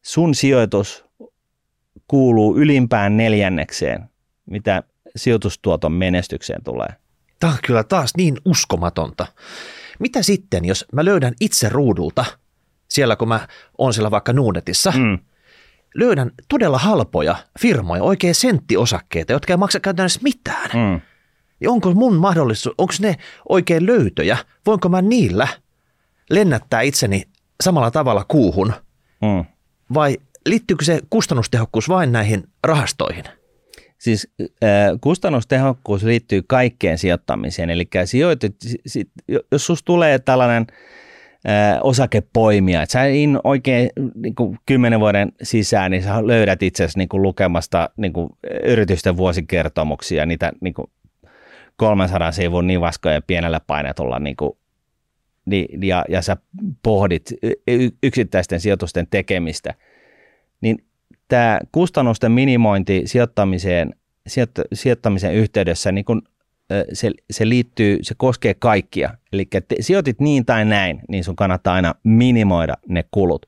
sun 0.03 0.35
sijoitus 0.35 1.05
kuuluu 2.09 2.57
ylimpään 2.57 3.17
neljännekseen, 3.17 4.11
mitä 4.47 4.83
sijoitustuoton 5.17 5.93
menestykseen 5.93 6.65
tulee. 6.65 6.89
Tämä 7.41 7.53
on 7.53 7.59
kyllä 7.67 7.85
taas 7.85 8.11
niin 8.17 8.37
uskomatonta. 8.45 9.27
Mitä 9.99 10.23
sitten, 10.23 10.65
jos 10.65 10.87
mä 10.93 11.05
löydän 11.05 11.35
itse 11.41 11.69
ruudulta, 11.69 12.25
siellä 12.89 13.17
kun 13.17 13.29
mä 13.29 13.49
oon 13.79 13.95
siellä 13.95 14.11
vaikka 14.11 14.33
Nuudetissa, 14.33 14.93
mm. 14.97 15.19
löydän 15.95 16.31
todella 16.49 16.79
halpoja 16.79 17.37
firmoja, 17.61 18.03
oikein 18.03 18.35
senttiosakkeita, 18.35 19.33
jotka 19.33 19.53
ei 19.53 19.57
maksa 19.57 19.81
käytännössä 19.81 20.21
mitään. 20.23 20.71
Mm. 20.75 21.01
Ja 21.61 21.71
onko 21.71 21.95
mun 21.95 22.15
mahdollisuus, 22.15 22.75
onko 22.79 22.95
ne 23.01 23.17
oikein 23.49 23.87
löytöjä? 23.87 24.39
Voinko 24.67 24.89
mä 24.89 25.03
niillä 25.03 25.49
lennättää 26.31 26.81
itseni 26.81 27.23
samalla 27.63 27.91
tavalla 27.91 28.25
kuuhun? 28.29 28.73
Mm. 29.23 29.45
Vai 29.95 30.17
liittyykö 30.47 30.85
se 30.85 31.01
kustannustehokkuus 31.11 31.89
vain 31.89 32.13
näihin 32.13 32.45
rahastoihin? 32.65 33.25
Siis 33.99 34.29
äh, 34.43 34.69
kustannustehokkuus 35.01 36.03
liittyy 36.03 36.43
kaikkeen 36.47 36.99
sijoittamiseen, 36.99 37.71
eli 37.71 37.89
sijoitut, 38.05 38.57
jos 39.53 39.67
sinusta 39.67 39.85
tulee 39.85 40.19
tällainen 40.19 40.67
äh, 41.49 41.79
osakepoimija, 41.83 42.83
että 42.83 42.93
sä 42.93 43.05
in 43.05 43.39
oikein 43.45 43.91
niin 44.15 44.35
kuin 44.35 44.59
kymmenen 44.67 45.01
vuoden 45.01 45.33
sisään, 45.43 45.91
niin 45.91 46.03
sä 46.03 46.27
löydät 46.27 46.63
itsesi 46.63 46.99
niin 46.99 47.09
lukemasta 47.13 47.91
niin 47.97 48.13
kuin 48.13 48.29
yritysten 48.65 49.17
vuosikertomuksia, 49.17 50.27
niitä 50.27 50.53
niin 50.61 50.75
kuin 50.75 50.91
300 51.77 52.33
sivun 52.33 52.67
nivaskoja 52.67 53.23
pienellä 53.23 53.61
painetulla 53.67 54.19
niin 54.19 54.37
kuin, 54.37 54.53
niin, 55.47 55.83
ja, 55.83 56.05
ja 56.09 56.23
sä 56.23 56.37
pohdit 56.83 57.33
yksittäisten 58.03 58.61
sijoitusten 58.61 59.07
tekemistä, 59.11 59.75
niin 60.61 60.85
tämä 61.29 61.61
kustannusten 61.73 62.33
minimointi 62.33 63.03
sijoittamiseen, 63.05 63.95
sijoittamisen 64.73 65.35
yhteydessä, 65.35 65.93
niin 65.93 66.05
kun, 66.05 66.23
se, 66.93 67.11
se 67.31 67.49
liittyy, 67.49 67.99
se 68.03 68.15
koskee 68.17 68.55
kaikkia. 68.55 69.15
Eli 69.33 69.49
sijoitit 69.81 70.21
niin 70.21 70.47
tai 70.47 70.65
näin, 70.65 71.01
niin 71.09 71.25
sun 71.25 71.37
kannattaa 71.37 71.75
aina 71.75 71.95
minimoida 72.03 72.75
ne 72.89 73.05
kulut. 73.11 73.47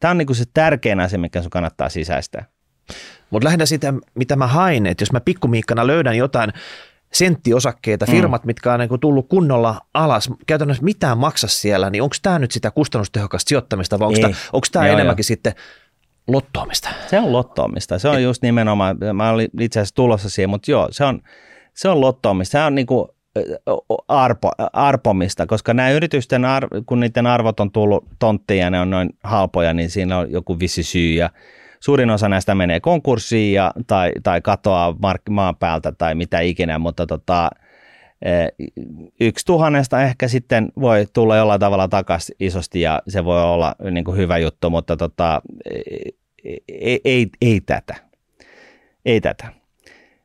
Tämä 0.00 0.10
on 0.10 0.18
niin 0.18 0.34
se 0.34 0.44
tärkein 0.54 1.00
asia, 1.00 1.18
mikä 1.18 1.42
sun 1.42 1.50
kannattaa 1.50 1.88
sisäistää. 1.88 2.44
Mutta 3.30 3.44
lähinnä 3.44 3.66
sitä, 3.66 3.94
mitä 4.14 4.36
mä 4.36 4.46
hain, 4.46 4.86
että 4.86 5.02
jos 5.02 5.12
mä 5.12 5.20
pikkumiikkana 5.20 5.86
löydän 5.86 6.16
jotain 6.16 6.52
senttiosakkeita, 7.12 8.06
mm. 8.06 8.12
firmat, 8.12 8.44
mm. 8.44 8.46
mitkä 8.46 8.72
on 8.72 8.80
niin 8.80 9.00
tullut 9.00 9.28
kunnolla 9.28 9.80
alas, 9.94 10.30
käytännössä 10.46 10.84
mitään 10.84 11.18
maksa 11.18 11.48
siellä, 11.48 11.90
niin 11.90 12.02
onko 12.02 12.16
tämä 12.22 12.38
nyt 12.38 12.50
sitä 12.50 12.70
kustannustehokasta 12.70 13.48
sijoittamista 13.48 13.98
vai 13.98 14.08
onko 14.52 14.66
tämä 14.72 14.86
enemmänkin 14.86 15.22
jo. 15.22 15.26
sitten 15.26 15.52
lottoamista? 16.28 16.88
Se 17.10 17.18
on 17.18 17.32
lottoamista. 17.32 17.98
Se 17.98 18.08
on 18.08 18.16
Et, 18.16 18.22
just 18.22 18.42
nimenomaan, 18.42 18.96
mä 19.14 19.30
olin 19.30 19.48
itse 19.60 19.80
asiassa 19.80 19.94
tulossa 19.94 20.30
siihen, 20.30 20.50
mutta 20.50 20.70
joo, 20.70 20.88
se 20.90 21.04
on, 21.04 21.20
se 21.74 21.88
on 21.88 22.00
lottoamista. 22.00 22.52
Se 22.52 22.64
on 22.64 22.74
niin 22.74 22.86
kuin 22.86 23.08
arpo, 24.08 24.50
arpomista, 24.72 25.46
koska 25.46 25.74
nämä 25.74 25.90
yritysten, 25.90 26.44
ar, 26.44 26.68
kun 26.86 27.00
niiden 27.00 27.26
arvot 27.26 27.60
on 27.60 27.72
tullut 27.72 28.04
tonttiin 28.18 28.60
ja 28.60 28.70
ne 28.70 28.80
on 28.80 28.90
noin 28.90 29.10
halpoja, 29.24 29.74
niin 29.74 29.90
siinä 29.90 30.18
on 30.18 30.32
joku 30.32 30.58
vissi 30.58 30.82
syy 30.82 31.12
ja 31.12 31.30
suurin 31.80 32.10
osa 32.10 32.28
näistä 32.28 32.54
menee 32.54 32.80
konkurssiin 32.80 33.54
ja, 33.54 33.72
tai, 33.86 34.12
tai 34.22 34.40
katoaa 34.40 34.96
mark, 35.02 35.22
maan 35.30 35.56
päältä 35.56 35.92
tai 35.92 36.14
mitä 36.14 36.40
ikinä, 36.40 36.78
mutta 36.78 37.06
tota, 37.06 37.50
yksi 39.20 39.46
tuhannesta 39.46 40.02
ehkä 40.02 40.28
sitten 40.28 40.72
voi 40.80 41.06
tulla 41.12 41.36
jollain 41.36 41.60
tavalla 41.60 41.88
takaisin 41.88 42.36
isosti 42.40 42.80
ja 42.80 43.02
se 43.08 43.24
voi 43.24 43.42
olla 43.42 43.74
niin 43.90 44.04
kuin 44.04 44.16
hyvä 44.16 44.38
juttu, 44.38 44.70
mutta 44.70 44.96
tota, 44.96 45.42
ei, 46.68 47.00
ei, 47.04 47.26
ei 47.40 47.60
tätä. 47.60 47.94
Ei 49.04 49.20
tätä, 49.20 49.48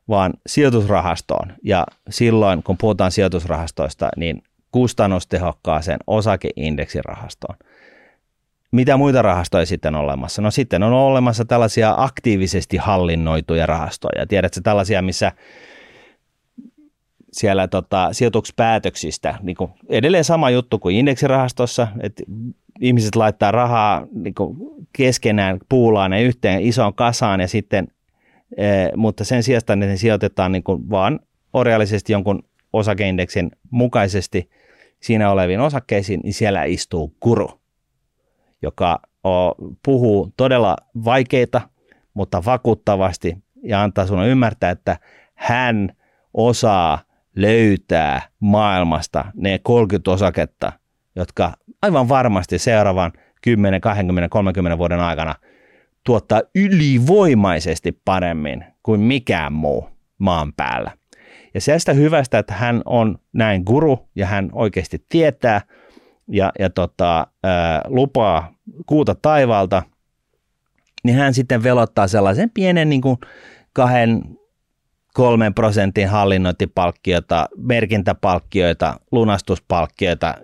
vaan 0.10 0.34
sijoitusrahastoon. 0.48 1.54
Ja 1.64 1.86
silloin, 2.10 2.64
kun 2.64 2.78
puhutaan 2.78 3.12
sijoitusrahastoista, 3.12 4.10
niin 4.18 4.44
kustannustehokkaaseen 4.72 6.00
osakeindeksirahastoon. 6.08 7.58
Mitä 8.72 8.98
muita 8.98 9.22
rahastoja 9.22 9.66
sitten 9.66 9.96
on 9.96 10.02
olemassa? 10.02 10.42
No 10.42 10.52
sitten 10.52 10.84
on 10.84 10.94
olemassa 10.94 11.46
tällaisia 11.46 11.94
aktiivisesti 11.98 12.78
hallinnoituja 12.78 13.66
rahastoja. 13.66 14.28
Tiedätkö 14.28 14.62
tällaisia, 14.64 15.02
missä 15.02 15.32
siellä 17.34 17.68
tota, 17.68 18.10
sijoituspäätöksistä, 18.12 19.40
niin 19.42 19.56
kuin 19.56 19.72
edelleen 19.90 20.24
sama 20.24 20.50
juttu 20.50 20.80
kuin 20.80 20.96
indeksirahastossa, 20.96 21.88
että 22.02 22.24
ihmiset 22.82 23.16
laittaa 23.16 23.52
rahaa 23.52 24.08
niin 24.14 24.34
kuin 24.36 24.58
keskenään, 24.94 25.60
puulaan 25.70 26.12
ne 26.12 26.24
yhteen 26.24 26.62
isoon 26.62 26.94
kasaan 26.94 27.40
ja 27.40 27.48
sitten, 27.48 27.88
e, 28.58 28.66
mutta 28.96 29.24
sen 29.24 29.44
sijasta 29.44 29.76
ne 29.76 29.98
sijoitetaan 29.98 30.52
niin 30.52 30.64
kuin 30.64 30.90
vaan 30.90 31.20
orjallisesti 31.54 32.14
jonkun 32.14 32.44
osakeindeksin 32.74 33.52
mukaisesti 33.72 34.50
siinä 35.00 35.32
oleviin 35.32 35.60
osakkeisiin, 35.60 36.20
niin 36.24 36.34
siellä 36.34 36.64
istuu 36.64 37.16
guru, 37.22 37.60
joka 38.66 39.00
puhuu 39.86 40.34
todella 40.38 40.76
vaikeita, 41.06 41.62
mutta 42.14 42.46
vakuuttavasti 42.46 43.38
ja 43.64 43.84
antaa 43.84 44.06
sinulle 44.06 44.28
ymmärtää, 44.28 44.72
että 44.72 44.98
hän 45.36 45.92
osaa 46.34 47.00
löytää 47.36 48.22
maailmasta 48.40 49.26
ne 49.36 49.60
30 49.64 50.12
osaketta, 50.12 50.72
jotka 51.16 51.54
aivan 51.82 52.10
varmasti 52.10 52.60
seuraavan 52.60 53.12
10, 53.42 53.82
20, 53.82 54.30
30 54.30 54.78
vuoden 54.78 55.00
aikana 55.00 55.36
tuottaa 56.04 56.42
ylivoimaisesti 56.56 58.02
paremmin 58.06 58.66
kuin 58.84 59.00
mikään 59.00 59.54
muu 59.54 59.90
maan 60.18 60.54
päällä. 60.54 60.92
Ja 61.54 61.62
sitä 61.62 61.94
hyvästä, 61.94 62.40
että 62.40 62.54
hän 62.54 62.82
on 62.86 63.18
näin 63.34 63.64
guru 63.66 64.10
ja 64.16 64.26
hän 64.26 64.50
oikeasti 64.54 65.06
tietää 65.10 65.62
ja, 66.28 66.52
ja 66.60 66.70
tota, 66.70 67.28
ää, 67.44 67.82
lupaa 67.88 68.54
kuuta 68.86 69.16
taivaalta, 69.22 69.84
niin 71.04 71.18
hän 71.18 71.34
sitten 71.34 71.64
velottaa 71.64 72.08
sellaisen 72.08 72.50
pienen 72.50 72.90
niin 72.90 73.02
kuin 73.02 73.18
kahden, 73.74 74.22
kolmen 75.14 75.54
prosentin 75.54 76.10
hallinnointipalkkioita, 76.10 77.50
merkintäpalkkioita, 77.58 79.00
lunastuspalkkioita, 79.12 80.36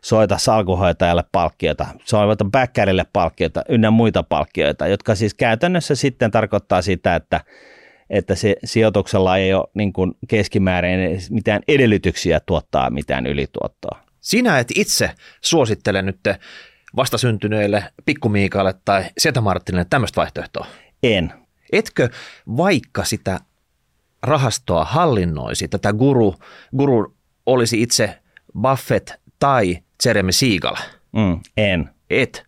soita 0.00 0.38
salkuhoitajalle 0.38 1.24
palkkioita, 1.32 1.86
soita 2.04 2.44
backerille 2.44 3.06
palkkioita 3.12 3.62
ynnä 3.68 3.90
muita 3.90 4.22
palkkioita, 4.22 4.86
jotka 4.86 5.14
siis 5.14 5.34
käytännössä 5.34 5.94
sitten 5.94 6.30
tarkoittaa 6.30 6.82
sitä, 6.82 7.14
että 7.14 7.40
että 8.10 8.34
se 8.34 8.56
sijoituksella 8.64 9.36
ei 9.36 9.54
ole 9.54 9.68
niin 9.74 9.92
kuin 9.92 10.12
keskimäärin 10.28 11.20
mitään 11.30 11.62
edellytyksiä 11.68 12.40
tuottaa 12.40 12.90
mitään 12.90 13.26
ylituottoa. 13.26 14.05
Sinä 14.26 14.58
et 14.58 14.68
itse 14.74 15.10
suosittele 15.42 16.02
nyt 16.02 16.20
vastasyntyneille 16.96 17.84
pikkumiikalle 18.04 18.74
tai 18.84 19.04
Seta 19.18 19.40
Martinille 19.40 19.86
tämmöistä 19.90 20.20
vaihtoehtoa? 20.20 20.66
En. 21.02 21.32
Etkö 21.72 22.08
vaikka 22.56 23.04
sitä 23.04 23.40
rahastoa 24.22 24.84
hallinnoisi, 24.84 25.68
tätä 25.68 25.92
guru, 25.92 26.34
guru 26.76 27.16
olisi 27.46 27.82
itse 27.82 28.18
Buffett 28.60 29.10
tai 29.38 29.78
Jeremy 30.04 30.32
Siegel? 30.32 30.74
Mm, 31.12 31.40
en. 31.56 31.90
Et. 32.10 32.46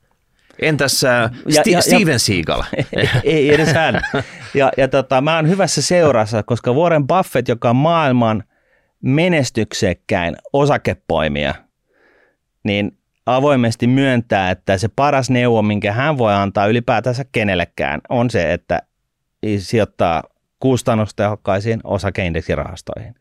Entäs 0.62 1.04
äh, 1.04 1.30
ja, 1.46 1.62
St- 1.62 1.70
ja, 1.70 1.80
Steven 1.80 2.12
ja, 2.12 2.18
Seagal? 2.18 2.62
ei, 2.92 3.08
ei 3.24 3.54
edes 3.54 3.72
hän. 3.72 4.00
Ja, 4.54 4.72
ja 4.76 4.88
tota, 4.88 5.20
mä 5.20 5.36
oon 5.36 5.48
hyvässä 5.48 5.82
seurassa, 5.82 6.42
koska 6.42 6.72
Warren 6.72 7.06
Buffett, 7.06 7.48
joka 7.48 7.70
on 7.70 7.76
maailman 7.76 8.44
menestyksekkäin 9.02 10.36
osakepoimija, 10.52 11.67
niin 12.64 12.98
avoimesti 13.26 13.86
myöntää, 13.86 14.50
että 14.50 14.78
se 14.78 14.88
paras 14.88 15.30
neuvo, 15.30 15.62
minkä 15.62 15.92
hän 15.92 16.18
voi 16.18 16.34
antaa 16.34 16.66
ylipäätänsä 16.66 17.24
kenellekään, 17.32 18.00
on 18.08 18.30
se, 18.30 18.52
että 18.52 18.82
sijoittaa 19.58 20.22
kustannustehokkaisiin 20.60 21.80
osakeindeksirahastoihin. 21.84 23.14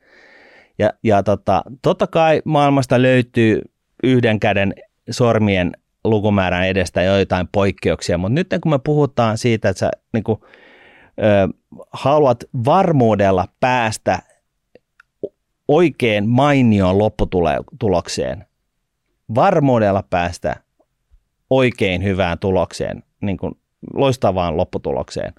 Ja, 0.79 0.93
ja 1.03 1.23
tota, 1.23 1.61
totta 1.81 2.07
kai 2.07 2.41
maailmasta 2.45 3.01
löytyy 3.01 3.61
yhden 4.03 4.39
käden 4.39 4.73
sormien 5.09 5.71
lukumäärän 6.03 6.67
edestä 6.67 7.01
joitain 7.01 7.47
poikkeuksia, 7.51 8.17
mutta 8.17 8.33
nyt 8.33 8.47
kun 8.61 8.71
me 8.71 8.79
puhutaan 8.79 9.38
siitä, 9.38 9.69
että 9.69 9.79
sä 9.79 9.91
niin 10.13 10.23
kuin, 10.23 10.39
ö, 11.19 11.47
haluat 11.91 12.43
varmuudella 12.65 13.47
päästä 13.59 14.19
oikein 15.67 16.29
mainioon 16.29 16.97
lopputulokseen, 16.97 18.45
varmuudella 19.36 20.03
päästä 20.09 20.55
oikein 21.49 22.03
hyvään 22.03 22.39
tulokseen, 22.39 23.03
niin 23.21 23.38
kuin 23.38 23.53
loistavaan 23.93 24.57
lopputulokseen 24.57 25.34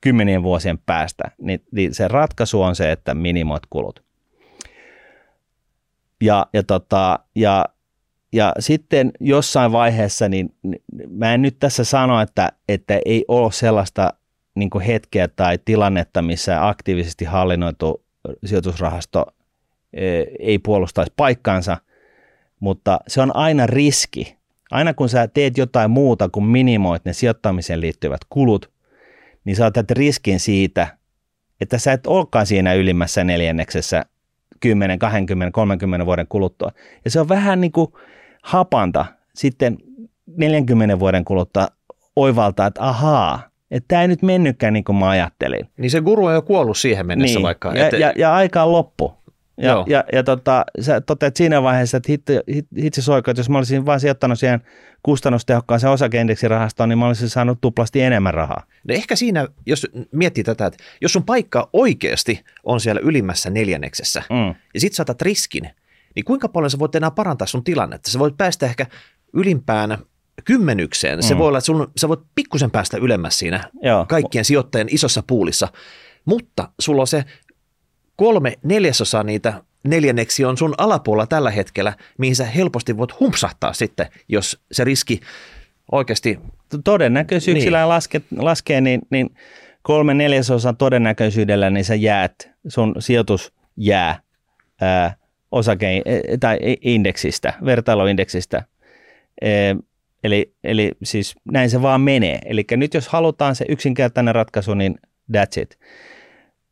kymmenien 0.00 0.42
vuosien 0.42 0.78
päästä, 0.78 1.24
niin, 1.38 1.62
niin 1.72 1.94
se 1.94 2.08
ratkaisu 2.08 2.62
on 2.62 2.76
se, 2.76 2.92
että 2.92 3.14
minimoit 3.14 3.62
kulut. 3.70 4.02
Ja, 6.22 6.46
ja, 6.52 6.62
tota, 6.62 7.18
ja, 7.34 7.64
ja 8.32 8.52
sitten 8.58 9.12
jossain 9.20 9.72
vaiheessa, 9.72 10.28
niin, 10.28 10.54
niin 10.62 10.82
mä 11.08 11.34
en 11.34 11.42
nyt 11.42 11.56
tässä 11.58 11.84
sano, 11.84 12.20
että, 12.20 12.52
että 12.68 13.00
ei 13.06 13.24
ole 13.28 13.52
sellaista 13.52 14.12
niin 14.54 14.80
hetkeä 14.86 15.28
tai 15.28 15.58
tilannetta, 15.64 16.22
missä 16.22 16.68
aktiivisesti 16.68 17.24
hallinnoitu 17.24 18.04
sijoitusrahasto 18.44 19.26
e, 19.92 20.24
ei 20.38 20.58
puolustaisi 20.58 21.12
paikkaansa, 21.16 21.76
mutta 22.60 23.00
se 23.08 23.20
on 23.20 23.36
aina 23.36 23.66
riski. 23.66 24.36
Aina 24.70 24.94
kun 24.94 25.08
sä 25.08 25.28
teet 25.28 25.58
jotain 25.58 25.90
muuta 25.90 26.28
kuin 26.28 26.44
minimoit 26.44 27.04
ne 27.04 27.12
sijoittamiseen 27.12 27.80
liittyvät 27.80 28.20
kulut, 28.28 28.70
niin 29.44 29.56
sä 29.56 29.66
otat 29.66 29.90
riskin 29.90 30.40
siitä, 30.40 30.86
että 31.60 31.78
sä 31.78 31.92
et 31.92 32.06
olekaan 32.06 32.46
siinä 32.46 32.74
ylimmässä 32.74 33.24
neljänneksessä 33.24 34.04
10, 34.60 34.98
20, 34.98 35.52
30 35.52 36.06
vuoden 36.06 36.26
kuluttua. 36.28 36.70
Ja 37.04 37.10
se 37.10 37.20
on 37.20 37.28
vähän 37.28 37.60
niin 37.60 37.72
kuin 37.72 37.92
hapanta 38.42 39.06
sitten 39.34 39.78
40 40.36 40.98
vuoden 40.98 41.24
kuluttua 41.24 41.68
oivaltaa, 42.16 42.66
että 42.66 42.82
ahaa, 42.82 43.48
että 43.70 43.88
tämä 43.88 44.02
ei 44.02 44.08
nyt 44.08 44.22
mennytkään 44.22 44.72
niin 44.72 44.84
kuin 44.84 44.96
mä 44.96 45.08
ajattelin. 45.08 45.68
Niin 45.76 45.90
se 45.90 46.00
guru 46.00 46.24
on 46.24 46.34
jo 46.34 46.42
kuollut 46.42 46.78
siihen 46.78 47.06
mennessä 47.06 47.38
niin. 47.38 47.42
vaikka. 47.42 47.72
Ja, 47.74 47.84
että... 47.84 47.96
ja, 47.96 48.12
ja 48.16 48.34
aika 48.34 48.62
on 48.62 48.72
loppu. 48.72 49.14
Ja, 49.56 49.70
Joo. 49.70 49.84
ja, 49.88 50.04
ja 50.12 50.22
tota, 50.22 50.64
sä 50.80 51.00
toteat 51.00 51.36
siinä 51.36 51.62
vaiheessa, 51.62 51.96
että 51.96 52.12
hitsi, 52.12 52.32
hitsi 52.82 53.02
soiko, 53.02 53.30
että 53.30 53.40
jos 53.40 53.50
mä 53.50 53.58
olisin 53.58 53.86
vain 53.86 54.00
sijoittanut 54.00 54.38
siihen 54.38 54.60
kustannustehokkaaseen 55.02 55.92
osakeindeksirahastoon, 55.92 56.88
niin 56.88 56.98
mä 56.98 57.06
olisin 57.06 57.28
saanut 57.28 57.58
tuplasti 57.60 58.00
enemmän 58.00 58.34
rahaa. 58.34 58.62
No 58.88 58.94
ehkä 58.94 59.16
siinä, 59.16 59.48
jos 59.66 59.86
miettii 60.12 60.44
tätä, 60.44 60.66
että 60.66 60.84
jos 61.00 61.12
sun 61.12 61.24
paikka 61.24 61.68
oikeasti 61.72 62.44
on 62.64 62.80
siellä 62.80 63.00
ylimmässä 63.04 63.50
neljänneksessä, 63.50 64.22
mm. 64.30 64.54
ja 64.74 64.80
sit 64.80 64.92
saatat 64.92 65.22
riskin, 65.22 65.70
niin 66.14 66.24
kuinka 66.24 66.48
paljon 66.48 66.70
sä 66.70 66.78
voit 66.78 66.94
enää 66.94 67.10
parantaa 67.10 67.46
sun 67.46 67.64
tilannetta? 67.64 68.10
Sä 68.10 68.18
voit 68.18 68.36
päästä 68.36 68.66
ehkä 68.66 68.86
ylimpään 69.32 69.98
kymmenykseen. 70.44 71.22
Se 71.22 71.34
mm. 71.34 71.38
voi 71.38 71.48
olla, 71.48 71.58
että 71.58 71.66
sun, 71.66 71.92
sä 71.96 72.08
voit 72.08 72.20
pikkusen 72.34 72.70
päästä 72.70 72.96
ylemmäs 72.96 73.38
siinä 73.38 73.70
Joo. 73.82 74.06
kaikkien 74.08 74.44
sijoittajien 74.44 74.88
isossa 74.90 75.22
puulissa, 75.26 75.68
mutta 76.24 76.68
sulla 76.78 77.00
on 77.00 77.06
se 77.06 77.24
kolme 78.16 78.52
neljäsosaa 78.62 79.22
niitä 79.22 79.62
neljänneksi 79.84 80.44
on 80.44 80.56
sun 80.56 80.74
alapuolella 80.78 81.26
tällä 81.26 81.50
hetkellä, 81.50 81.92
mihin 82.18 82.36
sä 82.36 82.44
helposti 82.44 82.96
voit 82.96 83.20
humpsahtaa 83.20 83.72
sitten, 83.72 84.06
jos 84.28 84.60
se 84.72 84.84
riski 84.84 85.20
oikeasti... 85.92 86.38
Todennäköisyyksillä 86.84 87.78
niin. 87.78 87.88
laske, 87.88 88.20
laskee, 88.38 88.80
niin, 88.80 89.00
niin 89.10 89.34
kolme 89.82 90.14
neljäsosan 90.14 90.76
todennäköisyydellä 90.76 91.70
niin 91.70 91.84
sä 91.84 91.94
jäät, 91.94 92.50
sun 92.68 92.94
sijoitus 92.98 93.52
jää 93.76 94.20
ää, 94.80 95.16
osake- 95.52 96.02
e, 96.04 96.38
tai 96.40 96.58
indeksistä, 96.80 97.52
vertailuindeksistä. 97.64 98.64
E, 99.42 99.50
eli, 100.24 100.54
eli 100.64 100.92
siis 101.04 101.34
näin 101.52 101.70
se 101.70 101.82
vaan 101.82 102.00
menee. 102.00 102.38
Eli 102.44 102.64
nyt 102.70 102.94
jos 102.94 103.08
halutaan 103.08 103.56
se 103.56 103.64
yksinkertainen 103.68 104.34
ratkaisu, 104.34 104.74
niin 104.74 104.94
that's 105.36 105.62
it 105.62 105.78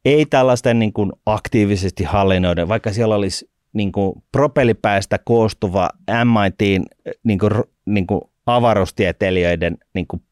ei 0.04 0.26
tällaisten 0.26 0.78
niin 0.78 0.92
kuin 0.92 1.12
aktiivisesti 1.26 2.04
hallinnoiden, 2.04 2.68
vaikka 2.68 2.92
siellä 2.92 3.14
olisi 3.14 3.50
niin 3.72 3.92
kuin 3.92 4.22
propellipäästä 4.32 5.18
koostuva 5.24 5.90
MITin 6.24 6.82
niin 7.24 7.38
kuin, 7.38 7.52
niin 7.86 8.06
kuin 8.06 8.20
avaruustieteilijöiden 8.46 9.78
niin 9.94 10.06
kuin, 10.06 10.22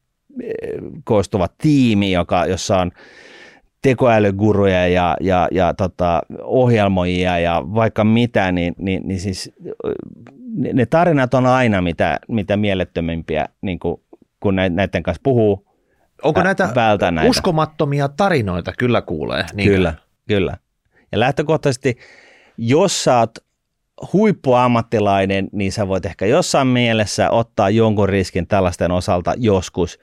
eh, 0.43 0.53
koostuva 1.03 1.47
tiimi, 1.57 2.11
joka, 2.11 2.45
jossa 2.45 2.77
on 2.77 2.91
tekoälyguruja 3.81 4.87
ja, 4.87 5.17
ja, 5.21 5.47
ja 5.51 5.73
tota, 5.73 6.21
ohjelmoijia 6.43 7.39
ja 7.39 7.61
vaikka 7.75 8.03
mitä, 8.03 8.51
niin, 8.51 8.75
niin, 8.77 9.01
niin 9.05 9.19
siis 9.19 9.51
ne 10.73 10.85
tarinat 10.85 11.33
on 11.33 11.45
aina 11.45 11.81
mitä, 11.81 12.19
mitä 12.27 12.57
mielettömimpiä, 12.57 13.45
niin 13.61 13.79
kuin, 13.79 14.01
kun 14.39 14.55
näiden 14.55 15.03
kanssa 15.03 15.21
puhuu, 15.23 15.70
Onko 16.23 16.43
näitä, 16.43 16.69
näitä 17.11 17.29
uskomattomia 17.29 18.07
tarinoita? 18.09 18.73
Kyllä 18.77 19.01
kuulee. 19.01 19.45
Niin 19.53 19.69
kyllä, 19.69 19.93
kyllä. 20.27 20.57
Ja 21.11 21.19
lähtökohtaisesti, 21.19 21.97
jos 22.57 23.03
sä 23.03 23.19
oot 23.19 23.31
huippuammattilainen, 24.13 25.47
niin 25.51 25.71
sä 25.71 25.87
voit 25.87 26.05
ehkä 26.05 26.25
jossain 26.25 26.67
mielessä 26.67 27.29
ottaa 27.29 27.69
jonkun 27.69 28.09
riskin 28.09 28.47
tällaisten 28.47 28.91
osalta 28.91 29.33
joskus, 29.37 29.99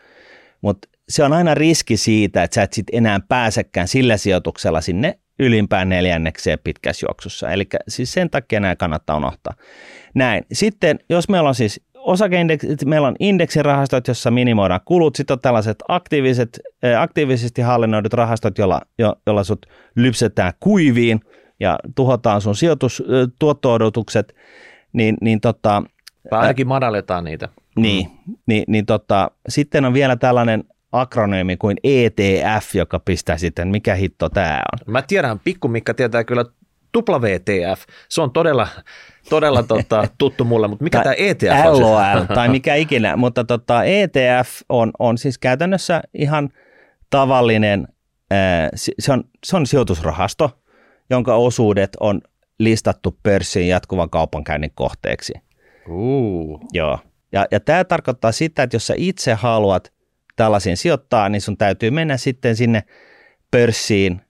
mutta 0.60 0.88
se 1.08 1.24
on 1.24 1.32
aina 1.32 1.54
riski 1.54 1.96
siitä, 1.96 2.42
että 2.42 2.54
sä 2.54 2.62
et 2.62 2.72
sit 2.72 2.86
enää 2.92 3.20
pääsekään 3.28 3.88
sillä 3.88 4.16
sijoituksella 4.16 4.80
sinne 4.80 5.18
ylimpään 5.38 5.88
neljännekseen 5.88 6.58
pitkässä 6.64 7.06
juoksussa. 7.08 7.50
Eli 7.50 7.66
siis 7.88 8.12
sen 8.12 8.30
takia 8.30 8.60
nämä 8.60 8.76
kannattaa 8.76 9.16
unohtaa. 9.16 9.54
Näin. 10.14 10.44
Sitten, 10.52 10.98
jos 11.10 11.28
meillä 11.28 11.48
on 11.48 11.54
siis 11.54 11.80
osakeindeksit, 12.08 12.84
meillä 12.84 13.08
on 13.08 13.16
indeksirahastot, 13.20 14.08
jossa 14.08 14.30
minimoidaan 14.30 14.80
kulut, 14.84 15.16
sitten 15.16 15.34
on 15.34 15.40
tällaiset 15.40 15.76
aktiiviset, 15.88 16.60
äh, 16.84 17.02
aktiivisesti 17.02 17.62
hallinnoidut 17.62 18.12
rahastot, 18.12 18.58
jolla, 18.58 18.80
jo, 18.98 19.16
jolla 19.26 19.44
sut 19.44 19.66
lypsetään 19.94 20.52
kuiviin 20.60 21.20
ja 21.60 21.78
tuhotaan 21.94 22.40
sun 22.40 22.54
sijoitustuotto-odotukset, 22.54 24.34
niin, 24.92 25.16
niin 25.20 25.40
tota, 25.40 25.82
tai 26.30 26.40
ainakin 26.40 26.68
madalletaan 26.68 27.24
niitä. 27.24 27.48
Niin, 27.76 28.10
niin, 28.46 28.64
niin 28.66 28.86
tota, 28.86 29.30
sitten 29.48 29.84
on 29.84 29.94
vielä 29.94 30.16
tällainen 30.16 30.64
akronyymi 30.92 31.56
kuin 31.56 31.76
ETF, 31.84 32.74
joka 32.74 32.98
pistää 32.98 33.36
sitten, 33.36 33.68
mikä 33.68 33.94
hitto 33.94 34.28
tämä 34.28 34.60
on. 34.72 34.92
Mä 34.92 35.02
tiedän, 35.02 35.38
Pikku 35.38 35.68
Mikka 35.68 35.94
tietää 35.94 36.24
kyllä 36.24 36.44
WTF, 37.02 37.82
se 38.08 38.20
on 38.20 38.32
todella, 38.32 38.68
todella 39.30 39.62
tota, 39.62 40.08
tuttu 40.18 40.44
mulle, 40.44 40.68
mutta 40.68 40.84
mikä 40.84 41.02
tämä 41.02 41.14
ETF 41.18 41.66
on? 41.66 41.80
LOL 41.80 42.24
tai 42.34 42.48
mikä 42.48 42.74
ikinä, 42.74 43.16
mutta 43.16 43.44
tota, 43.44 43.84
ETF 43.84 44.60
on, 44.68 44.90
on 44.98 45.18
siis 45.18 45.38
käytännössä 45.38 46.02
ihan 46.14 46.48
tavallinen, 47.10 47.88
se 48.98 49.12
on, 49.12 49.24
se 49.46 49.56
on 49.56 49.66
sijoitusrahasto, 49.66 50.50
jonka 51.10 51.34
osuudet 51.34 51.96
on 52.00 52.20
listattu 52.58 53.18
pörssiin 53.22 53.68
jatkuvan 53.68 54.10
kaupankäynnin 54.10 54.72
kohteeksi. 54.74 55.32
Uh. 55.88 56.60
Joo. 56.72 56.98
Ja, 57.32 57.46
ja 57.50 57.60
tämä 57.60 57.84
tarkoittaa 57.84 58.32
sitä, 58.32 58.62
että 58.62 58.76
jos 58.76 58.86
sä 58.86 58.94
itse 58.96 59.34
haluat 59.34 59.92
tällaisiin 60.36 60.76
sijoittaa, 60.76 61.28
niin 61.28 61.40
sun 61.40 61.56
täytyy 61.56 61.90
mennä 61.90 62.16
sitten 62.16 62.56
sinne 62.56 62.82
pörssiin 63.50 64.20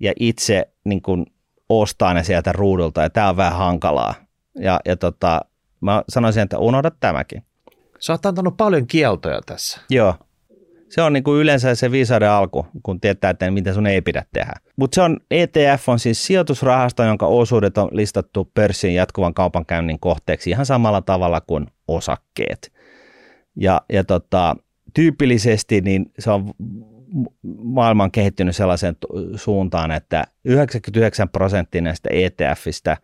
ja 0.00 0.12
itse 0.20 0.72
niin 0.84 1.02
kun 1.02 1.26
ostaa 1.70 2.14
ne 2.14 2.24
sieltä 2.24 2.52
ruudulta, 2.52 3.02
ja 3.02 3.10
tämä 3.10 3.28
on 3.28 3.36
vähän 3.36 3.58
hankalaa. 3.58 4.14
Ja, 4.58 4.80
ja 4.86 4.96
tota, 4.96 5.40
mä 5.80 6.02
sanoisin, 6.08 6.42
että 6.42 6.58
unohda 6.58 6.90
tämäkin. 7.00 7.42
Sä 7.98 8.12
oot 8.12 8.26
antanut 8.26 8.56
paljon 8.56 8.86
kieltoja 8.86 9.40
tässä. 9.46 9.80
Joo. 9.90 10.14
Se 10.88 11.02
on 11.02 11.12
niin 11.12 11.24
kuin 11.24 11.40
yleensä 11.40 11.74
se 11.74 11.90
viisauden 11.90 12.30
alku, 12.30 12.66
kun 12.82 13.00
tietää, 13.00 13.30
että 13.30 13.50
mitä 13.50 13.74
sun 13.74 13.86
ei 13.86 14.00
pidä 14.00 14.24
tehdä. 14.32 14.52
Mutta 14.76 14.94
se 14.94 15.02
on, 15.02 15.16
ETF 15.30 15.88
on 15.88 15.98
siis 15.98 16.26
sijoitusrahasto, 16.26 17.04
jonka 17.04 17.26
osuudet 17.26 17.78
on 17.78 17.88
listattu 17.92 18.50
pörssin 18.54 18.94
jatkuvan 18.94 19.34
kaupankäynnin 19.34 20.00
kohteeksi 20.00 20.50
ihan 20.50 20.66
samalla 20.66 21.02
tavalla 21.02 21.40
kuin 21.40 21.66
osakkeet. 21.88 22.72
Ja, 23.56 23.80
ja 23.92 24.04
tota, 24.04 24.56
tyypillisesti 24.94 25.80
niin 25.80 26.12
se 26.18 26.30
on 26.30 26.50
maailma 27.62 28.04
on 28.04 28.10
kehittynyt 28.10 28.56
sellaiseen 28.56 28.96
suuntaan, 29.36 29.90
että 29.90 30.24
99 30.44 31.28
prosenttia 31.28 31.80
näistä 31.80 32.08
ETFistä 32.12 32.96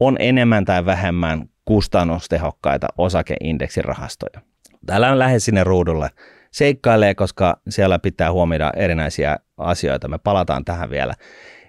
on 0.00 0.16
enemmän 0.18 0.64
tai 0.64 0.86
vähemmän 0.86 1.48
kustannustehokkaita 1.64 2.86
osakeindeksirahastoja. 2.98 4.40
Täällä 4.86 5.12
on 5.12 5.18
lähes 5.18 5.44
sinne 5.44 5.64
ruudulle 5.64 6.10
seikkailee, 6.50 7.14
koska 7.14 7.60
siellä 7.68 7.98
pitää 7.98 8.32
huomioida 8.32 8.72
erinäisiä 8.76 9.36
asioita. 9.58 10.08
Me 10.08 10.18
palataan 10.18 10.64
tähän 10.64 10.90
vielä. 10.90 11.14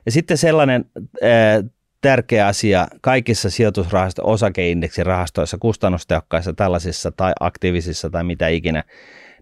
Ja 0.05 0.11
sitten 0.11 0.37
sellainen 0.37 0.85
äh, 1.23 1.69
tärkeä 2.01 2.47
asia 2.47 2.87
kaikissa 3.01 3.49
sijoitusrahasto, 3.49 4.21
osakeindeksirahastoissa, 4.25 5.57
kustannustehokkaissa 5.57 6.53
tällaisissa 6.53 7.11
tai 7.11 7.33
aktiivisissa 7.39 8.09
tai 8.09 8.23
mitä 8.23 8.47
ikinä, 8.47 8.83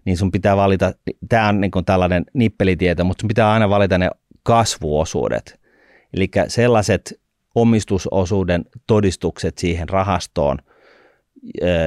niin 0.04 0.16
sun 0.16 0.30
pitää 0.30 0.56
valita, 0.56 0.92
tämä 1.28 1.48
on 1.48 1.60
niin 1.60 1.70
tällainen 1.86 2.24
nippelitieto, 2.34 3.04
mutta 3.04 3.22
sun 3.22 3.28
pitää 3.28 3.52
aina 3.52 3.68
valita 3.68 3.98
ne 3.98 4.10
kasvuosuudet. 4.42 5.60
Eli 6.14 6.30
sellaiset 6.48 7.20
omistusosuuden 7.54 8.64
todistukset 8.86 9.58
siihen 9.58 9.88
rahastoon, 9.88 10.58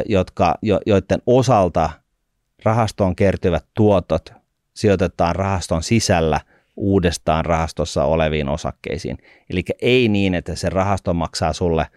jotka, 0.06 0.56
jo, 0.62 0.80
joiden 0.86 1.22
osalta 1.26 1.90
rahastoon 2.64 3.16
kertyvät 3.16 3.66
tuotot 3.74 4.34
sijoitetaan 4.74 5.36
rahaston 5.36 5.84
sisällä 5.84 6.40
uudestaan 6.76 7.46
rahastossa 7.46 8.04
oleviin 8.04 8.50
osakkeisiin. 8.50 9.18
Eli 9.50 9.64
ei 9.82 10.08
niin, 10.08 10.36
että 10.36 10.56
se 10.56 10.70
rahasto 10.70 11.14
maksaa 11.14 11.54
sulle 11.54 11.88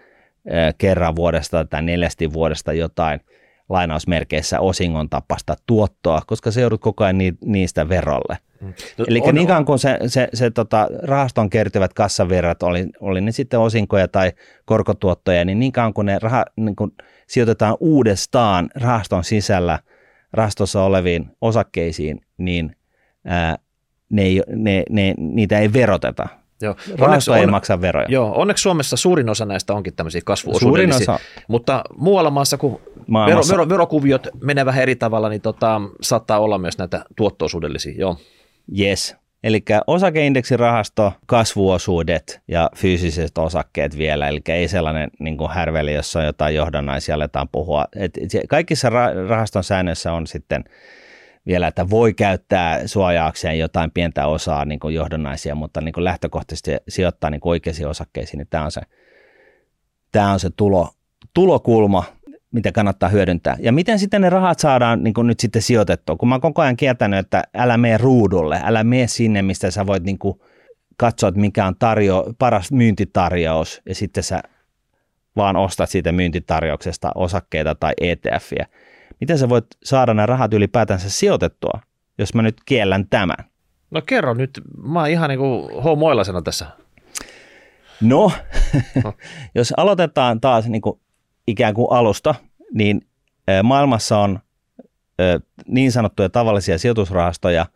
kerran 0.79 1.17
vuodesta 1.17 1.65
tai 1.65 1.83
neljästi 1.83 2.33
vuodesta 2.33 2.73
jotain 2.73 3.21
lainausmerkeissä 3.69 4.61
osingon 4.61 5.09
tapasta 5.09 5.57
tuottoa, 5.67 6.23
koska 6.27 6.51
se 6.51 6.61
joudut 6.61 6.81
koko 6.81 7.05
ajan 7.05 7.19
niistä 7.45 7.89
verolle. 7.89 8.39
Mm. 8.61 8.75
No, 8.99 9.05
Eli 9.09 9.21
on, 9.25 9.35
niin 9.35 9.47
kauan 9.47 9.65
kun 9.65 9.79
se, 9.79 9.99
se, 10.07 10.29
se 10.35 10.51
tota, 10.51 10.89
rahaston 11.03 11.51
kertyvät 11.51 11.95
kassavirrat, 11.95 12.63
oli, 12.63 12.87
oli 13.01 13.21
ne 13.21 13.33
sitten 13.33 13.61
osinkoja 13.61 14.09
tai 14.09 14.33
korkotuottoja, 14.65 15.45
niin 15.45 15.59
niin 15.59 15.73
kauan 15.73 15.95
kun 15.95 16.07
ne 16.07 16.19
raha, 16.23 16.45
niin 16.57 16.77
kun 16.77 16.93
sijoitetaan 17.27 17.77
uudestaan 17.81 18.71
rahaston 18.75 19.25
sisällä 19.25 19.79
rahastossa 20.33 20.83
oleviin 20.83 21.27
osakkeisiin, 21.41 22.21
niin 22.39 22.77
ää, 23.25 23.59
ne 24.11 24.23
ei, 24.23 24.43
ne, 24.49 24.83
ne, 24.91 25.15
niitä 25.19 25.59
ei 25.59 25.73
veroteta. 25.73 26.29
Joo. 26.63 26.77
Rahasto 26.99 27.35
ei 27.35 27.45
on, 27.45 27.51
maksa 27.51 27.81
veroja. 27.81 28.07
Joo, 28.09 28.33
onneksi 28.37 28.63
Suomessa 28.63 28.97
suurin 28.97 29.29
osa 29.29 29.45
näistä 29.45 29.75
onkin 29.75 29.95
tämmöisiä 29.95 30.21
kasvuosuudellisia. 30.25 31.19
Mutta 31.49 31.85
muualla 31.97 32.31
maassa, 32.31 32.59
kun 32.59 32.81
vero, 33.27 33.43
vero, 33.51 33.69
verokuviot 33.69 34.27
menee 34.43 34.67
vähän 34.67 34.83
eri 34.83 34.97
tavalla, 34.97 35.29
niin 35.29 35.41
tota, 35.41 35.81
saattaa 36.01 36.39
olla 36.39 36.59
myös 36.59 36.79
näitä 36.79 37.05
tuottoosuudellisia. 37.17 37.95
Joo. 37.99 38.17
Yes. 38.79 39.17
Eli 39.45 39.65
osakeindeksirahasto, 39.87 41.13
kasvuosuudet 41.27 42.41
ja 42.49 42.71
fyysiset 42.77 43.39
osakkeet 43.39 43.99
vielä, 43.99 44.29
eli 44.29 44.41
ei 44.49 44.69
sellainen 44.69 45.11
niin 45.21 45.39
kuin 45.39 45.51
härveli, 45.51 45.95
jossa 45.95 46.19
on 46.19 46.25
jotain 46.25 46.55
johdannaisia 46.55 47.15
aletaan 47.15 47.49
puhua. 47.53 47.85
Et 47.97 48.13
kaikissa 48.49 48.91
rahaston 49.29 49.65
säännöissä 49.65 50.13
on 50.13 50.27
sitten 50.27 50.65
vielä, 51.49 51.67
että 51.67 51.91
voi 51.91 52.15
käyttää 52.15 52.87
suojaakseen 52.87 53.59
jotain 53.59 53.91
pientä 53.91 54.27
osaa 54.27 54.65
niin 54.65 54.81
kuin 54.81 54.95
johdonnaisia, 54.95 55.55
mutta 55.55 55.81
niin 55.81 55.93
kuin 55.93 56.05
lähtökohtaisesti 56.05 56.71
sijoittaa 56.89 57.31
niin 57.31 57.41
kuin 57.41 57.51
oikeisiin 57.51 57.89
osakkeisiin, 57.89 58.39
niin 58.39 58.47
tämä 58.51 58.65
on 58.65 58.71
se, 58.71 58.81
tämä 60.13 60.33
on 60.33 60.41
se 60.41 60.51
tulo, 60.51 60.89
tulokulma, 61.35 62.05
mitä 62.53 62.73
kannattaa 62.73 63.09
hyödyntää. 63.09 63.57
Ja 63.61 63.73
miten 63.73 63.99
sitten 63.99 64.21
ne 64.21 64.31
rahat 64.31 64.59
saadaan 64.59 65.05
niin 65.05 65.15
kuin 65.15 65.27
nyt 65.27 65.41
sitten 65.41 65.63
sijoitettua? 65.63 66.17
Kun 66.17 66.29
mä 66.29 66.35
oon 66.35 66.41
koko 66.41 66.63
ajan 66.63 66.77
kiertänyt, 66.77 67.19
että 67.19 67.43
älä 67.55 67.77
mene 67.77 67.99
ruudulle, 67.99 68.61
älä 68.65 68.85
mene 68.85 69.07
sinne, 69.07 69.43
mistä 69.43 69.71
sä 69.71 69.87
voit 69.87 70.03
niin 70.03 70.19
kuin 70.19 70.41
katsoa, 70.97 71.29
että 71.29 71.41
mikä 71.41 71.67
on 71.67 71.75
tarjo, 71.79 72.33
paras 72.39 72.73
myyntitarjous, 72.73 73.83
ja 73.87 73.95
sitten 73.95 74.23
sä 74.23 74.43
vaan 75.37 75.57
ostat 75.57 75.91
siitä 75.91 76.13
myyntitarjouksesta 76.13 77.13
osakkeita 77.15 77.75
tai 77.75 77.93
ETFiä. 78.01 78.67
Miten 79.21 79.39
sä 79.39 79.49
voit 79.49 79.67
saada 79.85 80.15
nämä 80.15 80.27
rahat 80.27 80.55
ylipäätänsä 80.55 81.11
sijoitettua, 81.11 81.81
jos 82.19 82.35
mä 82.35 82.43
nyt 82.43 82.57
kiellän 82.67 83.09
tämän? 83.09 83.37
No 83.91 84.03
kerro 84.07 84.35
nyt, 84.35 84.61
mä 84.83 84.99
oon 84.99 85.11
ihan 85.11 85.29
niin 85.29 85.39
kuin 85.39 85.83
homoilasena 85.83 86.43
tässä. 86.43 86.67
No, 88.01 88.33
jos 89.55 89.75
aloitetaan 89.77 90.41
taas 90.41 90.69
niin 90.69 90.83
kuin 90.83 91.01
ikään 91.47 91.75
kuin 91.75 91.89
alusta, 91.91 92.35
niin 92.75 93.07
maailmassa 93.63 94.19
on 94.19 94.39
niin 95.67 95.93
sanottuja 95.93 96.29
tavallisia 96.29 96.79
sijoitusrahastoja, 96.79 97.67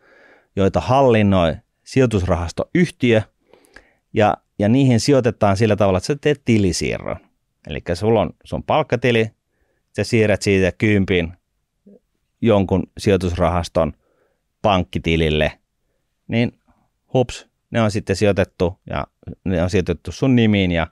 joita 0.55 0.79
hallinnoi 0.79 1.55
sijoitusrahastoyhtiö, 1.83 3.21
ja, 4.13 4.37
ja 4.59 4.69
niihin 4.69 4.99
sijoitetaan 4.99 5.57
sillä 5.57 5.75
tavalla, 5.75 5.97
että 5.97 6.07
sä 6.07 6.15
teet 6.21 6.41
tilisiirron. 6.45 7.17
Eli 7.67 7.79
sulla 7.93 8.21
on 8.21 8.29
sun 8.43 8.63
palkkatili, 8.63 9.31
sä 9.95 10.03
siirrät 10.03 10.41
siitä 10.41 10.71
kympin 10.77 11.33
jonkun 12.41 12.83
sijoitusrahaston 12.97 13.93
pankkitilille, 14.61 15.51
niin 16.27 16.59
hups, 17.13 17.47
ne 17.71 17.81
on 17.81 17.91
sitten 17.91 18.15
sijoitettu 18.15 18.79
ja 18.89 19.07
ne 19.43 19.63
on 19.63 19.69
sijoitettu 19.69 20.11
sun 20.11 20.35
nimiin 20.35 20.71
ja 20.71 20.87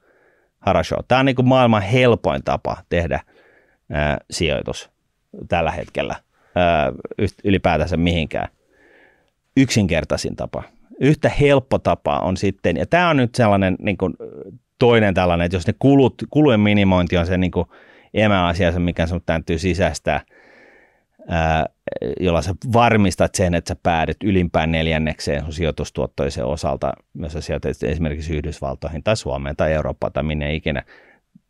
harasho. 0.59 0.97
Tämä 1.07 1.19
on 1.19 1.25
niin 1.25 1.35
kuin 1.35 1.47
maailman 1.47 1.81
helpoin 1.81 2.43
tapa 2.43 2.77
tehdä 2.89 3.19
ää, 3.91 4.17
sijoitus 4.31 4.89
tällä 5.47 5.71
hetkellä 5.71 6.15
ää, 6.55 6.91
ylipäätänsä 7.43 7.97
mihinkään. 7.97 8.47
Yksinkertaisin 9.57 10.35
tapa. 10.35 10.63
Yhtä 10.99 11.29
helppo 11.29 11.79
tapa 11.79 12.19
on 12.19 12.37
sitten, 12.37 12.77
ja 12.77 12.85
tämä 12.85 13.09
on 13.09 13.17
nyt 13.17 13.35
sellainen 13.35 13.75
niin 13.79 13.97
kuin 13.97 14.13
toinen 14.79 15.13
tällainen, 15.13 15.45
että 15.45 15.55
jos 15.55 15.67
ne 15.67 15.73
kulut, 15.79 16.13
kulujen 16.29 16.59
minimointi 16.59 17.17
on 17.17 17.25
se 17.25 17.37
niin 17.37 17.51
kuin 17.51 17.67
emäasia, 18.13 18.79
mikä 18.79 19.07
sinun 19.07 19.21
täytyy 19.25 19.59
sisäistää, 19.59 20.21
ää, 21.27 21.65
jolla 22.19 22.41
sä 22.41 22.53
varmistat 22.73 23.35
sen, 23.35 23.53
että 23.53 23.69
sä 23.69 23.75
päädyt 23.83 24.17
ylimpään 24.23 24.71
neljännekseen 24.71 25.43
sun 25.43 25.53
sijoitustuottoisen 25.53 26.45
osalta, 26.45 26.93
jos 27.15 27.33
sä 27.33 27.41
sijoitat 27.41 27.83
esimerkiksi 27.83 28.37
Yhdysvaltoihin 28.37 29.03
tai 29.03 29.17
Suomeen 29.17 29.55
tai 29.55 29.73
Eurooppaan 29.73 30.13
tai 30.13 30.23
minne 30.23 30.55
ikinä, 30.55 30.83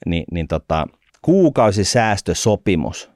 niin, 0.05 0.23
niin 0.31 0.47
tota, 0.47 0.87
kuukausisäästösopimus, 1.21 3.11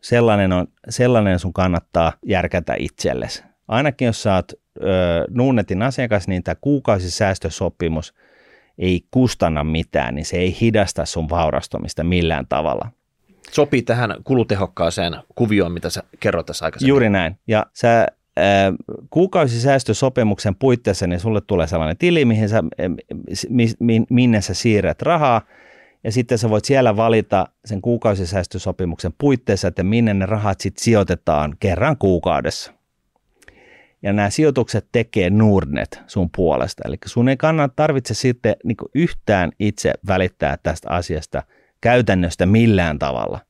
sellainen, 0.00 0.52
on, 0.52 0.66
sellainen 0.88 1.38
sun 1.38 1.52
kannattaa 1.52 2.12
järkätä 2.26 2.74
itsellesi. 2.78 3.42
Ainakin 3.68 4.06
jos 4.06 4.22
sä 4.22 4.34
oot 4.34 4.52
ö, 4.52 4.84
Nuunetin 5.30 5.82
asiakas, 5.82 6.28
niin 6.28 6.42
tämä 6.42 6.54
kuukausisäästösopimus 6.60 8.14
ei 8.78 9.04
kustanna 9.10 9.64
mitään, 9.64 10.14
niin 10.14 10.24
se 10.24 10.36
ei 10.36 10.56
hidasta 10.60 11.04
sun 11.04 11.30
vaurastumista 11.30 12.04
millään 12.04 12.46
tavalla 12.48 12.88
sopii 13.52 13.82
tähän 13.82 14.14
kulutehokkaaseen 14.24 15.16
kuvioon, 15.34 15.72
mitä 15.72 15.90
sä 15.90 16.02
kerroit 16.20 16.46
tässä 16.46 16.64
aikaisemmin. 16.64 16.88
Juuri 16.88 17.10
näin. 17.10 17.38
Ja 17.46 17.66
sä 17.72 18.06
kuukausisäästösopimuksen 19.10 20.54
puitteissa 20.54 21.06
niin 21.06 21.20
sulle 21.20 21.40
tulee 21.40 21.66
sellainen 21.66 21.96
tili, 21.96 22.24
mihin 22.24 22.48
sä, 22.48 22.62
minne 24.10 24.40
sä 24.40 24.54
siirrät 24.54 25.02
rahaa, 25.02 25.42
ja 26.04 26.12
sitten 26.12 26.38
sä 26.38 26.50
voit 26.50 26.64
siellä 26.64 26.96
valita 26.96 27.48
sen 27.64 27.82
kuukausisäästösopimuksen 27.82 29.12
puitteissa, 29.18 29.68
että 29.68 29.82
minne 29.82 30.14
ne 30.14 30.26
rahat 30.26 30.60
sitten 30.60 30.84
sijoitetaan 30.84 31.56
kerran 31.60 31.96
kuukaudessa. 31.96 32.72
Ja 34.02 34.12
nämä 34.12 34.30
sijoitukset 34.30 34.88
tekee 34.92 35.30
Nordnet 35.30 36.00
sun 36.06 36.30
puolesta. 36.36 36.82
Eli 36.86 36.96
sun 37.06 37.28
ei 37.28 37.36
kannata 37.36 37.74
tarvitse 37.76 38.14
sitten 38.14 38.56
niin 38.64 38.76
yhtään 38.94 39.52
itse 39.58 39.92
välittää 40.06 40.58
tästä 40.62 40.90
asiasta– 40.90 41.42
käytännöstä 41.82 42.46
millään 42.46 42.98
tavalla, 42.98 43.40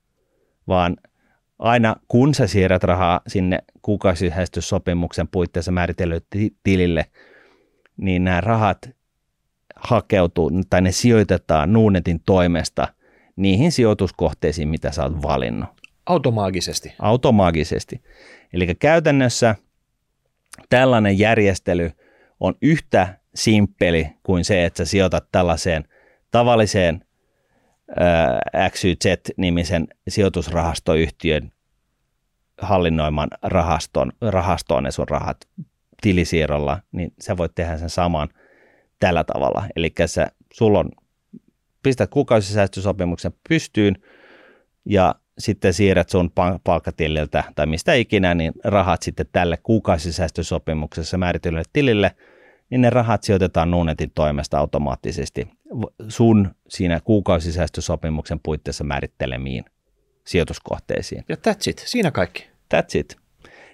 vaan 0.68 0.96
aina 1.58 1.96
kun 2.08 2.34
sä 2.34 2.46
siirrät 2.46 2.84
rahaa 2.84 3.20
sinne 3.26 3.58
kuukausihäistyssopimuksen 3.82 5.28
puitteissa 5.28 5.72
määritellyt 5.72 6.26
tilille, 6.62 7.06
niin 7.96 8.24
nämä 8.24 8.40
rahat 8.40 8.90
hakeutuu 9.76 10.50
tai 10.70 10.82
ne 10.82 10.92
sijoitetaan 10.92 11.72
Nuunetin 11.72 12.20
toimesta 12.26 12.88
niihin 13.36 13.72
sijoituskohteisiin, 13.72 14.68
mitä 14.68 14.90
sä 14.90 15.02
oot 15.02 15.22
valinnut. 15.22 15.68
Automaagisesti. 16.06 16.94
Automaagisesti. 16.98 18.02
Eli 18.52 18.74
käytännössä 18.74 19.54
tällainen 20.70 21.18
järjestely 21.18 21.90
on 22.40 22.54
yhtä 22.62 23.18
simppeli 23.34 24.06
kuin 24.22 24.44
se, 24.44 24.64
että 24.64 24.78
sä 24.84 24.90
sijoitat 24.90 25.28
tällaiseen 25.32 25.84
tavalliseen 26.30 27.04
XYZ-nimisen 28.70 29.86
sijoitusrahastoyhtiön 30.08 31.52
hallinnoiman 32.60 33.28
rahaston, 33.42 34.12
rahastoon 34.20 34.82
ne 34.82 34.90
sun 34.90 35.08
rahat 35.08 35.48
tilisiirrolla, 36.00 36.80
niin 36.92 37.12
sä 37.20 37.36
voit 37.36 37.54
tehdä 37.54 37.78
sen 37.78 37.90
saman 37.90 38.28
tällä 39.00 39.24
tavalla. 39.24 39.64
Eli 39.76 39.92
sä, 40.06 40.30
sulla 40.52 40.78
on, 40.78 40.90
pistät 41.82 42.10
kuukausisäästösopimuksen 42.10 43.32
pystyyn 43.48 43.96
ja 44.84 45.14
sitten 45.38 45.74
siirrät 45.74 46.08
sun 46.08 46.30
palkkatililtä 46.64 47.44
tai 47.54 47.66
mistä 47.66 47.94
ikinä, 47.94 48.34
niin 48.34 48.52
rahat 48.64 49.02
sitten 49.02 49.26
tälle 49.32 49.56
kuukausisäästösopimuksessa 49.62 51.18
määritellylle 51.18 51.64
tilille– 51.72 52.10
niin 52.72 52.80
ne 52.80 52.90
rahat 52.90 53.22
sijoitetaan 53.22 53.70
Nuunetin 53.70 54.10
toimesta 54.14 54.58
automaattisesti 54.58 55.48
sun 56.08 56.54
siinä 56.68 57.00
kuukausisäästösopimuksen 57.00 58.40
puitteissa 58.42 58.84
määrittelemiin 58.84 59.64
sijoituskohteisiin. 60.26 61.24
Ja 61.28 61.36
that's 61.36 61.70
it, 61.70 61.82
siinä 61.86 62.10
kaikki. 62.10 62.48
That's 62.74 62.98
it. 62.98 63.16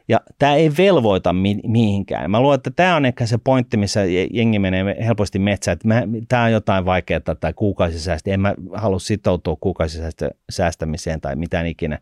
Ja 0.09 0.21
tämä 0.39 0.55
ei 0.55 0.71
velvoita 0.79 1.33
mi- 1.33 1.61
mihinkään. 1.67 2.31
Mä 2.31 2.41
luulen, 2.41 2.57
että 2.57 2.71
tämä 2.71 2.97
on 2.97 3.07
ehkä 3.07 3.27
se 3.27 3.39
pointti, 3.39 3.77
missä 3.77 4.01
jengi 4.31 4.59
menee 4.59 4.97
helposti 5.07 5.39
metsään, 5.39 5.73
että 5.73 5.89
tämä 6.29 6.45
on 6.45 6.53
jotain 6.53 6.85
vaikeaa 6.85 7.21
tai 7.41 7.53
kuukausisäästö. 7.53 8.31
En 8.31 8.41
mä 8.41 8.55
halua 8.75 8.99
sitoutua 8.99 9.57
kuukausisäästämiseen 9.61 11.21
tai 11.21 11.37
mitään 11.37 11.67
ikinä. 11.67 11.99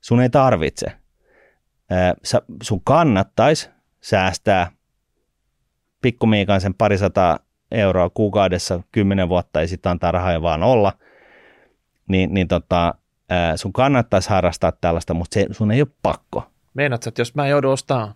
Sun 0.00 0.20
ei 0.20 0.30
tarvitse. 0.30 0.86
Sä, 2.24 2.42
sun 2.62 2.80
kannattaisi 2.84 3.70
säästää 4.00 4.70
pikkumiikan 6.02 6.60
sen 6.60 6.74
parisataa 6.74 7.38
euroa 7.70 8.10
kuukaudessa 8.10 8.82
kymmenen 8.92 9.28
vuotta 9.28 9.60
ja 9.60 9.68
sitten 9.68 9.90
antaa 9.90 10.12
rahaa 10.12 10.42
vaan 10.42 10.62
olla, 10.62 10.92
niin, 12.08 12.34
niin 12.34 12.48
tota, 12.48 12.94
sun 13.56 13.72
kannattaisi 13.72 14.30
harrastaa 14.30 14.72
tällaista, 14.72 15.14
mutta 15.14 15.34
se, 15.34 15.46
sun 15.50 15.70
ei 15.70 15.82
ole 15.82 15.88
pakko. 16.02 16.52
Meinaat, 16.74 17.06
että 17.06 17.20
jos 17.20 17.34
mä 17.34 17.48
joudun 17.48 17.72
ostamaan 17.72 18.14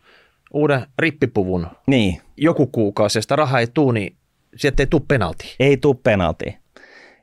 uuden 0.55 0.87
rippipuvun 0.99 1.67
niin. 1.87 2.21
joku 2.37 2.67
kuukausi, 2.67 3.19
ja 3.19 3.23
sitä 3.23 3.37
rahaa 3.37 3.61
ei 3.61 3.67
tule, 3.67 3.93
niin 3.93 4.17
sieltä 4.57 4.83
ei 4.83 4.87
tule 4.87 5.03
penalti. 5.09 5.57
Ei 5.61 5.77
tule 5.77 5.97
penalti. 6.03 6.57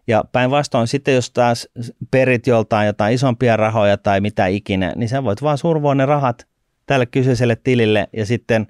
Ja 0.07 0.23
päinvastoin 0.31 0.87
sitten, 0.87 1.15
jos 1.15 1.31
taas 1.31 1.67
perit 2.11 2.47
joltain 2.47 2.87
jotain 2.87 3.13
isompia 3.13 3.57
rahoja 3.57 3.97
tai 3.97 4.21
mitä 4.21 4.47
ikinä, 4.47 4.93
niin 4.95 5.09
sä 5.09 5.23
voit 5.23 5.41
vaan 5.41 5.57
survoa 5.57 5.95
ne 5.95 6.05
rahat 6.05 6.47
tälle 6.85 7.05
kyseiselle 7.05 7.57
tilille 7.63 8.07
ja 8.13 8.25
sitten 8.25 8.67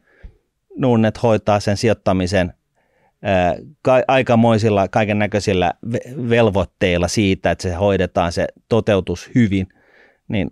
nuunnet 0.78 1.24
hoitaa 1.24 1.60
sen 1.60 1.78
sijoittamisen 1.78 2.54
ää, 3.22 3.56
ka- 3.82 4.04
aikamoisilla 4.08 4.88
kaiken 4.88 5.20
näköisillä 5.20 5.74
ve- 5.88 6.30
velvoitteilla 6.30 7.08
siitä, 7.08 7.52
että 7.52 7.62
se 7.62 7.74
hoidetaan 7.74 8.32
se 8.32 8.48
toteutus 8.70 9.30
hyvin, 9.36 9.68
niin 10.28 10.50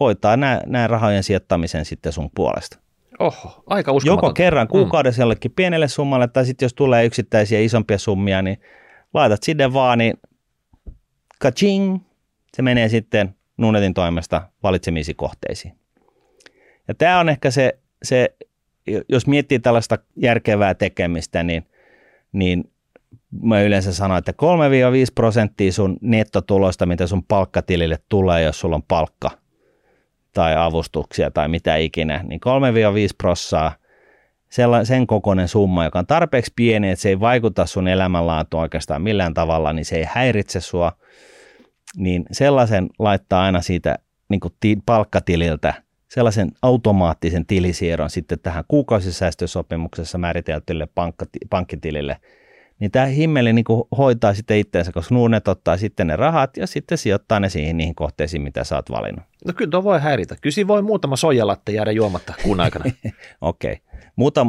hoitaa 0.00 0.36
nämä 0.36 0.86
rahojen 0.86 1.22
sijoittamisen 1.22 1.84
sitten 1.84 2.12
sun 2.12 2.30
puolesta. 2.34 2.78
Oho, 3.18 3.62
aika 3.66 3.92
uskomaton. 3.92 4.26
Joko 4.26 4.34
kerran 4.34 4.68
kuukaudessa 4.68 5.22
jollekin 5.22 5.52
pienelle 5.56 5.88
summalle, 5.88 6.28
tai 6.28 6.46
sitten 6.46 6.64
jos 6.66 6.74
tulee 6.74 7.04
yksittäisiä 7.04 7.60
isompia 7.60 7.98
summia, 7.98 8.42
niin 8.42 8.60
laitat 9.14 9.42
sinne 9.42 9.72
vaan, 9.72 9.98
niin 9.98 10.14
kaching, 11.38 11.98
se 12.56 12.62
menee 12.62 12.88
sitten 12.88 13.34
Nunetin 13.56 13.94
toimesta 13.94 14.42
valitsemisiin 14.62 15.16
kohteisiin. 15.16 15.74
Ja 16.88 16.94
tämä 16.94 17.20
on 17.20 17.28
ehkä 17.28 17.50
se, 17.50 17.78
se, 18.02 18.34
jos 19.08 19.26
miettii 19.26 19.58
tällaista 19.58 19.98
järkevää 20.16 20.74
tekemistä, 20.74 21.42
niin, 21.42 21.66
niin 22.32 22.72
mä 23.42 23.62
yleensä 23.62 23.94
sanon, 23.94 24.18
että 24.18 24.32
3-5 24.32 24.34
prosenttia 25.14 25.72
sun 25.72 25.96
nettotuloista, 26.00 26.86
mitä 26.86 27.06
sun 27.06 27.24
palkkatilille 27.24 27.98
tulee, 28.08 28.42
jos 28.42 28.60
sulla 28.60 28.76
on 28.76 28.82
palkka 28.82 29.30
tai 30.34 30.56
avustuksia 30.56 31.30
tai 31.30 31.48
mitä 31.48 31.76
ikinä, 31.76 32.22
niin 32.28 32.40
3-5 33.10 33.14
prossaa 33.18 33.72
sen 34.84 35.06
kokoinen 35.06 35.48
summa, 35.48 35.84
joka 35.84 35.98
on 35.98 36.06
tarpeeksi 36.06 36.52
pieni, 36.56 36.90
että 36.90 37.02
se 37.02 37.08
ei 37.08 37.20
vaikuta 37.20 37.66
sun 37.66 37.88
elämänlaatuun 37.88 38.62
oikeastaan 38.62 39.02
millään 39.02 39.34
tavalla, 39.34 39.72
niin 39.72 39.84
se 39.84 39.96
ei 39.96 40.06
häiritse 40.08 40.60
sua, 40.60 40.92
niin 41.96 42.24
sellaisen 42.32 42.88
laittaa 42.98 43.42
aina 43.42 43.60
siitä 43.60 43.98
niin 44.28 44.40
kuin 44.40 44.54
palkkatililtä 44.86 45.74
sellaisen 46.08 46.52
automaattisen 46.62 47.46
tilisiirron 47.46 48.10
sitten 48.10 48.38
tähän 48.38 48.64
kuukausisäästösopimuksessa 48.68 50.18
määriteltylle 50.18 50.88
pankkitilille, 51.50 52.16
niin 52.82 52.90
tämä 52.90 53.06
himmeli 53.06 53.52
niin 53.52 53.64
hoitaa 53.98 54.34
sitten 54.34 54.58
itseensä, 54.58 54.92
koska 54.92 55.14
Nuunet 55.14 55.48
ottaa 55.48 55.76
sitten 55.76 56.06
ne 56.06 56.16
rahat 56.16 56.56
ja 56.56 56.66
sitten 56.66 56.98
sijoittaa 56.98 57.40
ne 57.40 57.48
siihen 57.48 57.76
niihin 57.76 57.94
kohteisiin, 57.94 58.42
mitä 58.42 58.64
sä 58.64 58.76
oot 58.76 58.90
valinnut. 58.90 59.24
No 59.46 59.52
kyllä 59.56 59.70
tuo 59.70 59.84
voi 59.84 60.00
häiritä. 60.00 60.36
Kyllä 60.40 60.66
voi 60.66 60.82
muutama 60.82 61.16
sojalatte 61.16 61.72
jäädä 61.72 61.92
juomatta 61.92 62.34
kuun 62.42 62.60
aikana. 62.60 62.84
Okei. 63.40 63.72
Okay. 63.72 64.00
Muuta 64.16 64.46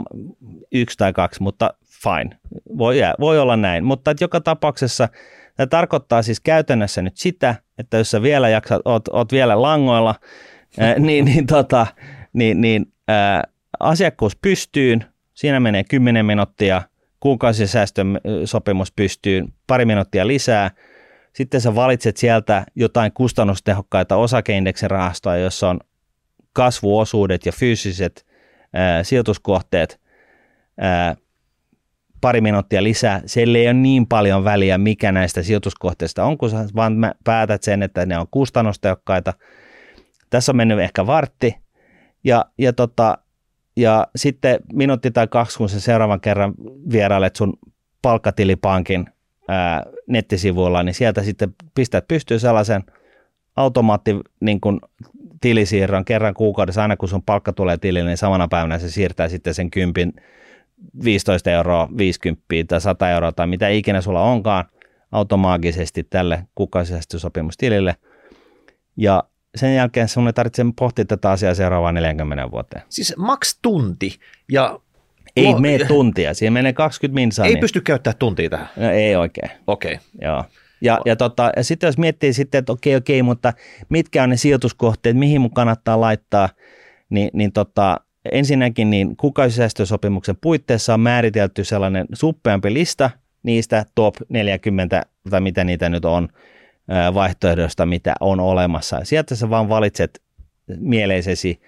yksi 0.71 0.97
tai 0.97 1.13
kaksi, 1.13 1.43
mutta 1.43 1.73
fine. 2.03 2.39
Voi, 2.77 2.99
jää, 2.99 3.13
voi 3.19 3.39
olla 3.39 3.57
näin. 3.57 3.83
Mutta 3.83 4.11
että 4.11 4.23
joka 4.23 4.41
tapauksessa 4.41 5.09
tämä 5.55 5.67
tarkoittaa 5.67 6.21
siis 6.21 6.39
käytännössä 6.39 7.01
nyt 7.01 7.17
sitä, 7.17 7.55
että 7.77 7.97
jos 7.97 8.11
sä 8.11 8.21
vielä 8.21 8.49
jaksat, 8.49 8.81
oot, 8.85 9.07
oot 9.07 9.31
vielä 9.31 9.61
langoilla, 9.61 10.15
ää, 10.79 10.99
niin, 10.99 11.25
niin, 11.25 11.47
tota, 11.47 11.87
niin, 12.33 12.61
niin 12.61 12.85
ää, 13.07 13.43
asiakkuus 13.79 14.35
pystyyn, 14.35 15.05
siinä 15.33 15.59
menee 15.59 15.83
10 15.83 16.25
minuuttia, 16.25 16.81
kuukausisäästösopimus 17.23 18.91
pystyyn, 18.91 19.53
pari 19.67 19.85
minuuttia 19.85 20.27
lisää, 20.27 20.71
sitten 21.33 21.61
sä 21.61 21.75
valitset 21.75 22.17
sieltä 22.17 22.65
jotain 22.75 23.11
kustannustehokkaita 23.13 24.15
osakeindeksirahastoja, 24.15 25.37
jossa 25.37 25.69
on 25.69 25.79
kasvuosuudet 26.53 27.45
ja 27.45 27.51
fyysiset 27.51 28.25
ää, 28.73 29.03
sijoituskohteet 29.03 30.01
ää, 30.77 31.15
pari 32.21 32.41
minuuttia 32.41 32.83
lisää. 32.83 33.21
Siellä 33.25 33.57
ei 33.57 33.67
ole 33.67 33.73
niin 33.73 34.07
paljon 34.07 34.43
väliä, 34.43 34.77
mikä 34.77 35.11
näistä 35.11 35.43
sijoituskohteista 35.43 36.23
on, 36.25 36.37
kun 36.37 36.49
sä 36.49 36.65
vaan 36.75 37.13
päätät 37.23 37.63
sen, 37.63 37.83
että 37.83 38.05
ne 38.05 38.17
on 38.17 38.27
kustannustehokkaita. 38.31 39.33
Tässä 40.29 40.51
on 40.51 40.55
mennyt 40.55 40.79
ehkä 40.79 41.07
vartti, 41.07 41.55
ja, 42.23 42.45
ja, 42.57 42.73
tota, 42.73 43.17
ja 43.75 44.07
sitten 44.15 44.59
minuutti 44.73 45.11
tai 45.11 45.27
kaksi, 45.27 45.57
kun 45.57 45.69
sä 45.69 45.79
seuraavan 45.79 46.21
kerran 46.21 46.53
vierailet 46.91 47.35
sun 47.35 47.53
palkkatilipankin 48.01 49.05
ää, 49.47 49.83
nettisivuilla, 50.07 50.83
niin 50.83 50.93
sieltä 50.93 51.23
sitten 51.23 51.55
pistät 51.75 52.07
pystyy 52.07 52.39
sellaisen 52.39 52.83
automaatti 53.55 54.19
niin 54.39 54.61
kuin 54.61 54.79
tilisiirron 55.41 56.05
kerran 56.05 56.33
kuukaudessa, 56.33 56.81
aina 56.81 56.97
kun 56.97 57.09
sun 57.09 57.23
palkka 57.23 57.53
tulee 57.53 57.77
tilille, 57.77 58.09
niin 58.09 58.17
samana 58.17 58.47
päivänä 58.47 58.79
se 58.79 58.89
siirtää 58.89 59.29
sitten 59.29 59.53
sen 59.53 59.71
kympin 59.71 60.13
15 61.03 61.51
euroa, 61.51 61.89
50 61.97 62.43
tai 62.67 62.81
100 62.81 63.09
euroa 63.09 63.31
tai 63.31 63.47
mitä 63.47 63.69
ikinä 63.69 64.01
sulla 64.01 64.21
onkaan 64.21 64.65
automaagisesti 65.11 66.03
tälle 66.03 66.47
kuukausisäästösopimustilille. 66.55 67.95
Ja 68.97 69.23
sen 69.55 69.75
jälkeen 69.75 70.07
sun 70.07 70.27
ei 70.27 70.33
tarvitse 70.33 70.65
pohtia 70.79 71.05
tätä 71.05 71.31
asiaa 71.31 71.53
seuraavaan 71.53 71.95
40 71.95 72.51
vuoteen. 72.51 72.83
Siis 72.89 73.13
maks 73.17 73.59
tunti 73.61 74.19
ja... 74.51 74.79
Ei 75.35 75.55
mene 75.59 75.85
tuntia, 75.87 76.33
siihen 76.33 76.53
menee 76.53 76.73
20 76.73 77.15
minsaa. 77.15 77.45
Ei 77.45 77.53
niin... 77.53 77.61
pysty 77.61 77.81
käyttämään 77.81 78.17
tuntia 78.19 78.49
tähän? 78.49 78.69
No, 78.75 78.89
ei 78.89 79.15
oikein. 79.15 79.51
Okei. 79.67 79.93
Okay. 79.93 80.05
Joo. 80.21 80.43
Ja, 80.81 80.99
ja, 81.05 81.15
tota, 81.15 81.51
ja 81.55 81.63
sitten 81.63 81.87
jos 81.87 81.97
miettii 81.97 82.33
sitten, 82.33 82.59
että 82.59 82.71
okei, 82.71 82.95
okei, 82.95 83.23
mutta 83.23 83.53
mitkä 83.89 84.23
on 84.23 84.29
ne 84.29 84.37
sijoituskohteet, 84.37 85.17
mihin 85.17 85.41
mun 85.41 85.53
kannattaa 85.53 86.01
laittaa, 86.01 86.49
niin, 87.09 87.29
niin 87.33 87.51
tota, 87.51 87.99
ensinnäkin 88.31 88.89
niin 88.89 89.17
kuukausisäästösopimuksen 89.17 90.37
puitteissa 90.41 90.93
on 90.93 90.99
määritelty 90.99 91.63
sellainen 91.63 92.05
suppeampi 92.13 92.73
lista 92.73 93.09
niistä 93.43 93.85
top 93.95 94.15
40 94.29 95.05
tai 95.29 95.41
mitä 95.41 95.63
niitä 95.63 95.89
nyt 95.89 96.05
on 96.05 96.29
vaihtoehdoista, 97.13 97.85
mitä 97.85 98.15
on 98.19 98.39
olemassa. 98.39 98.99
Sieltä 99.03 99.35
sä 99.35 99.49
vaan 99.49 99.69
valitset 99.69 100.21
mieleisesi 100.79 101.61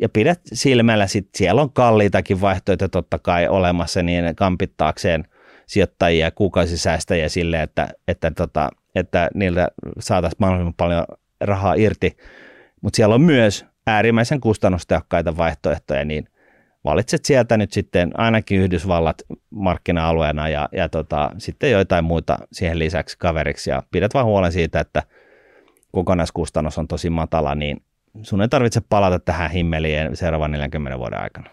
ja 0.00 0.08
pidät 0.08 0.40
silmällä, 0.52 1.06
sit 1.06 1.28
siellä 1.34 1.62
on 1.62 1.72
kalliitakin 1.72 2.40
vaihtoehtoja 2.40 2.88
totta 2.88 3.18
kai 3.18 3.48
olemassa 3.48 4.02
niin 4.02 4.36
kampittaakseen 4.36 5.24
sijoittajia, 5.66 6.30
kuukausisäästäjiä 6.30 7.28
sille, 7.28 7.62
että, 7.62 7.88
että, 8.08 8.30
tota, 8.30 8.70
että 8.94 9.28
niiltä 9.34 9.68
saataisiin 9.98 10.36
mahdollisimman 10.40 10.74
paljon 10.74 11.04
rahaa 11.40 11.74
irti. 11.74 12.16
Mutta 12.80 12.96
siellä 12.96 13.14
on 13.14 13.20
myös 13.20 13.66
äärimmäisen 13.86 14.40
kustannustehokkaita 14.40 15.36
vaihtoehtoja, 15.36 16.04
niin 16.04 16.28
valitset 16.84 17.24
sieltä 17.24 17.56
nyt 17.56 17.72
sitten 17.72 18.20
ainakin 18.20 18.60
Yhdysvallat 18.60 19.22
markkina-alueena 19.50 20.48
ja, 20.48 20.68
ja 20.72 20.88
tota, 20.88 21.30
sitten 21.38 21.70
joitain 21.70 22.04
muita 22.04 22.38
siihen 22.52 22.78
lisäksi 22.78 23.18
kaveriksi 23.18 23.70
ja 23.70 23.82
pidät 23.90 24.14
vaan 24.14 24.26
huolen 24.26 24.52
siitä, 24.52 24.80
että 24.80 25.02
kokonaiskustannus 25.92 26.78
on 26.78 26.88
tosi 26.88 27.10
matala, 27.10 27.54
niin 27.54 27.82
sun 28.22 28.42
ei 28.42 28.48
tarvitse 28.48 28.80
palata 28.88 29.18
tähän 29.18 29.50
himmeliin 29.50 30.16
seuraavan 30.16 30.50
40 30.50 30.98
vuoden 30.98 31.20
aikana. 31.20 31.50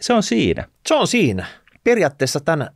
Se 0.00 0.12
on 0.12 0.22
siinä. 0.22 0.64
Se 0.86 0.94
on 0.94 1.06
siinä. 1.06 1.46
Periaatteessa 1.84 2.40
tämän 2.40 2.68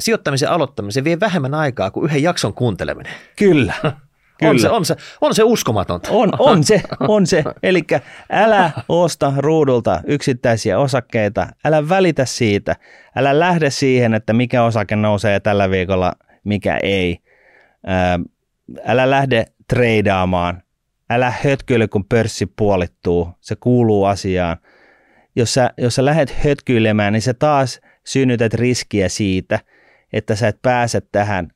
sijoittamisen 0.00 0.50
aloittamisen 0.50 1.04
vie 1.04 1.20
vähemmän 1.20 1.54
aikaa 1.54 1.90
kuin 1.90 2.04
yhden 2.04 2.22
jakson 2.22 2.54
kuunteleminen. 2.54 3.12
Kyllä. 3.36 3.74
Kyllä. 4.38 4.50
On, 4.50 4.60
se, 4.60 4.68
on, 4.68 4.84
se, 4.84 4.96
on 5.20 5.34
se 5.34 5.42
uskomatonta. 5.42 6.10
On, 6.10 6.32
on 6.38 6.64
se, 6.64 6.82
on 7.00 7.26
se. 7.26 7.44
Eli 7.62 7.82
älä 8.30 8.70
osta 8.88 9.32
ruudulta 9.36 10.00
yksittäisiä 10.06 10.78
osakkeita, 10.78 11.46
älä 11.64 11.88
välitä 11.88 12.24
siitä, 12.24 12.76
älä 13.16 13.38
lähde 13.38 13.70
siihen, 13.70 14.14
että 14.14 14.32
mikä 14.32 14.64
osake 14.64 14.96
nousee 14.96 15.40
tällä 15.40 15.70
viikolla, 15.70 16.12
mikä 16.44 16.78
ei. 16.82 17.18
Älä 18.84 19.10
lähde 19.10 19.44
treidaamaan, 19.68 20.62
älä 21.10 21.32
hötkyile, 21.44 21.88
kun 21.88 22.04
pörssi 22.04 22.46
puolittuu, 22.46 23.30
se 23.40 23.56
kuuluu 23.56 24.04
asiaan. 24.04 24.56
Jos 25.36 25.54
sä, 25.54 25.70
jos 25.78 25.94
sä 25.94 26.04
lähdet 26.04 26.36
hötkyilemään, 26.44 27.12
niin 27.12 27.22
sä 27.22 27.34
taas 27.34 27.80
synnytät 28.04 28.54
riskiä 28.54 29.08
siitä, 29.08 29.60
että 30.12 30.34
sä 30.34 30.48
et 30.48 30.62
pääse 30.62 31.00
tähän 31.12 31.48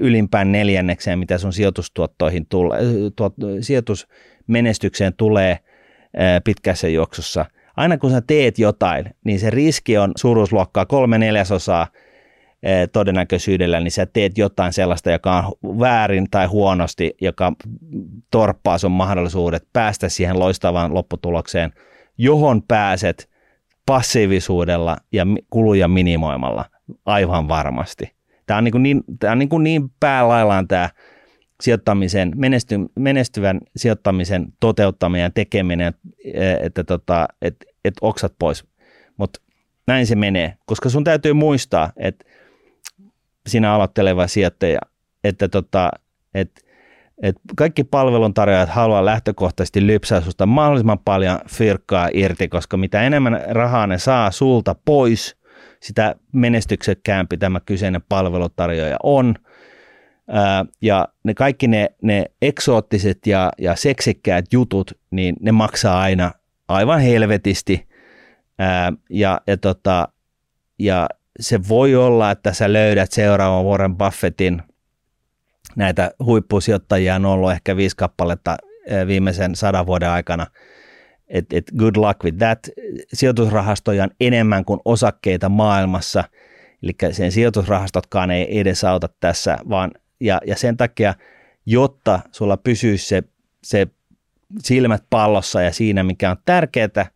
ylimpään 0.00 0.52
neljännekseen, 0.52 1.18
mitä 1.18 1.38
sun 1.38 1.52
sijoitustuottoihin 1.52 2.46
tulee, 2.46 2.80
tuot, 3.16 3.34
sijoitusmenestykseen 3.60 5.14
tulee 5.16 5.58
pitkässä 6.44 6.88
juoksussa. 6.88 7.46
Aina 7.76 7.98
kun 7.98 8.10
sä 8.10 8.22
teet 8.26 8.58
jotain, 8.58 9.04
niin 9.24 9.40
se 9.40 9.50
riski 9.50 9.98
on 9.98 10.12
suuruusluokkaa 10.16 10.86
kolme 10.86 11.18
neljäsosaa 11.18 11.86
todennäköisyydellä, 12.92 13.80
niin 13.80 13.90
sä 13.90 14.06
teet 14.06 14.38
jotain 14.38 14.72
sellaista, 14.72 15.10
joka 15.10 15.38
on 15.38 15.78
väärin 15.80 16.30
tai 16.30 16.46
huonosti, 16.46 17.14
joka 17.20 17.52
torppaa 18.30 18.78
sun 18.78 18.90
mahdollisuudet 18.90 19.68
päästä 19.72 20.08
siihen 20.08 20.38
loistavaan 20.38 20.94
lopputulokseen, 20.94 21.72
johon 22.18 22.62
pääset 22.62 23.30
passiivisuudella 23.86 24.96
ja 25.12 25.26
kuluja 25.50 25.88
minimoimalla 25.88 26.64
aivan 27.06 27.48
varmasti. 27.48 28.14
Tämä 28.46 28.58
on 28.58 28.64
niin, 28.64 28.82
niin, 28.82 29.04
tämä 29.18 29.32
on 29.32 29.38
niin, 29.38 29.48
niin 29.62 29.90
päälaillaan 30.00 30.68
tämä 30.68 30.88
sijoittamisen, 31.62 32.32
menesty, 32.36 32.74
menestyvän 32.96 33.60
sijoittamisen 33.76 34.46
toteuttaminen 34.60 35.22
ja 35.22 35.30
tekeminen, 35.30 35.94
että 36.62 36.84
tota, 36.84 37.28
et, 37.42 37.56
et 37.84 37.94
oksat 38.00 38.34
pois. 38.38 38.64
Mutta 39.16 39.40
näin 39.86 40.06
se 40.06 40.16
menee, 40.16 40.54
koska 40.66 40.88
sun 40.88 41.04
täytyy 41.04 41.32
muistaa, 41.32 41.92
että 41.96 42.24
sinä 43.46 43.74
aloitteleva 43.74 44.26
sijoittaja, 44.26 44.80
että 45.24 45.48
tota, 45.48 45.90
et, 46.34 46.50
et 47.22 47.36
kaikki 47.56 47.84
palveluntarjoajat 47.84 48.68
haluaa 48.68 49.04
lähtökohtaisesti 49.04 49.86
lypsää 49.86 50.20
susta 50.20 50.46
mahdollisimman 50.46 50.98
paljon 50.98 51.38
fyrkkaa 51.50 52.08
irti, 52.12 52.48
koska 52.48 52.76
mitä 52.76 53.02
enemmän 53.02 53.40
rahaa 53.48 53.86
ne 53.86 53.98
saa 53.98 54.30
sulta 54.30 54.74
pois, 54.84 55.36
sitä 55.84 56.14
menestyksekkäämpi 56.32 57.36
tämä 57.36 57.60
kyseinen 57.60 58.02
palveluntarjoaja 58.08 58.96
on. 59.02 59.34
Ja 60.82 61.08
ne 61.24 61.34
kaikki 61.34 61.68
ne, 61.68 61.90
ne 62.02 62.24
eksoottiset 62.42 63.26
ja, 63.26 63.52
ja 63.58 63.76
seksikkäät 63.76 64.44
jutut, 64.52 64.98
niin 65.10 65.36
ne 65.40 65.52
maksaa 65.52 66.00
aina 66.00 66.32
aivan 66.68 67.00
helvetisti. 67.00 67.88
Ja, 69.10 69.40
ja, 69.46 69.56
tota, 69.56 70.08
ja 70.78 71.08
se 71.40 71.68
voi 71.68 71.94
olla, 71.94 72.30
että 72.30 72.52
sä 72.52 72.72
löydät 72.72 73.12
seuraavan 73.12 73.64
Warren 73.64 73.96
Buffettin 73.96 74.62
näitä 75.76 76.10
huippusijoittajia 76.24 77.14
on 77.14 77.26
ollut 77.26 77.52
ehkä 77.52 77.76
viisi 77.76 77.96
kappaletta 77.96 78.56
viimeisen 79.06 79.54
sadan 79.54 79.86
vuoden 79.86 80.10
aikana. 80.10 80.46
Et, 81.28 81.52
et 81.52 81.64
good 81.76 81.96
luck 81.96 82.24
with 82.24 82.38
that. 82.38 82.68
Sijoitusrahastoja 83.12 84.04
on 84.04 84.10
enemmän 84.20 84.64
kuin 84.64 84.80
osakkeita 84.84 85.48
maailmassa, 85.48 86.24
eli 86.82 87.12
sen 87.12 87.32
sijoitusrahastotkaan 87.32 88.30
ei 88.30 88.60
edesauta 88.60 89.08
tässä, 89.20 89.58
vaan 89.68 89.90
ja, 90.20 90.40
ja 90.46 90.56
sen 90.56 90.76
takia, 90.76 91.14
jotta 91.66 92.20
sulla 92.32 92.56
pysyisi 92.56 93.06
se, 93.06 93.22
se 93.62 93.86
silmät 94.62 95.04
pallossa 95.10 95.62
ja 95.62 95.72
siinä, 95.72 96.02
mikä 96.02 96.30
on 96.30 96.36
tärkeää, 96.44 97.06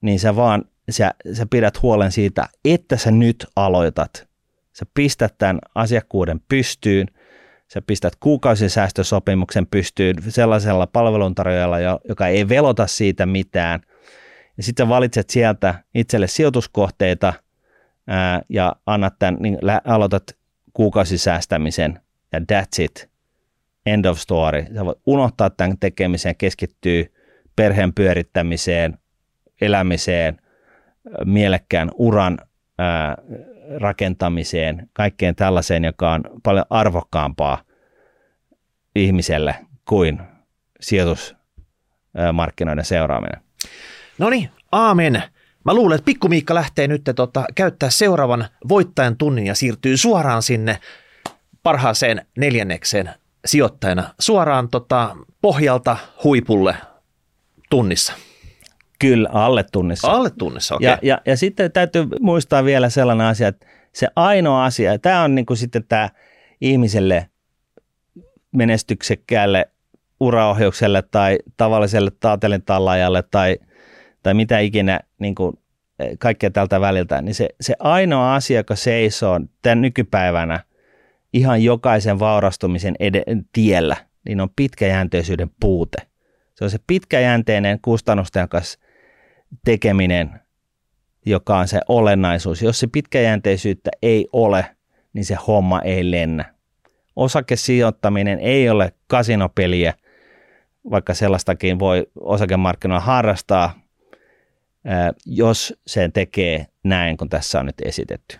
niin 0.00 0.20
sä 0.20 0.36
vaan 0.36 0.64
sä, 0.90 1.14
sä 1.32 1.46
pidät 1.50 1.82
huolen 1.82 2.12
siitä, 2.12 2.48
että 2.64 2.96
sä 2.96 3.10
nyt 3.10 3.46
aloitat. 3.56 4.28
Sä 4.72 4.86
pistät 4.94 5.34
tämän 5.38 5.58
asiakkuuden 5.74 6.40
pystyyn, 6.48 7.06
sä 7.72 7.82
pistät 7.82 8.12
kuukausisäästösopimuksen 8.20 9.66
pystyyn 9.66 10.16
sellaisella 10.28 10.86
palveluntarjoajalla, 10.86 11.80
joka 12.08 12.26
ei 12.26 12.48
velota 12.48 12.86
siitä 12.86 13.26
mitään. 13.26 13.80
Ja 14.56 14.62
sitten 14.62 14.88
valitset 14.88 15.30
sieltä 15.30 15.74
itselle 15.94 16.26
sijoituskohteita 16.26 17.32
ää, 18.06 18.42
ja 18.48 18.76
annat 18.86 19.14
tämän, 19.18 19.36
niin 19.40 19.58
aloitat 19.84 20.22
kuukausisäästämisen 20.72 22.00
ja 22.32 22.38
that's 22.38 22.82
it. 22.82 23.10
End 23.86 24.04
of 24.04 24.18
story. 24.18 24.64
Sä 24.74 24.84
voit 24.84 24.98
unohtaa 25.06 25.50
tämän 25.50 25.78
tekemisen, 25.78 26.36
keskittyy 26.36 27.14
perheen 27.56 27.94
pyörittämiseen, 27.94 28.98
elämiseen– 29.60 30.36
mielekkään 31.24 31.90
uran 31.94 32.38
ää, 32.78 33.16
rakentamiseen, 33.78 34.88
kaikkeen 34.92 35.36
tällaiseen, 35.36 35.84
joka 35.84 36.12
on 36.12 36.24
paljon 36.42 36.64
arvokkaampaa 36.70 37.62
ihmiselle 38.94 39.54
kuin 39.88 40.20
sijoitusmarkkinoiden 40.80 42.84
seuraaminen. 42.84 43.42
No 44.18 44.30
niin, 44.30 44.50
aamen. 44.72 45.22
Mä 45.64 45.74
luulen, 45.74 45.96
että 45.96 46.04
Pikku 46.04 46.28
Miikka 46.28 46.54
lähtee 46.54 46.88
nyt 46.88 47.02
tota, 47.16 47.44
käyttää 47.54 47.90
seuraavan 47.90 48.46
voittajan 48.68 49.16
tunnin 49.16 49.46
ja 49.46 49.54
siirtyy 49.54 49.96
suoraan 49.96 50.42
sinne 50.42 50.78
parhaaseen 51.62 52.26
neljännekseen 52.36 53.10
sijoittajana 53.46 54.14
suoraan 54.18 54.68
tota, 54.68 55.16
pohjalta 55.42 55.96
huipulle 56.24 56.76
tunnissa. 57.70 58.12
Kyllä, 59.00 59.28
alle 59.32 59.64
tunnissa. 59.72 60.08
Alle 60.08 60.30
tunnissa, 60.38 60.74
okei. 60.74 60.88
Okay. 60.88 60.98
Ja, 61.02 61.14
ja, 61.14 61.20
ja 61.26 61.36
sitten 61.36 61.72
täytyy 61.72 62.06
muistaa 62.20 62.64
vielä 62.64 62.88
sellainen 62.88 63.26
asia, 63.26 63.48
että 63.48 63.66
se 63.92 64.08
ainoa 64.16 64.64
asia, 64.64 64.98
tämä 64.98 65.22
on 65.22 65.34
niin 65.34 65.46
kuin 65.46 65.56
sitten 65.56 65.84
tämä 65.88 66.08
ihmiselle 66.60 67.26
menestyksekkäälle 68.52 69.68
uraohjaukselle 70.20 71.02
tai 71.10 71.38
tavalliselle 71.56 72.10
taatelintallaajalle 72.20 73.24
tai, 73.30 73.58
tai 74.22 74.34
mitä 74.34 74.58
ikinä 74.58 75.00
niin 75.18 75.34
kuin 75.34 75.58
e, 75.98 76.16
kaikkea 76.18 76.50
tältä 76.50 76.80
väliltä, 76.80 77.22
niin 77.22 77.34
se, 77.34 77.48
se 77.60 77.74
ainoa 77.78 78.34
asia, 78.34 78.58
joka 78.58 78.76
seisoo 78.76 79.40
tämän 79.62 79.80
nykypäivänä 79.80 80.60
ihan 81.32 81.62
jokaisen 81.62 82.18
vaurastumisen 82.18 82.94
ed- 83.00 83.44
tiellä, 83.52 83.96
niin 84.24 84.40
on 84.40 84.50
pitkäjänteisyyden 84.56 85.50
puute. 85.60 85.98
Se 86.54 86.64
on 86.64 86.70
se 86.70 86.78
pitkäjänteinen 86.86 87.78
kustannustehokas 87.82 88.78
tekeminen, 89.64 90.40
joka 91.26 91.58
on 91.58 91.68
se 91.68 91.80
olennaisuus. 91.88 92.62
Jos 92.62 92.80
se 92.80 92.86
pitkäjänteisyyttä 92.86 93.90
ei 94.02 94.28
ole, 94.32 94.76
niin 95.12 95.24
se 95.24 95.36
homma 95.46 95.80
ei 95.80 96.10
lennä. 96.10 96.54
Osakesijoittaminen 97.16 98.38
ei 98.40 98.70
ole 98.70 98.92
kasinopeliä, 99.06 99.94
vaikka 100.90 101.14
sellaistakin 101.14 101.78
voi 101.78 102.06
osakemarkkinoilla 102.20 103.04
harrastaa, 103.04 103.80
jos 105.26 105.74
sen 105.86 106.12
tekee 106.12 106.66
näin, 106.84 107.16
kun 107.16 107.28
tässä 107.28 107.60
on 107.60 107.66
nyt 107.66 107.80
esitetty. 107.84 108.38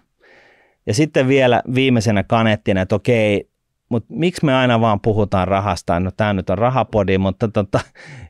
Ja 0.86 0.94
sitten 0.94 1.28
vielä 1.28 1.62
viimeisenä 1.74 2.22
kanettina, 2.24 2.80
että 2.80 2.94
okei, 2.94 3.49
mutta 3.90 4.14
miksi 4.14 4.44
me 4.44 4.54
aina 4.54 4.80
vaan 4.80 5.00
puhutaan 5.00 5.48
rahasta? 5.48 6.00
No 6.00 6.10
tämä 6.16 6.32
nyt 6.32 6.50
on 6.50 6.58
rahapodi, 6.58 7.18
mutta 7.18 7.48
tota, 7.48 7.80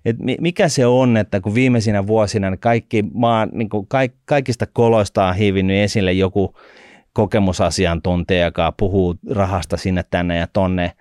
et 0.04 0.16
mikä 0.40 0.68
se 0.68 0.86
on, 0.86 1.16
että 1.16 1.40
kun 1.40 1.54
viimeisinä 1.54 2.06
vuosina 2.06 2.56
kaikki 2.56 3.04
maan, 3.14 3.48
niin 3.52 3.68
kuin 3.68 3.86
kaik, 3.86 4.12
kaikista 4.24 4.66
koloista 4.66 5.26
on 5.26 5.34
hiivinnyt 5.34 5.76
esille 5.76 6.12
joku 6.12 6.54
kokemusasiantuntija, 7.12 8.44
joka 8.44 8.72
puhuu 8.72 9.14
rahasta 9.30 9.76
sinne 9.76 10.04
tänne 10.10 10.36
ja 10.36 10.46
tonne, 10.52 10.92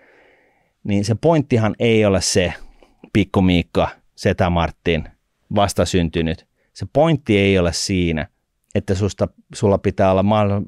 niin 0.84 1.06
se 1.06 1.16
pointtihan 1.22 1.76
ei 1.80 2.06
ole 2.06 2.22
se 2.22 2.54
Pikku 3.14 3.42
Miikka, 3.42 3.90
Setä 4.16 4.50
Martin, 4.50 5.04
vastasyntynyt. 5.56 6.46
Se 6.74 6.86
pointti 6.94 7.38
ei 7.38 7.60
ole 7.60 7.74
siinä– 7.74 8.28
että 8.76 8.96
susta, 8.96 9.28
sulla 9.56 9.78
pitää 9.78 10.12
olla, 10.12 10.24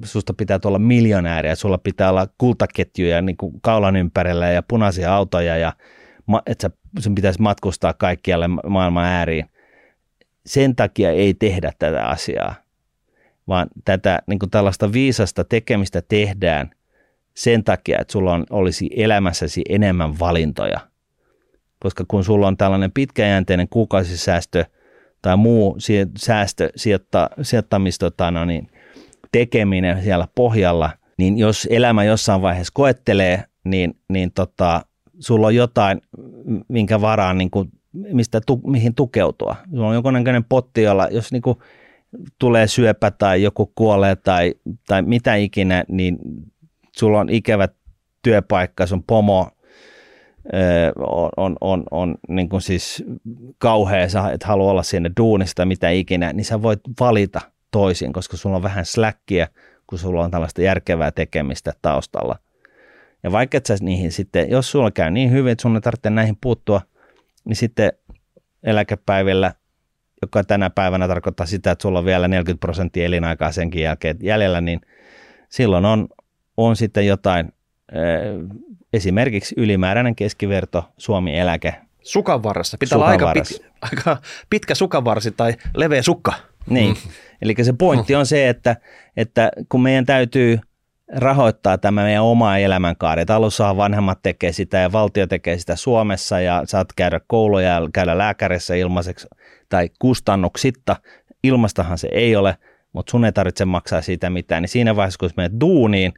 susta 0.06 0.34
pitää 0.34 0.60
olla 0.66 0.80
miljonääriä, 0.80 1.56
sulla 1.56 1.78
pitää 1.78 2.10
olla 2.10 2.28
kultaketjuja 2.38 3.22
niin 3.22 3.38
kuin 3.38 3.62
kaulan 3.62 3.96
ympärillä 3.96 4.50
ja 4.52 4.64
punaisia 4.64 5.16
autoja 5.16 5.58
ja 5.58 5.74
että 6.46 6.70
sun 7.00 7.16
pitäisi 7.16 7.42
matkustaa 7.42 7.94
kaikkialle 7.94 8.48
maailman 8.48 9.06
ääriin. 9.06 9.46
Sen 10.46 10.76
takia 10.76 11.12
ei 11.12 11.34
tehdä 11.34 11.72
tätä 11.80 12.06
asiaa, 12.06 12.56
vaan 13.48 13.68
tätä 13.86 14.22
niin 14.28 14.40
kuin 14.40 14.50
tällaista 14.50 14.94
viisasta 14.94 15.44
tekemistä 15.44 16.02
tehdään 16.02 16.72
sen 17.34 17.64
takia, 17.64 17.98
että 18.02 18.12
sulla 18.12 18.34
on, 18.34 18.46
olisi 18.50 18.90
elämässäsi 18.96 19.62
enemmän 19.70 20.20
valintoja. 20.20 20.80
Koska 21.80 22.06
kun 22.08 22.24
sulla 22.24 22.48
on 22.48 22.58
tällainen 22.58 22.92
pitkäjänteinen 22.92 23.68
kuukausisäästö– 23.70 24.66
tai 25.22 25.38
muu 25.38 25.78
säästö, 26.18 26.70
sijoitta, 26.76 27.30
sijoittamista 27.42 28.06
tota, 28.12 28.32
no 28.32 28.46
niin, 28.46 28.70
tekeminen 29.32 30.04
siellä 30.04 30.28
pohjalla, 30.36 30.90
niin 31.18 31.38
jos 31.38 31.68
elämä 31.72 32.04
jossain 32.04 32.42
vaiheessa 32.42 32.72
koettelee, 32.74 33.44
niin, 33.64 33.98
niin 34.10 34.32
tota, 34.32 34.86
sulla 35.20 35.48
on 35.48 35.56
jotain, 35.56 36.02
minkä 36.68 37.02
varaan, 37.02 37.38
niin 37.38 37.52
kuin, 37.52 37.70
mistä 37.94 38.42
tu, 38.46 38.62
mihin 38.68 38.96
tukeutua. 38.96 39.56
Sulla 39.70 39.88
on 39.88 39.94
jonkunnäköinen 39.94 40.44
potti, 40.44 40.82
jolla 40.82 41.08
jos 41.12 41.32
niin 41.32 41.42
kuin, 41.42 41.58
tulee 42.40 42.68
syöpä 42.68 43.12
tai 43.12 43.44
joku 43.44 43.72
kuolee 43.76 44.16
tai, 44.16 44.54
tai 44.88 45.02
mitä 45.02 45.36
ikinä, 45.36 45.84
niin 45.88 46.18
sulla 46.98 47.20
on 47.20 47.30
ikävä 47.30 47.68
työpaikka, 48.22 48.88
sun 48.88 49.04
pomo 49.04 49.50
on, 50.98 51.30
on, 51.38 51.56
on, 51.62 51.84
on 51.92 52.16
niin 52.30 52.50
kuin 52.50 52.62
siis 52.62 53.04
kauhea, 53.58 54.10
sä 54.10 54.30
et 54.32 54.44
halua 54.44 54.72
olla 54.72 54.84
siinä 54.84 55.10
duunista 55.18 55.66
mitä 55.66 55.90
ikinä, 55.90 56.34
niin 56.34 56.46
sä 56.46 56.62
voit 56.62 56.80
valita 57.00 57.42
toisin, 57.72 58.14
koska 58.14 58.38
sulla 58.38 58.56
on 58.56 58.64
vähän 58.64 58.86
släkkiä, 58.86 59.48
kun 59.88 60.00
sulla 60.00 60.24
on 60.24 60.32
tällaista 60.32 60.62
järkevää 60.62 61.12
tekemistä 61.12 61.74
taustalla. 61.82 62.36
Ja 63.24 63.32
vaikka 63.32 63.58
et 63.58 63.66
sä 63.66 63.76
niihin 63.82 64.12
sitten, 64.12 64.50
jos 64.50 64.72
sulla 64.72 64.92
käy 64.92 65.12
niin 65.12 65.32
hyvin, 65.32 65.52
että 65.52 65.62
sun 65.62 65.76
ei 65.76 65.82
tarvitse 65.82 66.10
näihin 66.10 66.38
puuttua, 66.42 66.82
niin 67.46 67.56
sitten 67.56 67.94
eläkepäivillä, 68.64 69.54
joka 70.22 70.44
tänä 70.44 70.70
päivänä 70.70 71.08
tarkoittaa 71.08 71.46
sitä, 71.46 71.72
että 71.72 71.82
sulla 71.82 72.00
on 72.00 72.06
vielä 72.06 72.28
40 72.28 72.62
prosenttia 72.62 73.06
elinaikaa 73.06 73.52
senkin 73.52 73.82
jälkeen 73.82 74.18
jäljellä, 74.22 74.62
niin 74.62 74.82
silloin 75.50 75.86
on, 75.86 76.08
on 76.58 76.76
sitten 76.76 77.08
jotain 77.08 77.54
esimerkiksi 78.94 79.56
ylimääräinen 79.58 80.16
keskiverto 80.16 80.86
Suomi-eläke. 80.98 81.76
Sukanvarressa. 82.02 82.78
Pitää 82.80 82.98
olla 82.98 83.08
aika, 83.08 83.32
pit, 83.34 83.66
aika 83.82 84.18
pitkä 84.50 84.76
sukanvarsi 84.76 85.32
tai 85.32 85.54
leveä 85.76 86.02
sukka. 86.02 86.34
Niin, 86.70 86.90
mm. 86.90 87.12
eli 87.42 87.56
se 87.62 87.74
pointti 87.74 88.16
on 88.16 88.26
se, 88.26 88.50
että, 88.50 88.76
että 89.18 89.52
kun 89.70 89.82
meidän 89.82 90.06
täytyy 90.06 90.60
rahoittaa 91.16 91.78
tämä 91.78 92.04
meidän 92.04 92.24
oma 92.24 92.58
elämänkaari. 92.58 93.24
Alussa 93.30 93.78
vanhemmat 93.78 94.20
tekee 94.24 94.52
sitä 94.52 94.78
ja 94.78 94.92
valtio 94.92 95.28
tekee 95.28 95.58
sitä 95.58 95.76
Suomessa 95.76 96.40
ja 96.40 96.62
saat 96.66 96.88
käydä 96.96 97.22
kouluja 97.28 97.68
ja 97.70 97.90
käydä 97.94 98.18
lääkärissä 98.18 98.76
ilmaiseksi 98.76 99.28
tai 99.70 99.90
kustannuksitta. 100.00 100.96
Ilmastahan 101.44 101.98
se 101.98 102.10
ei 102.12 102.36
ole, 102.36 102.58
mutta 102.94 103.12
sun 103.12 103.26
ei 103.26 103.32
tarvitse 103.32 103.66
maksaa 103.66 104.02
siitä 104.02 104.30
mitään. 104.30 104.62
Niin 104.64 104.70
siinä 104.70 104.96
vaiheessa, 104.96 105.20
kun 105.20 105.30
menet 105.38 105.60
duuniin, 105.62 106.14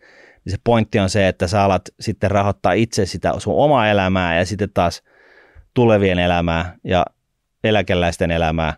se 0.52 0.58
pointti 0.64 1.00
on 1.00 1.10
se, 1.10 1.28
että 1.28 1.48
sä 1.48 1.64
alat 1.64 1.90
sitten 2.00 2.32
rahoittaa 2.32 2.74
itse 2.74 3.06
sitä 3.06 3.34
sun 3.38 3.56
omaa 3.58 3.88
elämää 3.88 4.38
ja 4.38 4.46
sitten 4.46 4.70
taas 4.74 5.04
tulevien 5.74 6.20
elämää 6.20 6.76
ja 6.84 7.06
eläkeläisten 7.64 8.32
elämää, 8.32 8.74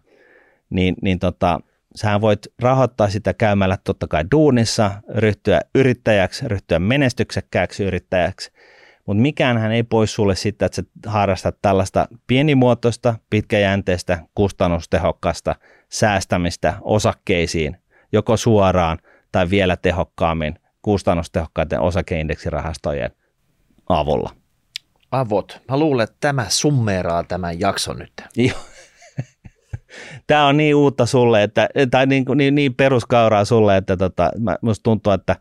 niin, 0.70 0.95
niin 1.01 1.20
tota, 1.20 1.59
sähän 1.95 2.22
voit 2.22 2.39
rahoittaa 2.61 3.09
sitä 3.09 3.34
käymällä 3.34 3.78
totta 3.84 4.07
kai 4.07 4.24
duunissa, 4.32 4.91
ryhtyä 5.16 5.61
yrittäjäksi, 5.76 6.47
ryhtyä 6.47 6.80
menestyksekkääksi 6.80 7.84
yrittäjäksi, 7.84 8.51
mutta 9.07 9.22
mikään 9.22 9.72
ei 9.72 9.84
pois 9.84 10.13
sulle 10.13 10.36
sitä, 10.36 10.66
että 10.66 10.76
sä 10.76 10.84
harrastat 11.05 11.57
tällaista 11.61 12.07
pienimuotoista, 12.28 13.16
pitkäjänteistä, 13.30 14.20
kustannustehokkaasta 14.36 15.55
säästämistä 15.89 16.74
osakkeisiin, 16.82 17.78
joko 18.11 18.38
suoraan 18.38 18.97
tai 19.32 19.49
vielä 19.49 19.78
tehokkaammin 19.78 20.59
kustannustehokkaiden 20.86 21.79
osakeindeksirahastojen 21.79 23.11
avulla. 23.89 24.29
Avot. 25.11 25.61
Mä 25.69 25.77
luulen, 25.79 26.03
että 26.03 26.15
tämä 26.19 26.45
summeeraa 26.49 27.23
tämän 27.23 27.59
jakson 27.59 27.99
nyt. 27.99 28.11
Joo. 28.36 28.57
Tämä 30.27 30.47
on 30.47 30.57
niin 30.57 30.75
uutta 30.75 31.05
sulle, 31.05 31.43
että, 31.43 31.69
tai 31.91 32.05
niin, 32.05 32.25
niin, 32.36 32.55
niin 32.55 32.75
peruskauraa 32.75 33.45
sulle, 33.45 33.77
että 33.77 33.97
tota, 33.97 34.31
musta 34.61 34.83
tuntuu, 34.83 35.13
että 35.13 35.36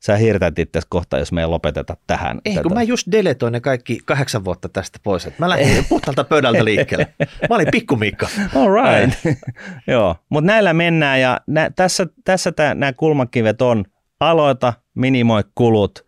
sä 0.00 0.16
hirtät 0.16 0.58
itse 0.58 0.80
kohta, 0.88 1.18
jos 1.18 1.32
me 1.32 1.40
ei 1.40 1.46
lopeteta 1.46 1.96
tähän. 2.06 2.40
Ei, 2.44 2.56
kun 2.62 2.74
mä 2.74 2.82
just 2.82 3.06
deletoin 3.12 3.52
ne 3.52 3.60
kaikki 3.60 3.98
kahdeksan 4.04 4.44
vuotta 4.44 4.68
tästä 4.68 4.98
pois. 5.02 5.26
Että 5.26 5.42
mä 5.42 5.48
lähdin 5.48 5.84
puhtaalta 5.88 6.24
pöydältä 6.24 6.64
liikkeelle. 6.64 7.14
Mä 7.48 7.56
olin 7.56 7.68
pikkumikka. 7.72 8.28
All 8.56 8.70
right. 8.72 9.18
Joo, 9.86 10.16
mutta 10.28 10.46
näillä 10.46 10.72
mennään 10.72 11.20
ja 11.20 11.40
nä, 11.46 11.70
tässä, 11.76 12.06
tässä 12.24 12.52
nämä 12.74 12.92
kulmakivet 12.92 13.62
on 13.62 13.84
aloita, 14.20 14.72
minimoi 14.98 15.42
kulut 15.54 16.06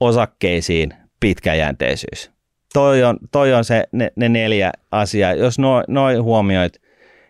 osakkeisiin, 0.00 0.94
pitkäjänteisyys. 1.20 2.30
Toi 2.72 3.04
on, 3.04 3.18
toi 3.32 3.54
on 3.54 3.64
se, 3.64 3.84
ne, 3.92 4.12
ne 4.16 4.28
neljä 4.28 4.72
asiaa. 4.90 5.32
Jos 5.32 5.58
noin 5.58 5.84
noi 5.88 6.16
huomioit, 6.16 6.82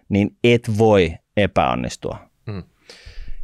niin 0.09 0.37
et 0.45 0.79
voi 0.79 1.15
epäonnistua. 1.37 2.19
Mm. 2.47 2.63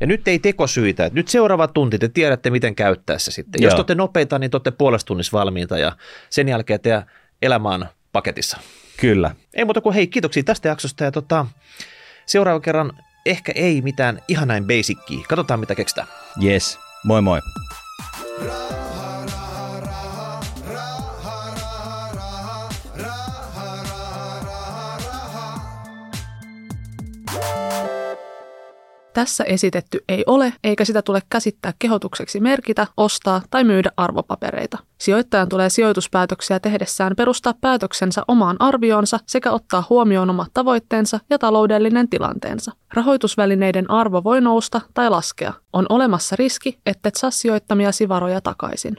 Ja 0.00 0.06
nyt 0.06 0.28
ei 0.28 0.38
tekosyitä. 0.38 1.10
Nyt 1.12 1.28
seuraava 1.28 1.68
tunti 1.68 1.98
te 1.98 2.08
tiedätte, 2.08 2.50
miten 2.50 2.74
käyttää 2.74 3.18
se 3.18 3.30
sitten. 3.30 3.62
Joo. 3.62 3.66
Jos 3.66 3.74
te 3.74 3.78
olette 3.78 3.94
nopeita, 3.94 4.38
niin 4.38 4.50
te 4.50 4.56
olette 4.56 4.70
puolesta 4.70 5.06
tunnissa 5.06 5.38
valmiita 5.38 5.78
ja 5.78 5.92
sen 6.30 6.48
jälkeen 6.48 6.80
teidän 6.80 7.10
elämä 7.42 7.68
on 7.68 7.86
paketissa. 8.12 8.58
Kyllä. 9.00 9.34
Ei 9.54 9.64
muuta 9.64 9.80
kuin 9.80 9.94
hei, 9.94 10.06
kiitoksia 10.06 10.42
tästä 10.42 10.68
jaksosta 10.68 11.04
ja 11.04 11.12
tota, 11.12 11.46
seuraava 12.26 12.60
kerran 12.60 12.92
ehkä 13.26 13.52
ei 13.54 13.82
mitään 13.82 14.18
ihan 14.28 14.48
näin 14.48 14.66
basickia. 14.66 15.18
Katsotaan 15.28 15.60
mitä 15.60 15.74
keksitään. 15.74 16.08
Yes, 16.44 16.78
moi 17.04 17.20
moi. 17.20 17.40
Tässä 29.14 29.44
esitetty 29.44 30.04
ei 30.08 30.24
ole, 30.26 30.52
eikä 30.64 30.84
sitä 30.84 31.02
tule 31.02 31.22
käsittää 31.30 31.72
kehotukseksi 31.78 32.40
merkitä, 32.40 32.86
ostaa 32.96 33.42
tai 33.50 33.64
myydä 33.64 33.90
arvopapereita. 33.96 34.78
Sijoittajan 34.98 35.48
tulee 35.48 35.70
sijoituspäätöksiä 35.70 36.60
tehdessään 36.60 37.16
perustaa 37.16 37.54
päätöksensä 37.60 38.22
omaan 38.28 38.56
arvioonsa 38.58 39.18
sekä 39.26 39.50
ottaa 39.50 39.86
huomioon 39.90 40.30
omat 40.30 40.50
tavoitteensa 40.54 41.20
ja 41.30 41.38
taloudellinen 41.38 42.08
tilanteensa. 42.08 42.72
Rahoitusvälineiden 42.94 43.90
arvo 43.90 44.24
voi 44.24 44.40
nousta 44.40 44.80
tai 44.94 45.10
laskea. 45.10 45.52
On 45.72 45.86
olemassa 45.88 46.36
riski, 46.36 46.78
ettet 46.86 47.14
saa 47.14 47.30
sijoittamia 47.30 47.90
varoja 48.08 48.40
takaisin. 48.40 48.96